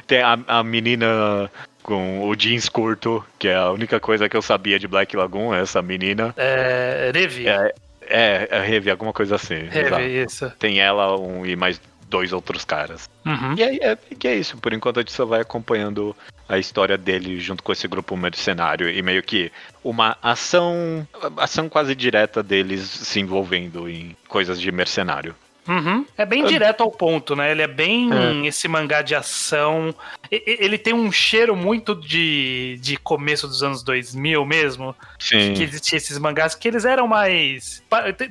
tem 0.07 0.23
a, 0.23 0.39
a 0.47 0.63
menina 0.63 1.51
com 1.83 2.29
o 2.29 2.37
jeans 2.37 2.69
curto, 2.69 3.25
que 3.39 3.49
é 3.49 3.57
a 3.57 3.71
única 3.71 3.99
coisa 3.99 4.29
que 4.29 4.37
eu 4.37 4.43
sabia 4.43 4.79
de 4.79 4.87
Black 4.87 5.17
Lagoon, 5.17 5.55
essa 5.55 5.83
menina. 5.83 6.35
É. 6.37 7.11
Revi. 7.13 7.49
É, 7.49 7.75
é, 8.03 8.49
é 8.51 8.61
Revi, 8.61 8.91
alguma 8.91 9.13
coisa 9.13 9.37
assim. 9.37 9.69
Revi, 9.71 10.23
isso. 10.23 10.51
Tem 10.59 10.81
ela 10.81 11.19
um, 11.19 11.47
e 11.47 11.57
mais 11.57 11.81
dois 12.11 12.33
outros 12.33 12.65
caras. 12.65 13.09
Uhum. 13.25 13.55
E 13.57 13.63
aí 13.63 13.79
é, 13.81 13.97
que 13.97 14.29
é 14.29 14.37
isso, 14.37 14.59
por 14.59 14.73
enquanto 14.73 14.99
a 14.99 15.03
gente 15.03 15.13
só 15.13 15.25
vai 15.25 15.41
acompanhando 15.41 16.15
a 16.49 16.59
história 16.59 16.99
dele 16.99 17.39
junto 17.39 17.63
com 17.63 17.73
esse 17.73 17.87
grupo 17.87 18.17
mercenário 18.17 18.91
e 18.91 19.01
meio 19.01 19.23
que 19.23 19.53
uma 19.85 20.19
ação, 20.21 21.07
ação 21.37 21.69
quase 21.69 21.95
direta 21.95 22.43
deles 22.43 22.83
se 22.83 23.21
envolvendo 23.21 23.89
em 23.89 24.17
coisas 24.29 24.61
de 24.61 24.71
mercenário. 24.73 25.35
Uhum. 25.69 26.05
É 26.17 26.25
bem 26.25 26.45
direto 26.45 26.83
ao 26.83 26.91
ponto, 26.91 27.37
né? 27.37 27.51
Ele 27.51 27.63
é 27.63 27.67
bem 27.67 28.11
é. 28.13 28.47
esse 28.47 28.67
mangá 28.67 29.03
de 29.03 29.15
ação. 29.15 29.95
Ele 30.31 30.79
tem 30.79 30.95
um 30.95 31.11
cheiro 31.13 31.55
muito 31.55 31.95
de, 31.95 32.79
de 32.81 32.97
começo 32.97 33.47
dos 33.47 33.63
anos 33.63 33.83
2000 33.83 34.45
mesmo. 34.45 34.95
Sim. 35.19 35.55
Que 35.55 35.63
existia 35.63 35.99
esses 35.99 36.19
mangás 36.19 36.55
que 36.55 36.69
eles 36.69 36.85
eram 36.85 37.07
mais. 37.07 37.83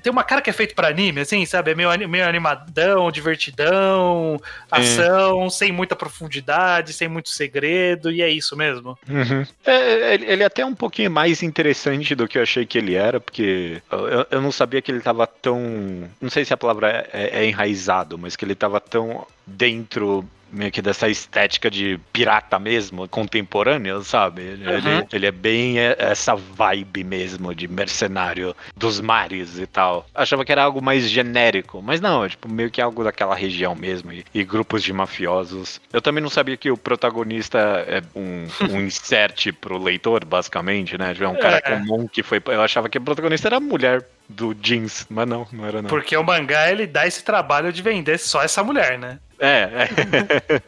Tem 0.01 0.11
uma 0.11 0.23
cara 0.23 0.41
que 0.41 0.49
é 0.49 0.53
feito 0.53 0.75
para 0.75 0.87
anime, 0.87 1.21
assim, 1.21 1.45
sabe? 1.45 1.71
É 1.71 1.75
meio, 1.75 2.09
meio 2.09 2.27
animadão, 2.27 3.11
divertidão, 3.11 4.41
ação, 4.71 5.45
é. 5.45 5.49
sem 5.49 5.71
muita 5.71 5.95
profundidade, 5.95 6.93
sem 6.93 7.07
muito 7.07 7.29
segredo, 7.29 8.11
e 8.11 8.21
é 8.21 8.29
isso 8.29 8.55
mesmo. 8.55 8.97
Uhum. 9.07 9.45
É, 9.65 10.13
ele 10.13 10.43
é 10.43 10.45
até 10.45 10.65
um 10.65 10.75
pouquinho 10.75 11.11
mais 11.11 11.43
interessante 11.43 12.15
do 12.15 12.27
que 12.27 12.37
eu 12.37 12.43
achei 12.43 12.65
que 12.65 12.77
ele 12.77 12.95
era, 12.95 13.19
porque 13.19 13.81
eu, 13.91 14.27
eu 14.31 14.41
não 14.41 14.51
sabia 14.51 14.81
que 14.81 14.91
ele 14.91 15.01
tava 15.01 15.27
tão. 15.27 16.09
Não 16.21 16.29
sei 16.29 16.43
se 16.45 16.53
a 16.53 16.57
palavra 16.57 17.07
é 17.13 17.18
é, 17.19 17.43
é 17.43 17.45
enraizado, 17.45 18.17
mas 18.17 18.35
que 18.35 18.45
ele 18.45 18.53
estava 18.53 18.79
tão 18.79 19.27
dentro 19.45 20.25
meio 20.51 20.71
que 20.71 20.81
dessa 20.81 21.07
estética 21.07 21.69
de 21.69 21.99
pirata 22.11 22.59
mesmo, 22.59 23.07
contemporânea, 23.07 24.01
sabe? 24.01 24.41
Ele, 24.41 24.65
uhum. 24.67 24.77
ele, 24.77 25.07
ele, 25.13 25.25
é 25.25 25.31
bem 25.31 25.79
essa 25.79 26.35
vibe 26.35 27.03
mesmo 27.03 27.53
de 27.53 27.67
mercenário 27.67 28.55
dos 28.75 28.99
mares 28.99 29.57
e 29.57 29.67
tal. 29.67 30.05
Achava 30.13 30.43
que 30.43 30.51
era 30.51 30.63
algo 30.63 30.81
mais 30.81 31.09
genérico, 31.09 31.81
mas 31.81 32.01
não, 32.01 32.25
é 32.25 32.29
tipo 32.29 32.49
meio 32.49 32.71
que 32.71 32.81
algo 32.81 33.03
daquela 33.03 33.35
região 33.35 33.75
mesmo 33.75 34.11
e, 34.11 34.25
e 34.33 34.43
grupos 34.43 34.83
de 34.83 34.93
mafiosos. 34.93 35.79
Eu 35.91 36.01
também 36.01 36.21
não 36.21 36.29
sabia 36.29 36.57
que 36.57 36.71
o 36.71 36.77
protagonista 36.77 37.59
é 37.87 38.01
um, 38.15 38.47
um 38.71 38.81
insert 38.81 39.51
pro 39.53 39.77
leitor, 39.77 40.25
basicamente, 40.25 40.97
né? 40.97 41.13
Tipo, 41.13 41.25
é 41.25 41.29
um 41.29 41.39
cara 41.39 41.57
é. 41.57 41.61
comum 41.61 42.07
que 42.07 42.23
foi. 42.23 42.41
Eu 42.47 42.61
achava 42.61 42.89
que 42.89 42.97
o 42.97 43.01
protagonista 43.01 43.47
era 43.47 43.59
mulher 43.59 44.05
do 44.27 44.53
jeans, 44.53 45.05
mas 45.09 45.27
não, 45.27 45.47
não 45.51 45.65
era 45.65 45.81
não. 45.81 45.89
Porque 45.89 46.15
o 46.15 46.23
mangá 46.23 46.71
ele 46.71 46.85
dá 46.85 47.07
esse 47.07 47.23
trabalho 47.23 47.73
de 47.73 47.81
vender 47.81 48.17
só 48.19 48.43
essa 48.43 48.63
mulher, 48.63 48.97
né? 48.97 49.19
É, 49.39 49.69
é. 49.83 50.61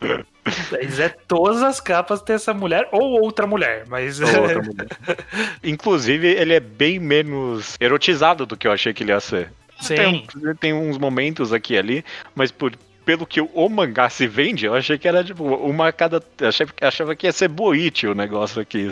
Mas 0.70 0.98
é 0.98 1.08
todas 1.08 1.62
as 1.62 1.80
capas 1.80 2.22
tem 2.22 2.36
essa 2.36 2.54
mulher 2.54 2.88
ou 2.90 3.20
outra 3.20 3.46
mulher, 3.46 3.84
mas. 3.86 4.18
Outra 4.20 4.62
mulher. 4.62 4.88
Inclusive, 5.62 6.26
ele 6.26 6.54
é 6.54 6.60
bem 6.60 6.98
menos 6.98 7.76
erotizado 7.78 8.46
do 8.46 8.56
que 8.56 8.66
eu 8.66 8.72
achei 8.72 8.94
que 8.94 9.02
ele 9.02 9.12
ia 9.12 9.20
ser. 9.20 9.52
Sim. 9.80 9.94
Tem, 9.94 10.54
tem 10.58 10.72
uns 10.72 10.96
momentos 10.96 11.52
aqui 11.52 11.74
e 11.74 11.78
ali, 11.78 12.04
mas 12.34 12.50
por, 12.50 12.72
pelo 13.08 13.24
que 13.24 13.40
o 13.40 13.68
mangá 13.70 14.10
se 14.10 14.26
vende, 14.26 14.66
eu 14.66 14.74
achei 14.74 14.98
que 14.98 15.08
era 15.08 15.24
tipo 15.24 15.42
uma 15.42 15.90
cada. 15.90 16.22
Achei, 16.46 16.66
achava 16.78 17.16
que 17.16 17.26
ia 17.26 17.32
ser 17.32 17.48
boite 17.48 18.06
o 18.06 18.14
negócio 18.14 18.60
aqui. 18.60 18.90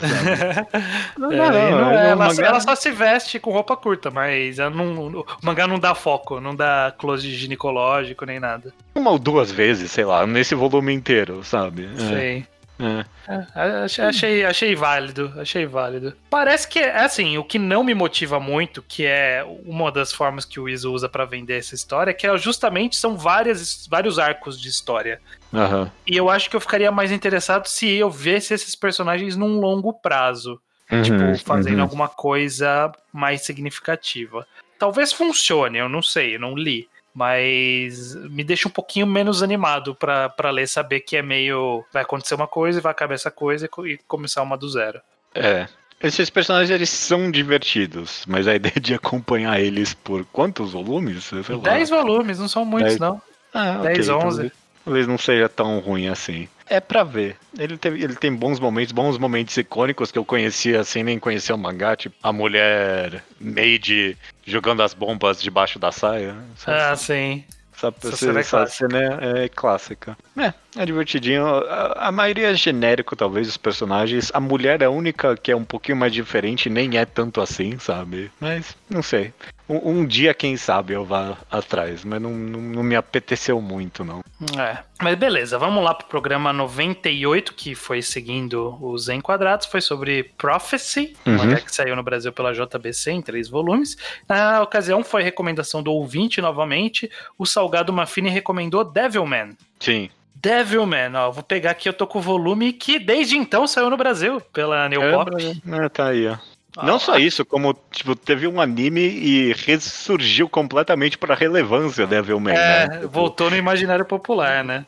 não, 1.18 1.30
é, 1.30 1.36
não, 1.36 1.50
não, 1.50 1.90
é, 1.90 2.08
ela, 2.12 2.28
mangá... 2.28 2.46
ela, 2.46 2.60
só 2.60 2.74
se 2.74 2.90
veste 2.90 3.38
com 3.38 3.50
roupa 3.50 3.76
curta, 3.76 4.10
mas 4.10 4.56
não, 4.56 5.10
o 5.10 5.26
mangá 5.42 5.66
não 5.66 5.78
dá 5.78 5.94
foco, 5.94 6.40
não 6.40 6.56
dá 6.56 6.94
close 6.96 7.28
ginecológico 7.30 8.24
nem 8.24 8.40
nada. 8.40 8.72
Uma 8.94 9.10
ou 9.10 9.18
duas 9.18 9.52
vezes, 9.52 9.90
sei 9.90 10.06
lá, 10.06 10.26
nesse 10.26 10.54
volume 10.54 10.94
inteiro, 10.94 11.44
sabe? 11.44 11.86
Sei. 11.98 12.38
É. 12.38 12.55
É. 12.78 13.04
É, 13.28 14.04
achei, 14.04 14.44
achei 14.44 14.74
válido, 14.74 15.32
achei 15.36 15.66
válido. 15.66 16.14
Parece 16.28 16.68
que, 16.68 16.78
assim, 16.78 17.38
o 17.38 17.44
que 17.44 17.58
não 17.58 17.82
me 17.82 17.94
motiva 17.94 18.38
muito, 18.38 18.82
que 18.82 19.04
é 19.04 19.44
uma 19.64 19.90
das 19.90 20.12
formas 20.12 20.44
que 20.44 20.60
o 20.60 20.68
Iso 20.68 20.92
usa 20.92 21.08
para 21.08 21.24
vender 21.24 21.58
essa 21.58 21.74
história, 21.74 22.12
que 22.12 22.26
é 22.26 22.36
justamente 22.36 22.96
são 22.96 23.16
várias, 23.16 23.86
vários 23.90 24.18
arcos 24.18 24.60
de 24.60 24.68
história. 24.68 25.20
Uhum. 25.52 25.90
E 26.06 26.16
eu 26.16 26.28
acho 26.28 26.50
que 26.50 26.56
eu 26.56 26.60
ficaria 26.60 26.92
mais 26.92 27.10
interessado 27.10 27.66
se 27.66 27.88
eu 27.88 28.10
visse 28.10 28.54
esses 28.54 28.74
personagens 28.74 29.36
num 29.36 29.58
longo 29.58 29.92
prazo. 29.92 30.60
Uhum, 30.90 31.02
tipo, 31.02 31.38
fazendo 31.44 31.78
uhum. 31.78 31.82
alguma 31.82 32.08
coisa 32.08 32.92
mais 33.12 33.42
significativa. 33.44 34.46
Talvez 34.78 35.12
funcione, 35.12 35.78
eu 35.78 35.88
não 35.88 36.00
sei, 36.00 36.36
eu 36.36 36.38
não 36.38 36.54
li 36.54 36.88
mas 37.16 38.14
me 38.28 38.44
deixa 38.44 38.68
um 38.68 38.70
pouquinho 38.70 39.06
menos 39.06 39.42
animado 39.42 39.94
para 39.94 40.50
ler, 40.50 40.68
saber 40.68 41.00
que 41.00 41.16
é 41.16 41.22
meio. 41.22 41.82
Vai 41.90 42.02
acontecer 42.02 42.34
uma 42.34 42.46
coisa 42.46 42.78
e 42.78 42.82
vai 42.82 42.90
acabar 42.90 43.14
essa 43.14 43.30
coisa 43.30 43.66
e 43.86 43.96
começar 44.06 44.42
uma 44.42 44.54
do 44.54 44.68
zero. 44.68 45.00
É. 45.34 45.66
Esses 45.98 46.28
personagens 46.28 46.70
eles 46.70 46.90
são 46.90 47.30
divertidos, 47.30 48.22
mas 48.28 48.46
a 48.46 48.54
ideia 48.54 48.78
de 48.78 48.92
acompanhar 48.92 49.58
eles 49.58 49.94
por 49.94 50.26
quantos 50.26 50.72
volumes? 50.72 51.30
Dez 51.62 51.88
volumes, 51.88 52.38
não 52.38 52.48
são 52.48 52.66
muitos, 52.66 52.98
Dez... 52.98 53.00
não. 53.00 53.22
Ah, 53.54 53.78
Dez, 53.78 54.10
okay, 54.10 54.26
onze. 54.26 54.46
Então 54.46 54.65
talvez 54.86 55.08
não 55.08 55.18
seja 55.18 55.48
tão 55.48 55.80
ruim 55.80 56.06
assim. 56.06 56.48
É 56.68 56.80
pra 56.80 57.02
ver. 57.02 57.36
Ele, 57.58 57.76
teve, 57.76 58.02
ele 58.02 58.14
tem 58.14 58.32
bons 58.32 58.60
momentos, 58.60 58.92
bons 58.92 59.18
momentos 59.18 59.56
icônicos 59.56 60.12
que 60.12 60.18
eu 60.18 60.24
conhecia 60.24 60.84
sem 60.84 61.02
nem 61.02 61.18
conhecer 61.18 61.52
o 61.52 61.58
mangá, 61.58 61.96
tipo 61.96 62.14
a 62.22 62.32
mulher 62.32 63.22
Maid 63.40 64.16
jogando 64.46 64.82
as 64.82 64.94
bombas 64.94 65.42
debaixo 65.42 65.78
da 65.78 65.90
saia. 65.90 66.36
Ah, 66.66 66.94
sim. 66.94 67.44
Essa, 67.76 67.92
essa, 68.02 68.16
cena, 68.16 68.40
é 68.40 68.66
cena 68.66 68.98
é, 69.20 69.44
é, 69.44 69.48
clássica. 69.48 70.16
É, 70.38 70.54
É 70.76 70.84
divertidinho. 70.84 71.46
A, 71.46 72.08
a, 72.08 72.12
maioria 72.12 72.50
é 72.50 72.54
genérico, 72.54 73.16
talvez, 73.16 73.48
os 73.48 73.56
personagens. 73.56 74.30
A 74.34 74.40
mulher 74.40 74.82
é 74.82 74.84
a 74.84 74.90
única 74.90 75.36
que 75.36 75.50
é 75.50 75.56
um 75.56 75.64
pouquinho 75.64 75.96
mais 75.96 76.12
diferente, 76.12 76.68
nem 76.68 76.98
é 76.98 77.04
tanto 77.04 77.40
assim, 77.40 77.78
sabe? 77.78 78.30
Mas, 78.40 78.76
não 78.88 79.02
sei. 79.02 79.32
Um, 79.68 80.00
um 80.00 80.06
dia, 80.06 80.32
quem 80.32 80.56
sabe, 80.56 80.92
eu 80.92 81.04
vá 81.04 81.36
atrás, 81.50 82.04
mas 82.04 82.22
não, 82.22 82.30
não, 82.30 82.60
não, 82.60 82.82
me 82.82 82.94
apeteceu 82.94 83.60
muito, 83.60 84.04
não. 84.04 84.20
É. 84.56 84.78
Mas 85.02 85.16
beleza, 85.16 85.58
vamos 85.58 85.82
lá 85.82 85.92
pro 85.92 86.06
programa 86.06 86.52
98, 86.52 87.52
que 87.52 87.74
foi 87.74 88.00
seguindo 88.00 88.78
os 88.80 89.08
enquadrados, 89.08 89.66
foi 89.66 89.80
sobre 89.80 90.22
Prophecy, 90.38 91.16
uhum. 91.26 91.42
uma 91.42 91.56
que 91.56 91.74
saiu 91.74 91.96
no 91.96 92.02
Brasil 92.02 92.32
pela 92.32 92.52
JBC 92.52 93.10
em 93.10 93.22
três 93.22 93.48
volumes. 93.48 93.96
Na 94.28 94.62
ocasião, 94.62 95.02
foi 95.02 95.22
recomendação 95.22 95.82
do 95.82 95.90
ouvinte 95.90 96.40
novamente. 96.40 97.10
O 97.36 97.44
Salgado 97.44 97.92
Mafini 97.92 98.30
recomendou 98.30 98.84
Devilman. 98.84 99.56
Sim. 99.80 100.08
Devilman, 100.40 101.14
ó, 101.14 101.30
vou 101.30 101.42
pegar 101.42 101.70
aqui, 101.70 101.88
eu 101.88 101.92
tô 101.92 102.06
com 102.06 102.18
o 102.18 102.22
volume 102.22 102.72
que 102.72 102.98
desde 102.98 103.36
então 103.36 103.66
saiu 103.66 103.90
no 103.90 103.96
Brasil, 103.96 104.40
pela 104.52 104.88
Neopop. 104.88 105.30
É, 105.66 105.88
tá 105.88 106.08
aí, 106.08 106.28
ó. 106.28 106.36
Não 106.82 106.98
só 106.98 107.16
isso, 107.16 107.44
como 107.44 107.74
tipo, 107.90 108.14
teve 108.14 108.46
um 108.46 108.60
anime 108.60 109.00
e 109.00 109.52
ressurgiu 109.54 110.46
completamente 110.46 111.16
para 111.16 111.34
relevância 111.34 112.06
Devilman. 112.06 112.54
É, 112.54 112.88
né? 112.88 113.00
voltou 113.10 113.50
no 113.50 113.56
imaginário 113.56 114.04
popular, 114.04 114.62
né? 114.62 114.84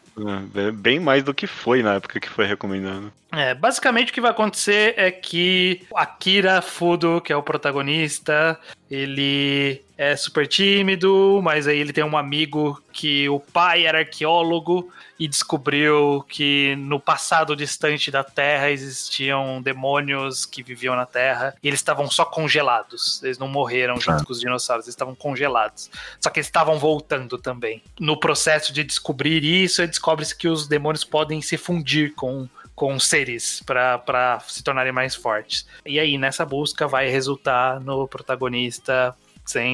É, 0.55 0.71
bem 0.71 1.01
mais 1.01 1.23
do 1.23 1.33
que 1.33 1.47
foi 1.47 1.83
na 1.83 1.95
época 1.95 2.21
que 2.21 2.29
foi 2.29 2.45
recomendado. 2.45 3.11
É, 3.33 3.55
basicamente 3.55 4.11
o 4.11 4.13
que 4.13 4.21
vai 4.21 4.31
acontecer 4.31 4.95
é 4.99 5.11
que 5.11 5.83
Akira 5.95 6.61
Fudo, 6.61 7.23
que 7.23 7.33
é 7.33 7.37
o 7.37 7.43
protagonista, 7.43 8.59
ele 8.91 9.83
é 9.99 10.15
super 10.15 10.47
tímido, 10.47 11.41
mas 11.43 11.67
aí 11.67 11.77
ele 11.77 11.93
tem 11.93 12.05
um 12.05 12.17
amigo 12.17 12.81
que 12.93 13.29
o 13.29 13.41
pai 13.41 13.85
era 13.85 13.99
arqueólogo 13.99 14.89
e 15.19 15.27
descobriu 15.27 16.25
que 16.29 16.77
no 16.77 17.01
passado 17.01 17.57
distante 17.57 18.09
da 18.09 18.23
Terra 18.23 18.71
existiam 18.71 19.61
demônios 19.61 20.47
que 20.47 20.63
viviam 20.63 20.95
na 20.95 21.05
Terra 21.05 21.53
e 21.61 21.67
eles 21.67 21.81
estavam 21.81 22.09
só 22.09 22.25
congelados. 22.25 23.21
Eles 23.25 23.39
não 23.39 23.49
morreram 23.49 24.01
junto 24.01 24.25
com 24.25 24.33
os 24.33 24.41
dinossauros, 24.41 24.87
eles 24.87 24.95
estavam 24.95 25.17
congelados. 25.17 25.91
Só 26.21 26.31
que 26.31 26.39
eles 26.39 26.47
estavam 26.47 26.79
voltando 26.79 27.37
também. 27.37 27.83
No 27.99 28.21
processo 28.21 28.73
de 28.73 28.85
descobrir 28.85 29.43
isso, 29.43 29.85
descobre-se 29.85 30.37
que 30.37 30.47
os 30.47 30.69
demônios 30.69 31.03
podem 31.03 31.43
se 31.43 31.57
fundir 31.57 32.15
com 32.15 32.49
com 32.79 32.97
seres 33.01 33.61
para 33.67 34.39
se 34.47 34.63
tornarem 34.63 34.93
mais 34.93 35.13
fortes. 35.13 35.67
E 35.85 35.99
aí, 35.99 36.17
nessa 36.17 36.47
busca, 36.47 36.87
vai 36.87 37.09
resultar 37.09 37.81
no 37.81 38.07
protagonista 38.07 39.17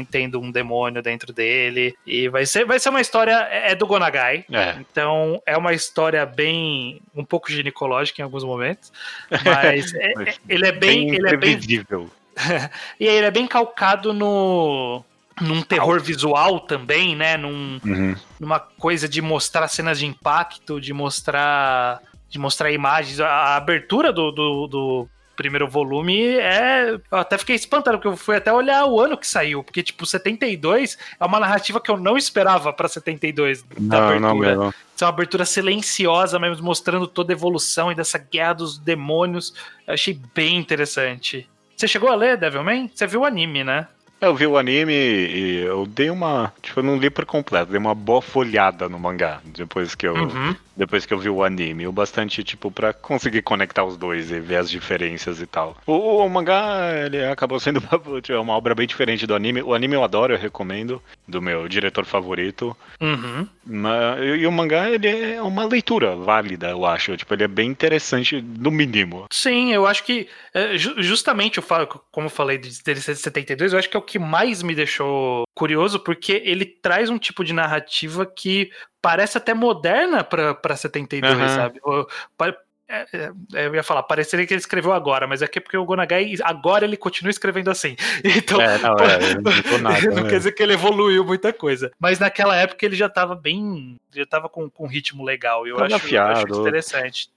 tendo 0.04 0.40
um 0.40 0.50
demônio 0.50 1.02
dentro 1.02 1.32
dele. 1.32 1.94
E 2.06 2.28
vai 2.28 2.46
ser, 2.46 2.64
vai 2.64 2.78
ser 2.78 2.90
uma 2.90 3.00
história. 3.00 3.48
É, 3.50 3.72
é 3.72 3.74
do 3.74 3.86
Gonagai. 3.86 4.44
É. 4.50 4.76
Então 4.78 5.42
é 5.46 5.56
uma 5.56 5.72
história 5.72 6.24
bem. 6.24 7.00
um 7.14 7.24
pouco 7.24 7.50
ginecológica 7.50 8.20
em 8.20 8.24
alguns 8.24 8.44
momentos. 8.44 8.92
Mas 9.44 9.92
é, 9.94 10.30
é, 10.30 10.34
ele 10.48 10.66
é 10.66 10.72
bem. 10.72 11.06
bem 11.06 11.14
ele 11.16 11.28
é 11.28 11.36
bem. 11.36 11.58
e 12.98 13.08
aí 13.08 13.16
ele 13.16 13.26
é 13.26 13.30
bem 13.30 13.46
calcado 13.46 14.12
no. 14.12 15.04
Num 15.40 15.62
terror 15.62 16.00
visual 16.00 16.60
também, 16.60 17.16
né? 17.16 17.36
Num, 17.36 17.80
uhum. 17.84 18.14
Numa 18.38 18.60
coisa 18.60 19.08
de 19.08 19.20
mostrar 19.20 19.66
cenas 19.66 19.98
de 19.98 20.06
impacto, 20.06 20.80
de 20.80 20.92
mostrar 20.92 22.00
de 22.28 22.38
mostrar 22.38 22.70
imagens. 22.70 23.18
A 23.20 23.56
abertura 23.56 24.12
do, 24.12 24.30
do, 24.30 24.66
do, 24.68 25.08
primeiro 25.34 25.68
volume 25.68 26.36
é. 26.36 26.90
Eu 26.90 27.18
até 27.18 27.38
fiquei 27.38 27.56
espantado, 27.56 27.98
porque 27.98 28.08
eu 28.08 28.16
fui 28.16 28.36
até 28.36 28.52
olhar 28.52 28.86
o 28.86 29.00
ano 29.00 29.16
que 29.16 29.26
saiu, 29.26 29.62
porque, 29.62 29.82
tipo, 29.82 30.06
72 30.06 30.98
é 31.18 31.24
uma 31.24 31.40
narrativa 31.40 31.80
que 31.80 31.90
eu 31.90 31.96
não 31.96 32.16
esperava 32.16 32.72
pra 32.72 32.88
72 32.88 33.62
da 33.62 33.76
não, 33.78 34.08
abertura. 34.08 34.20
Não 34.20 34.38
mesmo. 34.38 34.74
é 35.00 35.04
uma 35.04 35.08
abertura 35.08 35.44
silenciosa 35.44 36.38
mesmo, 36.38 36.64
mostrando 36.64 37.06
toda 37.06 37.32
a 37.32 37.36
evolução 37.36 37.90
e 37.90 37.94
dessa 37.94 38.18
guerra 38.18 38.54
dos 38.54 38.78
demônios. 38.78 39.54
Eu 39.86 39.94
achei 39.94 40.18
bem 40.34 40.56
interessante. 40.56 41.48
Você 41.76 41.88
chegou 41.88 42.08
a 42.08 42.14
ler 42.14 42.36
Devilman? 42.36 42.90
Você 42.92 43.06
viu 43.06 43.20
o 43.20 43.24
anime, 43.24 43.64
né? 43.64 43.88
Eu 44.20 44.34
vi 44.34 44.46
o 44.46 44.56
anime 44.56 44.92
e 44.92 45.64
eu 45.64 45.86
dei 45.86 46.08
uma. 46.08 46.52
Tipo, 46.62 46.80
eu 46.80 46.84
não 46.84 46.96
li 46.96 47.10
por 47.10 47.26
completo, 47.26 47.70
dei 47.70 47.78
uma 47.78 47.94
boa 47.94 48.22
folhada 48.22 48.88
no 48.88 48.98
mangá 48.98 49.40
depois 49.44 49.94
que 49.94 50.06
eu, 50.06 50.14
uhum. 50.14 50.56
depois 50.76 51.04
que 51.04 51.12
eu 51.12 51.18
vi 51.18 51.28
o 51.28 51.44
anime. 51.44 51.86
O 51.86 51.92
bastante, 51.92 52.42
tipo, 52.42 52.70
pra 52.70 52.92
conseguir 52.92 53.42
conectar 53.42 53.84
os 53.84 53.96
dois 53.96 54.30
e 54.30 54.40
ver 54.40 54.56
as 54.56 54.70
diferenças 54.70 55.40
e 55.40 55.46
tal. 55.46 55.76
O, 55.86 56.24
o 56.24 56.28
mangá, 56.28 57.04
ele 57.04 57.22
acabou 57.24 57.60
sendo 57.60 57.80
uma, 57.80 58.20
tipo, 58.20 58.38
uma, 58.40 58.54
obra 58.54 58.74
bem 58.74 58.86
diferente 58.86 59.26
do 59.26 59.34
anime. 59.34 59.62
O 59.62 59.74
anime 59.74 59.94
eu 59.94 60.04
adoro, 60.04 60.32
eu 60.32 60.38
recomendo, 60.38 61.02
do 61.28 61.42
meu 61.42 61.68
diretor 61.68 62.06
favorito. 62.06 62.74
Uhum. 63.00 63.46
Mas, 63.66 64.40
e 64.40 64.46
o 64.46 64.52
mangá, 64.52 64.90
ele 64.90 65.08
é 65.08 65.42
uma 65.42 65.66
leitura 65.66 66.16
válida, 66.16 66.70
eu 66.70 66.86
acho. 66.86 67.16
Tipo, 67.16 67.34
ele 67.34 67.44
é 67.44 67.48
bem 67.48 67.68
interessante, 67.68 68.40
no 68.40 68.70
mínimo. 68.70 69.26
Sim, 69.30 69.72
eu 69.72 69.86
acho 69.86 70.02
que, 70.04 70.28
é, 70.54 70.78
justamente, 70.78 71.58
eu 71.58 71.62
falo, 71.62 71.86
como 72.10 72.26
eu 72.26 72.30
falei 72.30 72.56
de 72.56 72.72
ser 72.72 72.96
72, 72.96 73.72
eu 73.72 73.78
acho 73.78 73.90
que 73.90 73.96
é 73.96 74.00
o 74.00 74.02
que 74.04 74.18
mais 74.18 74.62
me 74.62 74.74
deixou 74.74 75.44
curioso, 75.54 75.98
porque 75.98 76.42
ele 76.44 76.64
traz 76.64 77.10
um 77.10 77.18
tipo 77.18 77.44
de 77.44 77.52
narrativa 77.52 78.24
que 78.24 78.70
parece 79.02 79.38
até 79.38 79.52
moderna 79.52 80.22
para 80.22 80.76
72, 80.76 81.34
uhum. 81.34 81.48
sabe? 81.48 81.80
É, 82.86 83.06
é, 83.12 83.32
é, 83.54 83.66
eu 83.66 83.74
ia 83.74 83.82
falar, 83.82 84.02
pareceria 84.02 84.46
que 84.46 84.52
ele 84.52 84.60
escreveu 84.60 84.92
agora, 84.92 85.26
mas 85.26 85.40
é 85.40 85.46
que 85.46 85.58
é 85.58 85.62
porque 85.62 85.76
o 85.76 85.84
Gonagai 85.86 86.34
agora 86.42 86.84
ele 86.84 86.98
continua 86.98 87.30
escrevendo 87.30 87.70
assim. 87.70 87.96
Então, 88.24 88.60
é, 88.60 88.78
não, 88.78 88.96
é, 88.98 89.18
não, 89.72 89.78
nada, 89.78 90.10
não 90.10 90.28
quer 90.28 90.38
dizer 90.38 90.52
que 90.52 90.62
ele 90.62 90.74
evoluiu 90.74 91.24
muita 91.24 91.52
coisa. 91.52 91.90
Mas 91.98 92.18
naquela 92.18 92.54
época 92.56 92.84
ele 92.84 92.94
já 92.94 93.06
estava 93.06 93.34
bem, 93.34 93.96
já 94.14 94.22
estava 94.22 94.48
com, 94.48 94.68
com 94.68 94.84
um 94.84 94.88
ritmo 94.88 95.24
legal. 95.24 95.66
E 95.66 95.70
eu 95.70 95.82
acho, 95.82 96.14
eu 96.14 96.22
acho 96.22 96.60
interessante 96.60 97.28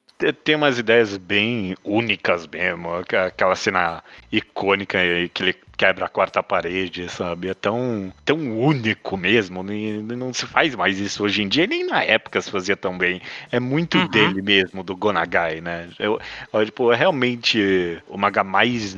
tem 0.44 0.56
umas 0.56 0.80
ideias 0.80 1.16
bem 1.18 1.76
únicas 1.84 2.48
mesmo. 2.48 2.90
Aquela 2.96 3.56
cena 3.56 4.04
icônica 4.32 4.98
que 5.34 5.44
ele 5.44 5.56
quebra 5.78 6.06
a 6.06 6.10
quarta 6.10 6.42
parede, 6.42 7.08
sabe? 7.10 7.50
É 7.50 7.54
tão, 7.54 8.12
tão 8.26 8.38
único 8.60 9.16
mesmo. 9.16 9.64
Não 9.64 10.34
se 10.34 10.46
faz 10.48 10.74
mais 10.76 11.00
isso 11.00 11.24
hoje 11.24 11.44
em 11.44 11.48
dia, 11.48 11.68
nem 11.68 11.86
na 11.86 12.04
época 12.04 12.42
se 12.42 12.50
fazia 12.50 12.76
tão 12.76 12.98
bem. 12.98 13.22
É 13.52 13.60
muito 13.60 13.98
uhum. 13.98 14.08
dele 14.08 14.42
mesmo, 14.42 14.84
do 14.84 14.96
Gonagai, 14.96 15.62
né? 15.62 15.88
Eu, 16.00 16.20
eu, 16.52 16.66
tipo, 16.66 16.92
é 16.92 16.96
realmente 16.96 18.02
o 18.08 18.18
manga 18.18 18.44
mais 18.44 18.96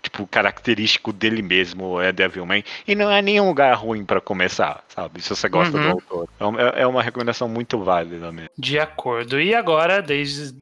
tipo, 0.00 0.26
característico 0.26 1.12
dele 1.12 1.42
mesmo 1.42 2.00
é 2.00 2.12
Devilman. 2.12 2.62
E 2.86 2.94
não 2.94 3.10
é 3.10 3.20
nenhum 3.22 3.48
lugar 3.48 3.74
ruim 3.74 4.04
para 4.04 4.20
começar, 4.20 4.84
sabe? 4.88 5.20
Se 5.20 5.30
você 5.30 5.48
gosta 5.48 5.76
uhum. 5.76 5.82
do 5.82 5.88
autor. 5.90 6.28
É, 6.76 6.82
é 6.82 6.86
uma 6.86 7.02
recomendação 7.02 7.48
muito 7.48 7.78
válida 7.82 8.30
mesmo. 8.32 8.50
De 8.56 8.78
acordo. 8.78 9.40
E 9.40 9.54
agora, 9.54 10.00
desde 10.00 10.54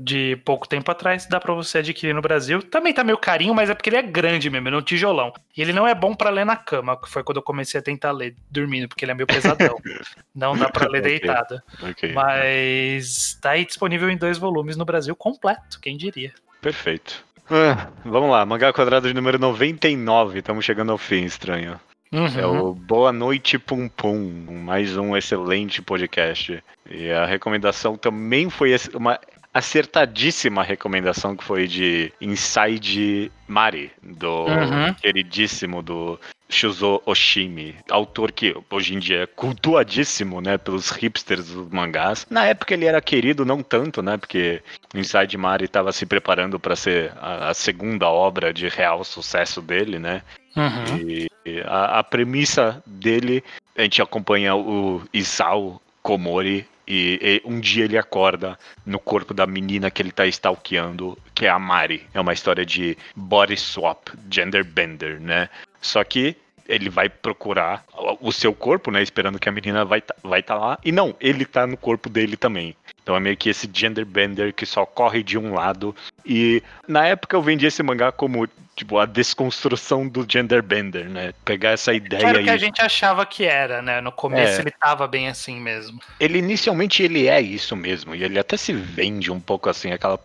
de 0.00 0.36
pouco 0.44 0.68
tempo 0.68 0.90
atrás, 0.90 1.26
dá 1.26 1.38
para 1.38 1.54
você 1.54 1.78
adquirir 1.78 2.12
no 2.12 2.20
Brasil. 2.20 2.60
Também 2.62 2.92
tá 2.92 3.04
meio 3.04 3.16
carinho, 3.16 3.54
mas 3.54 3.70
é 3.70 3.74
porque 3.74 3.88
ele 3.88 3.96
é 3.96 4.02
grande 4.02 4.50
mesmo, 4.50 4.66
ele 4.68 4.74
é 4.74 4.78
um 4.78 4.82
tijolão. 4.82 5.32
E 5.56 5.62
ele 5.62 5.72
não 5.72 5.86
é 5.86 5.94
bom 5.94 6.14
para 6.14 6.30
ler 6.30 6.44
na 6.44 6.56
cama, 6.56 7.00
que 7.00 7.08
foi 7.08 7.22
quando 7.22 7.36
eu 7.36 7.42
comecei 7.42 7.78
a 7.78 7.82
tentar 7.82 8.10
ler 8.10 8.34
dormindo, 8.50 8.88
porque 8.88 9.04
ele 9.04 9.12
é 9.12 9.14
meio 9.14 9.26
pesadão. 9.26 9.78
não 10.34 10.56
dá 10.56 10.68
para 10.68 10.88
ler 10.88 11.00
okay. 11.00 11.18
deitado. 11.18 11.62
Okay. 11.90 12.12
Mas 12.12 13.38
tá 13.40 13.50
aí 13.50 13.64
disponível 13.64 14.10
em 14.10 14.16
dois 14.16 14.36
volumes 14.36 14.76
no 14.76 14.84
Brasil 14.84 15.14
completo, 15.14 15.80
quem 15.80 15.96
diria. 15.96 16.32
Perfeito. 16.60 17.24
Ah, 17.48 17.88
vamos 18.04 18.30
lá, 18.30 18.44
mangá 18.44 18.72
quadrado 18.72 19.06
de 19.06 19.14
número 19.14 19.38
99, 19.38 20.40
estamos 20.40 20.64
chegando 20.64 20.90
ao 20.90 20.98
fim, 20.98 21.24
estranho. 21.24 21.78
Uhum. 22.12 22.26
É 22.38 22.46
o 22.46 22.74
Boa 22.74 23.12
Noite 23.12 23.58
Pum 23.58 23.88
Pum, 23.88 24.46
mais 24.64 24.96
um 24.96 25.16
excelente 25.16 25.80
podcast. 25.80 26.62
E 26.90 27.10
a 27.10 27.24
recomendação 27.24 27.96
também 27.96 28.50
foi 28.50 28.74
uma 28.94 29.20
acertadíssima 29.54 30.62
recomendação 30.62 31.36
que 31.36 31.44
foi 31.44 31.66
de 31.66 32.12
Inside 32.20 33.30
Mari, 33.46 33.92
do 34.02 34.44
uhum. 34.44 34.94
queridíssimo 34.94 35.82
do 35.82 36.18
Shuzo 36.48 37.02
Oshimi, 37.04 37.74
autor 37.90 38.30
que 38.30 38.54
hoje 38.70 38.94
em 38.94 38.98
dia 38.98 39.22
é 39.22 39.26
cultuadíssimo, 39.26 40.40
né, 40.40 40.56
pelos 40.56 40.90
hipsters 40.90 41.48
dos 41.48 41.68
mangás. 41.70 42.26
Na 42.30 42.46
época 42.46 42.74
ele 42.74 42.84
era 42.84 43.00
querido, 43.00 43.44
não 43.44 43.62
tanto, 43.62 44.02
né, 44.02 44.16
porque 44.16 44.62
Inside 44.94 45.36
Mari 45.36 45.64
estava 45.64 45.90
se 45.92 46.06
preparando 46.06 46.58
para 46.60 46.76
ser 46.76 47.12
a, 47.16 47.50
a, 47.50 47.54
segunda 47.54 48.08
obra 48.08 48.52
de 48.52 48.68
real 48.68 49.02
sucesso 49.02 49.60
dele, 49.60 49.98
né. 49.98 50.22
Uhum. 50.56 50.98
E, 51.08 51.28
a, 51.64 51.98
a, 51.98 52.04
premissa 52.04 52.82
dele, 52.86 53.42
a 53.76 53.82
gente 53.82 54.00
acompanha 54.00 54.54
o 54.56 55.02
Isao 55.12 55.80
Komori 56.02 56.66
e, 56.86 57.18
e, 57.20 57.48
um 57.48 57.60
dia 57.60 57.84
ele 57.84 57.98
acorda 57.98 58.58
no 58.84 58.98
corpo 58.98 59.34
da 59.34 59.46
menina 59.46 59.90
que 59.90 60.00
ele 60.00 60.12
tá 60.12 60.26
stalkeando, 60.26 61.18
que 61.34 61.46
é 61.46 61.48
a 61.48 61.58
Mari. 61.58 62.06
É 62.14 62.20
uma 62.20 62.32
história 62.32 62.64
de 62.64 62.96
body 63.14 63.56
swap, 63.56 64.08
gender 64.30 64.64
bender, 64.64 65.20
né? 65.20 65.48
Só 65.86 66.02
que 66.04 66.36
ele 66.68 66.90
vai 66.90 67.08
procurar 67.08 67.84
o 68.20 68.32
seu 68.32 68.52
corpo, 68.52 68.90
né? 68.90 69.02
Esperando 69.02 69.38
que 69.38 69.48
a 69.48 69.52
menina 69.52 69.84
vai 69.84 70.00
tá, 70.00 70.14
vai 70.22 70.42
tá 70.42 70.54
lá. 70.54 70.78
E 70.84 70.90
não, 70.90 71.14
ele 71.20 71.44
tá 71.44 71.66
no 71.66 71.76
corpo 71.76 72.08
dele 72.08 72.36
também. 72.36 72.74
Então 73.02 73.16
é 73.16 73.20
meio 73.20 73.36
que 73.36 73.48
esse 73.48 73.70
gender 73.72 74.04
bender 74.04 74.52
que 74.52 74.66
só 74.66 74.84
corre 74.84 75.22
de 75.22 75.38
um 75.38 75.54
lado. 75.54 75.94
E 76.24 76.62
na 76.88 77.06
época 77.06 77.36
eu 77.36 77.42
vendi 77.42 77.66
esse 77.66 77.82
mangá 77.82 78.10
como 78.10 78.48
tipo, 78.76 78.98
a 78.98 79.06
desconstrução 79.06 80.06
do 80.06 80.24
gender 80.28 80.62
bender, 80.62 81.08
né? 81.08 81.32
Pegar 81.44 81.70
essa 81.70 81.94
ideia 81.94 82.22
Era 82.26 82.34
o 82.34 82.38
aí. 82.38 82.44
que 82.44 82.50
a 82.50 82.56
gente 82.58 82.80
achava 82.82 83.24
que 83.24 83.44
era, 83.44 83.80
né? 83.80 84.00
No 84.02 84.12
começo 84.12 84.58
É. 84.58 84.60
ele 84.60 84.70
tava 84.70 85.08
bem 85.08 85.28
assim 85.28 85.58
mesmo. 85.58 85.98
Ele 86.20 86.38
inicialmente 86.38 87.02
ele 87.02 87.26
é 87.26 87.40
isso 87.40 87.74
mesmo, 87.74 88.14
e 88.14 88.22
ele 88.22 88.38
até 88.38 88.56
se 88.58 88.74
vende 88.74 89.32
um 89.32 89.40
pouco 89.40 89.70
assim, 89.70 89.92
aquela, 89.92 90.20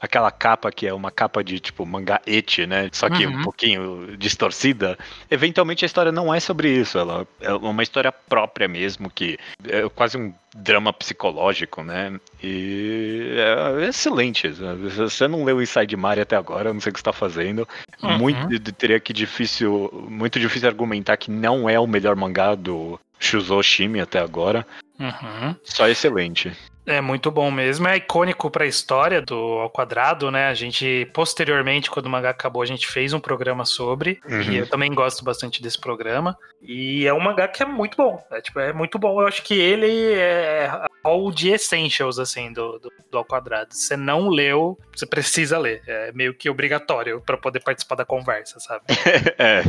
aquela 0.00 0.30
capa 0.30 0.70
que 0.70 0.86
é 0.86 0.94
uma 0.94 1.10
capa 1.10 1.42
de 1.42 1.58
tipo 1.58 1.84
mangá 1.84 2.20
eti, 2.26 2.64
né? 2.66 2.88
Só 2.92 3.10
que 3.10 3.26
Uhum. 3.26 3.40
um 3.40 3.42
pouquinho 3.42 4.16
distorcida. 4.16 4.96
Eventualmente 5.30 5.84
a 5.84 5.86
história 5.86 6.12
não 6.12 6.32
é 6.32 6.38
sobre 6.38 6.68
isso, 6.70 6.98
ela 6.98 7.26
é 7.40 7.52
uma 7.54 7.82
história 7.82 8.12
própria 8.12 8.68
mesmo, 8.68 9.10
que 9.10 9.36
é 9.68 9.88
quase 9.88 10.16
um 10.16 10.32
drama 10.54 10.90
psicológico, 10.92 11.82
né? 11.82 12.18
E 12.42 13.34
é 13.80 13.88
excelente. 13.88 14.54
Se 14.54 14.96
você 14.96 15.28
não 15.28 15.44
leu 15.44 15.60
Inside 15.60 15.94
Mari 15.96 16.20
até 16.20 16.36
agora, 16.36 16.70
eu 16.70 16.74
não 16.74 16.80
sei 16.80 16.90
o 16.90 16.92
que 16.94 16.98
você 16.98 17.02
está 17.02 17.12
fazendo. 17.12 17.68
Uhum. 18.02 18.18
Muito 18.18 18.72
teria 18.72 19.00
que 19.00 19.12
difícil, 19.12 19.90
muito 20.08 20.38
difícil 20.38 20.68
argumentar 20.68 21.16
que 21.16 21.30
não 21.30 21.68
é 21.68 21.78
o 21.78 21.86
melhor 21.86 22.14
mangá 22.14 22.54
do 22.54 23.00
Shuzo 23.18 23.62
Shimi 23.62 24.00
até 24.00 24.18
agora. 24.18 24.66
Uhum. 24.98 25.54
Só 25.64 25.88
excelente. 25.88 26.52
É 26.86 27.00
muito 27.00 27.32
bom 27.32 27.50
mesmo. 27.50 27.88
É 27.88 27.96
icônico 27.96 28.48
pra 28.48 28.64
história 28.64 29.20
do 29.20 29.34
Ao 29.34 29.68
Quadrado, 29.68 30.30
né? 30.30 30.46
A 30.46 30.54
gente, 30.54 31.10
posteriormente, 31.12 31.90
quando 31.90 32.06
o 32.06 32.10
mangá 32.10 32.30
acabou, 32.30 32.62
a 32.62 32.66
gente 32.66 32.86
fez 32.86 33.12
um 33.12 33.18
programa 33.18 33.64
sobre. 33.64 34.20
Uhum. 34.24 34.42
E 34.42 34.56
eu 34.58 34.68
também 34.68 34.94
gosto 34.94 35.24
bastante 35.24 35.60
desse 35.60 35.80
programa. 35.80 36.38
E 36.62 37.04
é 37.04 37.12
um 37.12 37.18
mangá 37.18 37.48
que 37.48 37.60
é 37.60 37.66
muito 37.66 37.96
bom. 37.96 38.24
É, 38.30 38.40
tipo, 38.40 38.60
é 38.60 38.72
muito 38.72 39.00
bom. 39.00 39.20
Eu 39.20 39.26
acho 39.26 39.42
que 39.42 39.54
ele 39.54 40.12
é 40.12 40.70
all 41.06 41.30
de 41.30 41.50
essentials, 41.50 42.18
assim, 42.18 42.52
do, 42.52 42.78
do, 42.78 42.92
do 43.10 43.18
Ao 43.18 43.24
Quadrado. 43.24 43.72
Você 43.72 43.96
não 43.96 44.28
leu, 44.28 44.76
você 44.94 45.06
precisa 45.06 45.56
ler. 45.58 45.82
É 45.86 46.12
meio 46.12 46.34
que 46.34 46.50
obrigatório 46.50 47.20
pra 47.20 47.36
poder 47.36 47.60
participar 47.60 47.94
da 47.94 48.04
conversa, 48.04 48.58
sabe? 48.58 48.84
é, 49.38 49.62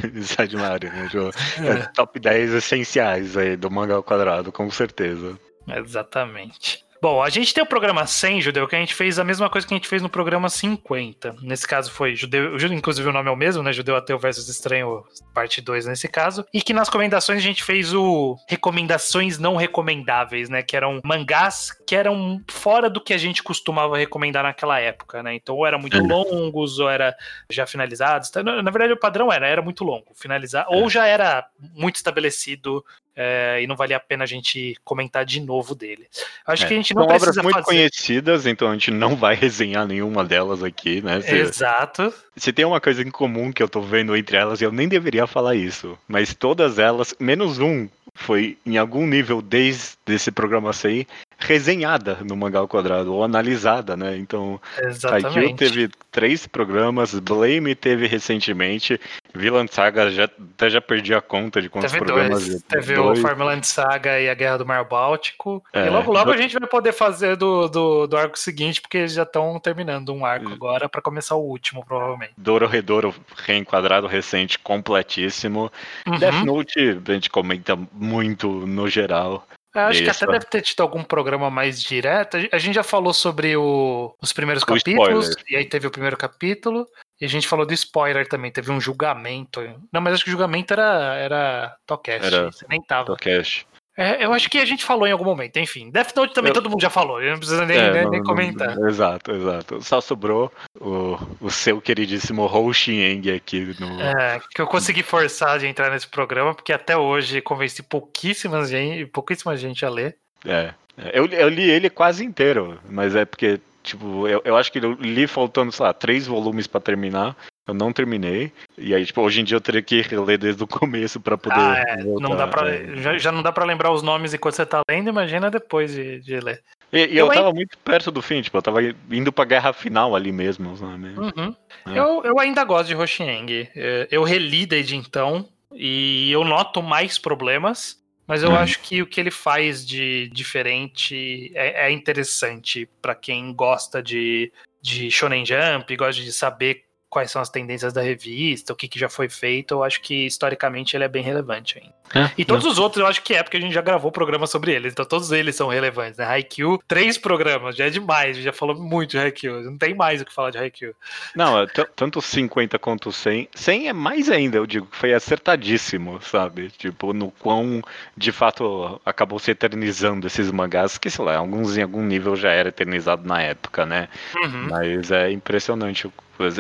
Mario, 0.58 0.92
né? 0.92 1.08
Tipo, 1.10 1.30
é 1.64 1.86
top 1.94 2.20
10 2.20 2.54
essenciais 2.54 3.38
aí 3.38 3.56
do 3.56 3.70
mangá 3.70 3.96
ao 3.96 4.04
quadrado, 4.04 4.52
com 4.52 4.70
certeza. 4.72 5.40
Exatamente. 5.68 6.87
Bom, 7.02 7.22
a 7.22 7.30
gente 7.30 7.54
tem 7.54 7.64
o 7.64 7.68
programa 7.68 8.08
100, 8.08 8.42
Judeu, 8.42 8.68
que 8.68 8.76
a 8.76 8.80
gente 8.80 8.96
fez 8.96 9.20
a 9.20 9.24
mesma 9.24 9.50
coisa 9.50 9.68
que 9.68 9.74
a 9.74 9.78
gente 9.78 9.88
fez 9.88 10.02
no 10.02 10.10
programa 10.10 10.50
50. 10.50 11.36
Nesse 11.42 11.68
caso 11.68 11.92
foi 11.92 12.16
Judeu, 12.16 12.58
Ju- 12.58 12.74
inclusive 12.74 13.08
o 13.08 13.14
nome 13.14 13.30
é 13.30 13.32
o 13.32 13.36
mesmo, 13.36 13.62
né? 13.62 13.72
Judeu 13.72 13.96
Ateu 13.96 14.18
versus 14.18 14.50
Estranho, 14.50 15.04
parte 15.34 15.62
2 15.62 15.86
nesse 15.86 16.08
caso. 16.08 16.44
E 16.54 16.62
que 16.62 16.74
nas 16.74 16.88
recomendações 16.88 17.38
a 17.38 17.42
gente 17.42 17.64
fez 17.64 17.94
o 17.94 18.36
recomendações 18.50 19.38
não 19.38 19.56
recomendáveis, 19.56 20.50
né? 20.50 20.64
Que 20.64 20.76
eram 20.76 21.00
mangás 21.04 21.72
que 21.86 21.96
eram 21.96 22.42
fora 22.50 22.90
do 22.90 23.00
que 23.00 23.14
a 23.14 23.18
gente 23.18 23.44
costumava 23.44 23.98
recomendar 23.98 24.44
naquela 24.44 24.80
época, 24.80 25.22
né? 25.22 25.36
Então, 25.36 25.56
ou 25.56 25.66
eram 25.68 25.80
muito 25.80 25.98
É. 25.98 26.02
longos, 26.02 26.80
ou 26.80 26.90
era 26.90 27.16
já 27.50 27.66
finalizados. 27.68 28.30
Então, 28.30 28.44
Na 28.44 28.62
na 28.64 28.72
verdade, 28.72 28.94
o 28.94 28.98
padrão 29.00 29.32
era, 29.32 29.48
era 29.48 29.62
muito 29.62 29.84
longo, 29.84 30.14
finalizar, 30.16 30.66
ou 30.70 30.90
já 30.90 31.06
era 31.06 31.46
muito 31.76 31.96
estabelecido 31.98 32.84
é, 33.20 33.64
e 33.64 33.66
não 33.66 33.76
valia 33.76 33.98
a 33.98 34.00
pena 34.00 34.24
a 34.24 34.28
gente 34.28 34.78
comentar 34.86 35.26
de 35.26 35.42
novo 35.42 35.74
dele. 35.74 36.08
Acho 36.46 36.66
É, 36.66 36.68
que 36.68 36.74
a 36.76 36.78
gente 36.78 36.94
não 36.94 37.06
São 37.08 37.16
obras 37.16 37.36
muito 37.38 37.56
fazer. 37.56 37.66
conhecidas, 37.66 38.46
então 38.46 38.70
a 38.70 38.74
gente 38.74 38.92
não 38.92 39.16
vai 39.16 39.34
resenhar 39.36 39.88
nenhuma 39.88 40.24
delas 40.24 40.64
aqui, 40.64 41.02
né? 41.02 41.20
Se, 41.22 41.36
Exato. 41.36 42.14
se 42.36 42.54
tem 42.54 42.64
uma 42.64 42.80
coisa 42.80 43.02
em 43.02 43.10
comum 43.10 43.52
que 43.52 43.64
eu 43.64 43.68
tô 43.68 43.82
vendo 43.82 44.16
entre 44.16 44.38
elas, 44.38 44.62
eu 44.62 44.72
nem 44.72 44.88
deveria 44.88 45.26
falar 45.26 45.56
isso, 45.56 45.98
mas 46.08 46.36
todas 46.36 46.78
elas, 46.78 47.16
menos 47.20 47.58
um, 47.58 47.90
foi 48.14 48.56
em 48.66 48.78
algum 48.78 49.08
nível 49.08 49.42
desde 49.42 49.98
esse 50.08 50.32
programa 50.32 50.72
aí, 50.84 51.08
resenhada 51.38 52.18
no 52.22 52.36
Mangá 52.36 52.60
ao 52.60 52.68
Quadrado, 52.68 53.14
ou 53.14 53.24
analisada, 53.24 53.96
né? 53.96 54.18
Então, 54.18 54.60
Haikyuu 55.04 55.56
teve 55.56 55.90
três 56.12 56.48
programas, 56.48 57.14
Blame 57.20 57.76
teve 57.76 58.08
recentemente, 58.08 59.00
Villain 59.36 59.68
Saga 59.68 60.10
já, 60.10 60.24
até 60.24 60.70
já 60.70 60.82
perdi 60.82 61.14
a 61.14 61.22
conta 61.22 61.62
de 61.62 61.70
quantos 61.70 61.92
Teve 61.92 62.04
programas. 62.04 62.48
dois. 62.48 62.64
Teve 62.64 62.96
dois. 62.96 63.20
o 63.20 63.22
Farmland 63.22 63.66
Saga 63.66 64.20
e 64.20 64.30
a 64.30 64.34
Guerra 64.34 64.58
do 64.58 64.66
Mar 64.66 64.84
Báltico. 64.84 65.64
É, 65.72 65.88
e 65.88 65.90
logo, 65.90 66.12
logo 66.12 66.32
a 66.32 66.38
gente 66.38 66.58
vai 66.58 66.68
poder 66.68 66.92
fazer 66.92 67.36
do, 67.36 67.68
do, 67.68 68.08
do 68.08 68.18
arco 68.18 68.38
seguinte, 68.38 68.82
porque 68.82 68.98
eles 68.98 69.14
já 69.14 69.24
estão 69.24 69.60
terminando 69.60 70.14
um 70.14 70.26
arco 70.26 70.52
agora 70.52 70.90
para 70.90 71.02
começar 71.02 71.36
o 71.36 71.44
último, 71.44 71.86
provavelmente. 71.86 72.34
Doro 72.36 72.68
Redouro 72.68 73.14
reenquadrado 73.36 74.08
recente, 74.08 74.58
completíssimo. 74.58 75.72
Uhum. 76.08 76.18
Death 76.18 76.44
Note, 76.44 77.02
a 77.08 77.12
gente 77.14 77.30
comenta 77.30 77.78
muito 77.94 78.50
no 78.50 78.88
geral. 78.90 79.46
Eu 79.82 79.88
acho 79.88 80.04
que 80.04 80.10
Isso. 80.10 80.24
até 80.24 80.34
deve 80.34 80.46
ter 80.46 80.62
tido 80.62 80.82
algum 80.82 81.04
programa 81.04 81.50
mais 81.50 81.82
direto. 81.82 82.38
A 82.52 82.58
gente 82.58 82.76
já 82.76 82.84
falou 82.84 83.14
sobre 83.14 83.56
o- 83.58 84.16
os 84.22 84.34
primeiros 84.34 84.64
O 84.64 84.66
capítulos, 84.66 85.30
spoiler. 85.30 85.46
e 85.52 85.56
aí 85.56 85.66
teve 85.66 85.88
o 85.88 85.92
primeiro 85.92 86.18
capítulo, 86.18 86.86
e 87.22 87.26
a 87.26 87.30
gente 87.30 87.48
falou 87.48 87.66
do 87.66 87.74
spoiler 87.74 88.28
também, 88.28 88.52
teve 88.52 88.72
um 88.72 88.80
julgamento. 88.82 89.62
Não, 89.92 90.02
mas 90.02 90.14
acho 90.16 90.24
que 90.24 90.30
o 90.30 90.32
julgamento 90.32 90.74
era, 90.74 91.16
era 91.16 91.76
Tocast, 91.86 92.26
Era 92.26 92.52
você 92.52 92.66
nem 92.70 92.82
tava. 92.82 93.06
Podcast. 93.08 93.68
É, 93.98 94.24
eu 94.24 94.32
acho 94.32 94.48
que 94.48 94.60
a 94.60 94.66
gente 94.66 94.86
falou 94.86 95.08
em 95.08 95.12
algum 95.12 95.26
momento, 95.26 95.58
enfim. 95.58 95.90
Death 95.90 96.16
Note 96.16 96.34
também 96.34 96.50
Eu- 96.52 96.54
todo 96.54 96.70
mundo 96.70 96.80
já 96.82 96.90
falou, 96.90 97.20
não 97.20 97.38
precisa 97.40 97.66
nem, 97.66 97.78
É, 97.78 97.92
nem- 97.92 98.04
não- 98.04 98.12
nem 98.12 98.20
não- 98.20 98.28
comentar. 98.28 98.78
exato, 98.88 99.32
exato. 99.32 99.82
Só 99.84 100.00
sobrou 100.00 100.52
o, 100.80 101.18
o 101.42 101.50
seu 101.50 101.82
queridíssimo 101.82 102.44
Hou 102.44 102.72
Xieng 102.72 103.32
aqui 103.36 103.76
no. 103.80 104.00
É, 104.00 104.40
que 104.54 104.62
eu 104.62 104.68
consegui 104.68 105.02
forçar 105.02 105.58
de 105.58 105.66
entrar 105.66 105.90
nesse 105.90 106.08
programa, 106.08 106.54
porque 106.54 106.72
até 106.72 106.96
hoje 106.96 107.42
convenci 107.42 107.82
pouquíssimas 107.82 108.70
gente, 108.70 109.08
pouquíssima 109.08 109.58
gente 109.58 109.84
a 109.84 109.90
ler. 109.90 110.16
É. 110.46 110.74
Eu, 111.14 111.26
eu 111.28 111.50
li 111.50 111.68
ele 111.70 111.90
quase 111.90 112.24
inteiro, 112.24 112.80
mas 112.90 113.16
é 113.16 113.26
porque, 113.26 113.60
tipo, 113.84 114.28
eu, 114.28 114.42
eu 114.46 114.56
acho 114.56 114.72
que 114.72 114.80
eu 114.80 114.94
li 114.94 115.26
faltando, 115.28 115.72
sei 115.72 115.86
lá, 115.86 115.94
três 115.94 116.26
volumes 116.28 116.68
pra 116.68 116.80
terminar. 116.80 117.36
Eu 117.68 117.74
não 117.74 117.92
terminei. 117.92 118.52
E 118.78 118.96
aí, 118.96 119.06
tipo, 119.06 119.22
hoje 119.22 119.42
em 119.42 119.44
dia 119.44 119.58
eu 119.58 119.62
teria 119.62 119.82
que 119.82 120.02
reler 120.02 120.38
desde 120.38 120.64
o 120.64 120.68
começo 120.68 121.20
pra 121.20 121.38
poder. 121.38 121.60
Ah, 121.60 121.84
é, 121.86 122.04
voltar, 122.04 122.30
não 122.30 122.36
dá 122.36 122.48
pra, 122.48 122.70
é. 122.74 122.96
já, 122.96 123.18
já 123.18 123.32
não 123.32 123.44
dá 123.44 123.52
pra 123.52 123.66
lembrar 123.66 123.92
os 123.92 124.02
nomes 124.02 124.34
enquanto 124.34 124.56
você 124.56 124.66
tá 124.66 124.82
lendo, 124.90 125.10
imagina 125.10 125.52
depois 125.52 125.92
de, 125.94 126.20
de 126.22 126.40
ler. 126.40 126.64
E, 126.94 127.00
e 127.08 127.18
eu, 127.18 127.28
Eu 127.28 127.34
tava 127.34 127.52
muito 127.52 127.78
perto 127.80 128.10
do 128.10 128.22
fim, 128.22 128.42
tipo, 128.42 128.58
eu 128.58 128.62
tava 128.62 128.80
indo 129.12 129.34
pra 129.34 129.44
guerra 129.44 129.74
final 129.74 130.16
ali 130.16 130.32
mesmo, 130.32 130.78
sabe? 130.78 131.08
Uhum. 131.10 131.54
É. 131.86 132.00
Eu, 132.00 132.22
eu 132.24 132.40
ainda 132.40 132.64
gosto 132.64 132.88
de 132.88 132.96
Hoshieng. 132.96 133.68
É, 133.76 134.08
Eu 134.10 134.24
reli 134.24 134.66
desde 134.66 134.96
então 134.96 135.50
e 135.74 136.32
eu 136.32 136.46
noto 136.46 136.82
mais 136.82 137.18
problemas, 137.20 138.02
mas 138.26 138.42
eu 138.44 138.50
Uhum. 138.52 138.56
acho 138.56 138.80
que 138.80 139.02
o 139.02 139.06
que 139.06 139.20
ele 139.20 139.32
faz 139.32 139.86
de 139.86 140.30
diferente 140.30 141.52
é, 141.54 141.88
é 141.88 141.92
interessante 141.92 142.88
pra 143.02 143.14
quem 143.14 143.54
gosta 143.54 144.02
de, 144.02 144.52
de 144.82 145.12
Shonen 145.12 145.46
Jump, 145.46 145.94
gosta 145.98 146.22
de 146.22 146.32
saber 146.32 146.84
quais 147.18 147.32
são 147.32 147.42
as 147.42 147.50
tendências 147.50 147.92
da 147.94 148.02
revista, 148.04 148.74
o 148.74 148.76
que, 148.76 148.88
que 148.88 149.00
já 149.00 149.10
foi 149.10 149.28
feito. 149.28 149.74
Eu 149.74 149.84
acho 149.84 150.00
que 150.02 150.28
historicamente 150.28 150.96
ele 150.96 151.04
é 151.04 151.08
bem 151.08 151.24
relevante 151.24 151.80
ainda. 151.82 151.98
É, 152.28 152.32
E 152.38 152.46
todos 152.46 152.64
os 152.66 152.78
outros 152.78 153.02
eu 153.02 153.08
acho 153.08 153.22
que 153.24 153.34
é, 153.34 153.42
porque 153.42 153.58
a 153.58 153.60
gente 153.60 153.74
já 153.74 153.82
gravou 153.82 154.12
programa 154.12 154.46
sobre 154.48 154.72
eles, 154.72 154.94
então 154.94 155.04
todos 155.04 155.32
eles 155.32 155.56
são 155.56 155.68
relevantes, 155.68 156.18
né? 156.18 156.26
Haikyuu, 156.26 156.80
três 156.88 157.18
programas, 157.18 157.76
já 157.76 157.88
é 157.88 157.90
demais, 157.90 158.30
a 158.30 158.34
gente 158.34 158.44
já 158.46 158.54
falou 158.54 158.76
muito 158.80 159.10
de 159.12 159.18
Haikyuu, 159.18 159.64
não 159.64 159.78
tem 159.78 159.94
mais 159.96 160.22
o 160.22 160.26
que 160.26 160.34
falar 160.34 160.52
de 160.52 160.58
Haikyuu. 160.60 160.94
Não, 161.36 161.60
é 161.60 161.66
tanto 161.96 162.22
50 162.22 162.78
quanto 162.80 163.12
100. 163.12 163.50
100 163.54 163.90
é 163.90 163.94
mais 163.94 164.30
ainda, 164.30 164.58
eu 164.58 164.66
digo, 164.68 164.86
que 164.86 164.96
foi 164.96 165.12
acertadíssimo, 165.14 166.22
sabe? 166.22 166.70
Tipo, 166.70 167.14
no 167.14 167.32
quão 167.32 167.82
de 168.16 168.32
fato 168.32 169.02
acabou 169.06 169.40
se 169.40 169.52
eternizando 169.52 170.28
esses 170.28 170.52
mangás, 170.52 170.98
que 170.98 171.10
sei 171.10 171.26
lá, 171.26 171.36
alguns 171.38 171.76
em 171.78 171.82
algum 171.82 172.04
nível 172.04 172.36
já 172.36 172.52
era 172.52 172.70
eternizado 172.70 173.28
na 173.28 173.42
época, 173.42 173.86
né? 173.86 174.08
Uhum. 174.36 174.68
Mas 174.70 175.12
é 175.12 175.32
impressionante. 175.32 176.08
o- 176.08 176.14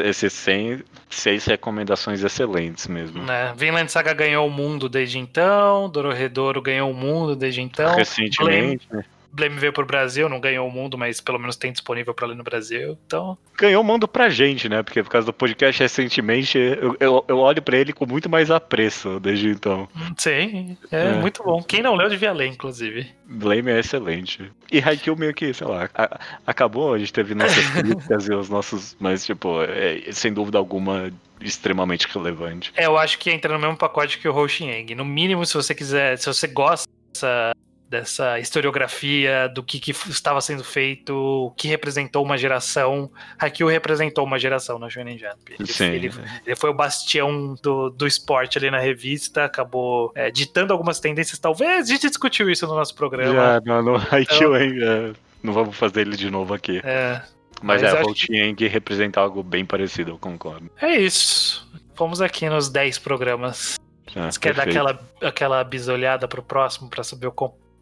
Esses 0.04 0.34
100, 0.34 0.84
seis 1.10 1.46
recomendações 1.46 2.24
excelentes 2.24 2.88
mesmo. 2.88 3.24
Né? 3.24 3.54
Vinland 3.56 3.92
Saga 3.92 4.14
ganhou 4.14 4.48
o 4.48 4.52
mundo 4.52 4.90
desde 4.90 5.20
então, 5.20 5.90
Dororedoro 5.90 6.62
ganhou 6.62 6.90
o 6.90 6.94
mundo 6.94 7.36
desde 7.36 7.62
então. 7.62 7.96
Recentemente, 7.96 8.88
né? 8.92 9.04
Blame 9.32 9.56
veio 9.60 9.74
pro 9.74 9.86
Brasil, 9.86 10.28
não 10.30 10.40
ganhou 10.40 10.68
o 10.68 10.72
mundo, 10.72 10.98
mas 10.98 11.20
pelo 11.22 11.38
menos 11.40 11.56
tem 11.56 11.72
disponível 11.72 12.14
pra 12.14 12.28
ler 12.28 12.36
no 12.36 12.44
Brasil. 12.44 12.98
Então, 13.06 13.38
ganhou 13.58 13.82
o 13.82 13.86
mando 13.86 14.08
pra 14.08 14.30
gente, 14.30 14.68
né? 14.70 14.82
Porque 14.84 15.04
por 15.04 15.10
causa 15.10 15.26
do 15.26 15.34
podcast 15.34 15.82
recentemente, 15.82 16.58
eu, 16.58 16.96
eu, 17.00 17.26
eu 17.28 17.38
olho 17.40 17.62
pra 17.62 17.78
ele 17.78 17.94
com 17.94 18.06
muito 18.06 18.30
mais 18.30 18.50
apreço 18.50 19.20
desde 19.20 19.50
então. 19.50 19.88
hum, 19.96 20.14
sim, 20.18 20.78
é, 20.92 21.08
É. 21.10 21.12
muito 21.14 21.44
bom. 21.44 21.62
Quem 21.62 21.82
não 21.82 21.96
leu 21.96 22.10
devia 22.10 22.32
ler, 22.34 22.48
inclusive. 22.48 23.08
Blame 23.26 23.72
é 23.72 23.80
excelente. 23.80 24.52
E 24.72 24.80
Haikyuu 24.80 25.18
meio 25.18 25.34
que, 25.34 25.54
sei 25.54 25.68
lá, 25.68 25.90
a- 25.94 26.20
acabou, 26.46 26.94
a 26.94 26.98
gente 26.98 27.14
teve 27.14 27.36
nossas 27.36 27.66
críticas 27.72 28.28
e 28.28 28.34
os 28.34 28.50
nossos, 28.50 28.96
mas 29.00 29.26
tipo, 29.26 29.62
é, 29.64 30.12
sem 30.12 30.34
dúvida 30.34 30.58
alguma, 30.58 31.12
extremamente 31.42 32.08
relevante. 32.08 32.72
É, 32.76 32.86
eu 32.86 32.98
acho 32.98 33.18
que 33.20 33.30
entra 33.30 33.54
no 33.54 33.60
mesmo 33.60 33.78
pacote 33.78 34.18
que 34.18 34.28
o 34.28 34.36
Hoshieng. 34.36 34.96
No 34.96 35.06
mínimo, 35.06 35.46
se 35.46 35.54
você 35.54 35.76
quiser, 35.76 36.18
se 36.18 36.26
você 36.26 36.48
gosta 36.48 36.88
dessa, 37.14 37.52
dessa 37.90 38.38
historiografia, 38.40 39.48
do 39.48 39.64
que, 39.64 39.80
que 39.80 39.92
estava 39.92 40.42
sendo 40.42 40.64
feito, 40.64 41.16
o 41.16 41.52
que 41.52 41.68
representou 41.68 42.24
uma 42.24 42.38
geração, 42.38 43.10
Haikyuu 43.40 43.70
representou 43.70 44.26
uma 44.26 44.38
geração 44.38 44.78
na 44.78 44.90
Shonen 44.90 45.18
Jump. 45.18 45.56
Ele, 45.58 45.72
Sim. 45.72 45.86
ele, 45.86 46.12
ele 46.46 46.56
foi 46.56 46.70
o 46.70 46.74
bastião 46.74 47.56
do, 47.62 47.90
do 47.90 48.06
esporte 48.06 48.58
ali 48.58 48.70
na 48.70 48.80
revista, 48.80 49.46
acabou 49.46 50.12
é, 50.16 50.30
ditando 50.30 50.74
algumas 50.74 51.00
tendências, 51.00 51.40
talvez, 51.40 51.88
a 51.88 51.94
gente 51.94 52.10
discutiu 52.10 52.50
isso 52.50 52.68
no 52.68 52.76
nosso 52.76 52.94
programa. 52.94 53.34
Já, 53.34 53.62
no, 53.62 53.82
no 53.82 53.96
Haikyuu, 54.12 54.58
hein, 54.58 54.74
é, 54.82 55.14
não 55.42 55.54
vamos 55.54 55.76
fazer 55.76 56.02
ele 56.02 56.18
de 56.18 56.30
novo 56.30 56.54
aqui. 56.54 56.82
É, 56.84 57.22
Mas, 57.62 57.82
Mas 57.82 57.94
é, 57.94 58.02
Volt 58.02 58.28
Yang 58.30 58.68
representa 58.68 59.22
algo 59.22 59.42
bem 59.42 59.66
parecido, 59.66 60.12
eu 60.12 60.18
concordo. 60.18 60.70
É 60.82 60.98
isso. 60.98 61.68
Fomos 61.96 62.22
aqui 62.22 62.50
nos 62.50 62.70
10 62.70 63.00
programas. 63.00 63.80
Ah, 64.16 64.32
você 64.32 64.40
quer 64.40 64.54
dar 64.54 64.64
aquela, 64.64 65.00
aquela 65.22 65.64
bisolhada 65.64 66.28
pro 66.28 66.42
próximo 66.42 66.90
pra 66.90 67.04
saber 67.04 67.28
o, 67.28 67.34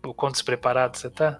o 0.05 0.13
quão 0.13 0.31
despreparado 0.31 0.97
você 0.97 1.09
tá? 1.09 1.39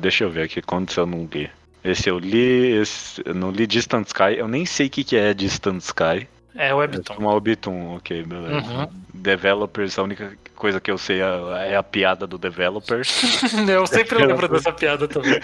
Deixa 0.00 0.24
eu 0.24 0.30
ver 0.30 0.42
aqui 0.42 0.60
quantos 0.60 0.96
eu 0.96 1.06
não 1.06 1.28
li. 1.32 1.50
Esse 1.84 2.08
eu 2.08 2.18
li, 2.18 2.72
esse, 2.80 3.20
eu 3.24 3.34
não 3.34 3.50
li 3.50 3.66
Distant 3.66 4.06
Sky, 4.06 4.36
eu 4.36 4.46
nem 4.46 4.64
sei 4.64 4.86
o 4.86 4.90
que, 4.90 5.02
que 5.02 5.16
é 5.16 5.34
Distant 5.34 5.80
Sky. 5.80 6.28
É 6.54 6.72
o 6.74 6.78
Webtoon. 6.78 7.14
É 7.14 7.18
uma 7.18 7.34
Webtoon, 7.34 7.96
ok, 7.96 8.22
beleza. 8.24 8.56
Uhum. 8.56 8.88
Developers, 9.14 9.98
a 9.98 10.02
única 10.02 10.32
coisa 10.56 10.80
que 10.80 10.90
eu 10.90 10.98
sei 10.98 11.20
é, 11.20 11.72
é 11.72 11.76
a 11.76 11.82
piada 11.82 12.26
do 12.26 12.38
Developers. 12.38 13.22
eu 13.68 13.86
sempre 13.86 14.18
lembro 14.24 14.48
dessa 14.48 14.72
piada 14.72 15.08
também. 15.08 15.40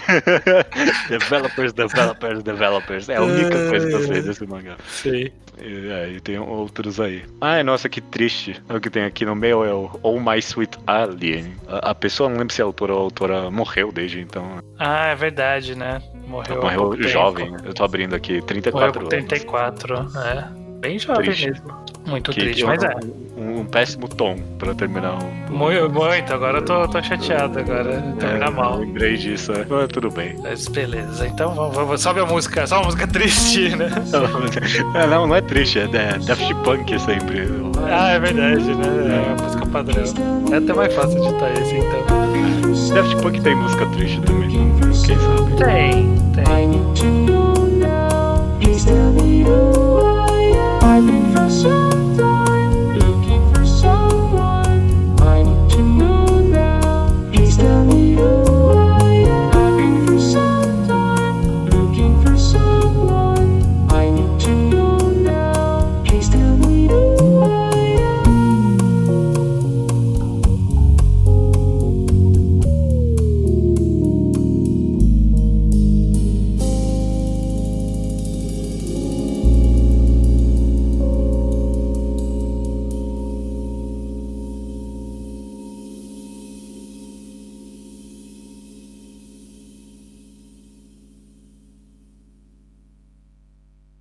developers, 1.09 1.73
Developers, 1.73 2.43
Developers. 2.43 3.09
É 3.09 3.17
a 3.17 3.23
única 3.23 3.69
coisa 3.69 3.87
que 3.87 3.95
eu 3.95 4.07
sei 4.07 4.23
desse 4.23 4.47
mangá. 4.47 4.77
Sim. 4.87 5.31
E, 5.61 5.91
é, 5.91 6.11
e 6.11 6.21
tem 6.21 6.39
outros 6.39 7.01
aí. 7.01 7.25
Ai, 7.41 7.63
nossa, 7.63 7.89
que 7.89 8.01
triste. 8.01 8.63
O 8.69 8.79
que 8.79 8.91
tem 8.91 9.05
aqui 9.05 9.25
no 9.25 9.35
meio 9.35 9.65
é 9.65 9.73
o 9.73 9.91
Oh 10.03 10.21
My 10.21 10.39
Sweet 10.39 10.79
Alien. 10.87 11.57
A, 11.67 11.91
a 11.91 11.95
pessoa, 11.95 12.29
não 12.29 12.39
lembro 12.39 12.55
se 12.55 12.63
a 12.63 12.65
autora 12.65 12.93
ou 12.95 13.01
a 13.01 13.03
autora 13.03 13.51
morreu 13.51 13.91
desde 13.91 14.21
então. 14.21 14.59
Ah, 14.79 15.07
é 15.07 15.15
verdade, 15.15 15.75
né? 15.75 16.01
Morreu, 16.27 16.63
morreu 16.63 17.03
jovem. 17.09 17.57
Eu 17.65 17.75
tô 17.75 17.83
abrindo 17.83 18.15
aqui, 18.15 18.41
34 18.43 19.03
morreu 19.03 19.09
34, 19.09 19.97
anos. 19.97 20.13
34, 20.13 20.55
é. 20.55 20.58
Bem 20.81 20.99
jovem 20.99 21.25
triste. 21.25 21.47
mesmo. 21.47 21.89
Muito 22.07 22.31
que, 22.31 22.41
triste, 22.41 22.65
mas 22.65 22.83
é. 22.83 22.95
Um, 23.37 23.61
um, 23.61 23.65
péssimo 23.67 24.09
tom 24.09 24.39
pra 24.59 24.75
terminar 24.75 25.19
um. 25.23 25.55
Muito, 25.55 25.91
muito. 25.91 26.33
agora 26.33 26.59
eu 26.59 26.65
tô, 26.65 26.89
tô 26.89 27.03
chateado 27.03 27.59
agora. 27.59 28.01
Terminar 28.19 28.49
é, 28.49 28.51
mal. 28.51 28.79
Lembrei 28.79 29.17
disso, 29.17 29.53
é. 29.53 29.67
Mas 29.69 29.89
tudo 29.89 30.11
bem. 30.11 30.37
Mas 30.43 30.67
beleza, 30.69 31.27
então 31.27 31.55
vamos, 31.55 31.75
vamos, 31.75 32.01
sobe 32.01 32.21
a 32.21 32.27
música, 32.27 32.67
só 32.67 32.77
uma 32.77 32.87
música 32.87 33.07
triste, 33.07 33.77
né? 33.77 33.91
não, 35.11 35.27
não 35.27 35.35
é 35.35 35.41
triste, 35.43 35.81
é, 35.81 35.83
é 35.83 36.19
Daft 36.19 36.55
Punk 36.65 36.99
sempre. 37.01 37.49
Ah, 37.91 38.13
é 38.13 38.21
verdade, 38.21 38.75
né? 38.75 38.87
É 38.87 39.33
a 39.33 39.43
música 39.43 39.67
padrão. 39.67 40.05
É 40.53 40.57
até 40.57 40.73
mais 40.73 40.95
fácil 40.95 41.21
de 41.21 41.27
estar 41.27 41.53
esse 41.53 41.77
então. 41.77 42.95
Daft 42.95 43.23
Punk 43.23 43.41
tem 43.43 43.55
música 43.55 43.85
triste 43.87 44.21
também, 44.23 44.49
quem 44.49 44.93
sabe? 44.95 45.57
Tem, 45.57 46.15
tem. 46.33 47.18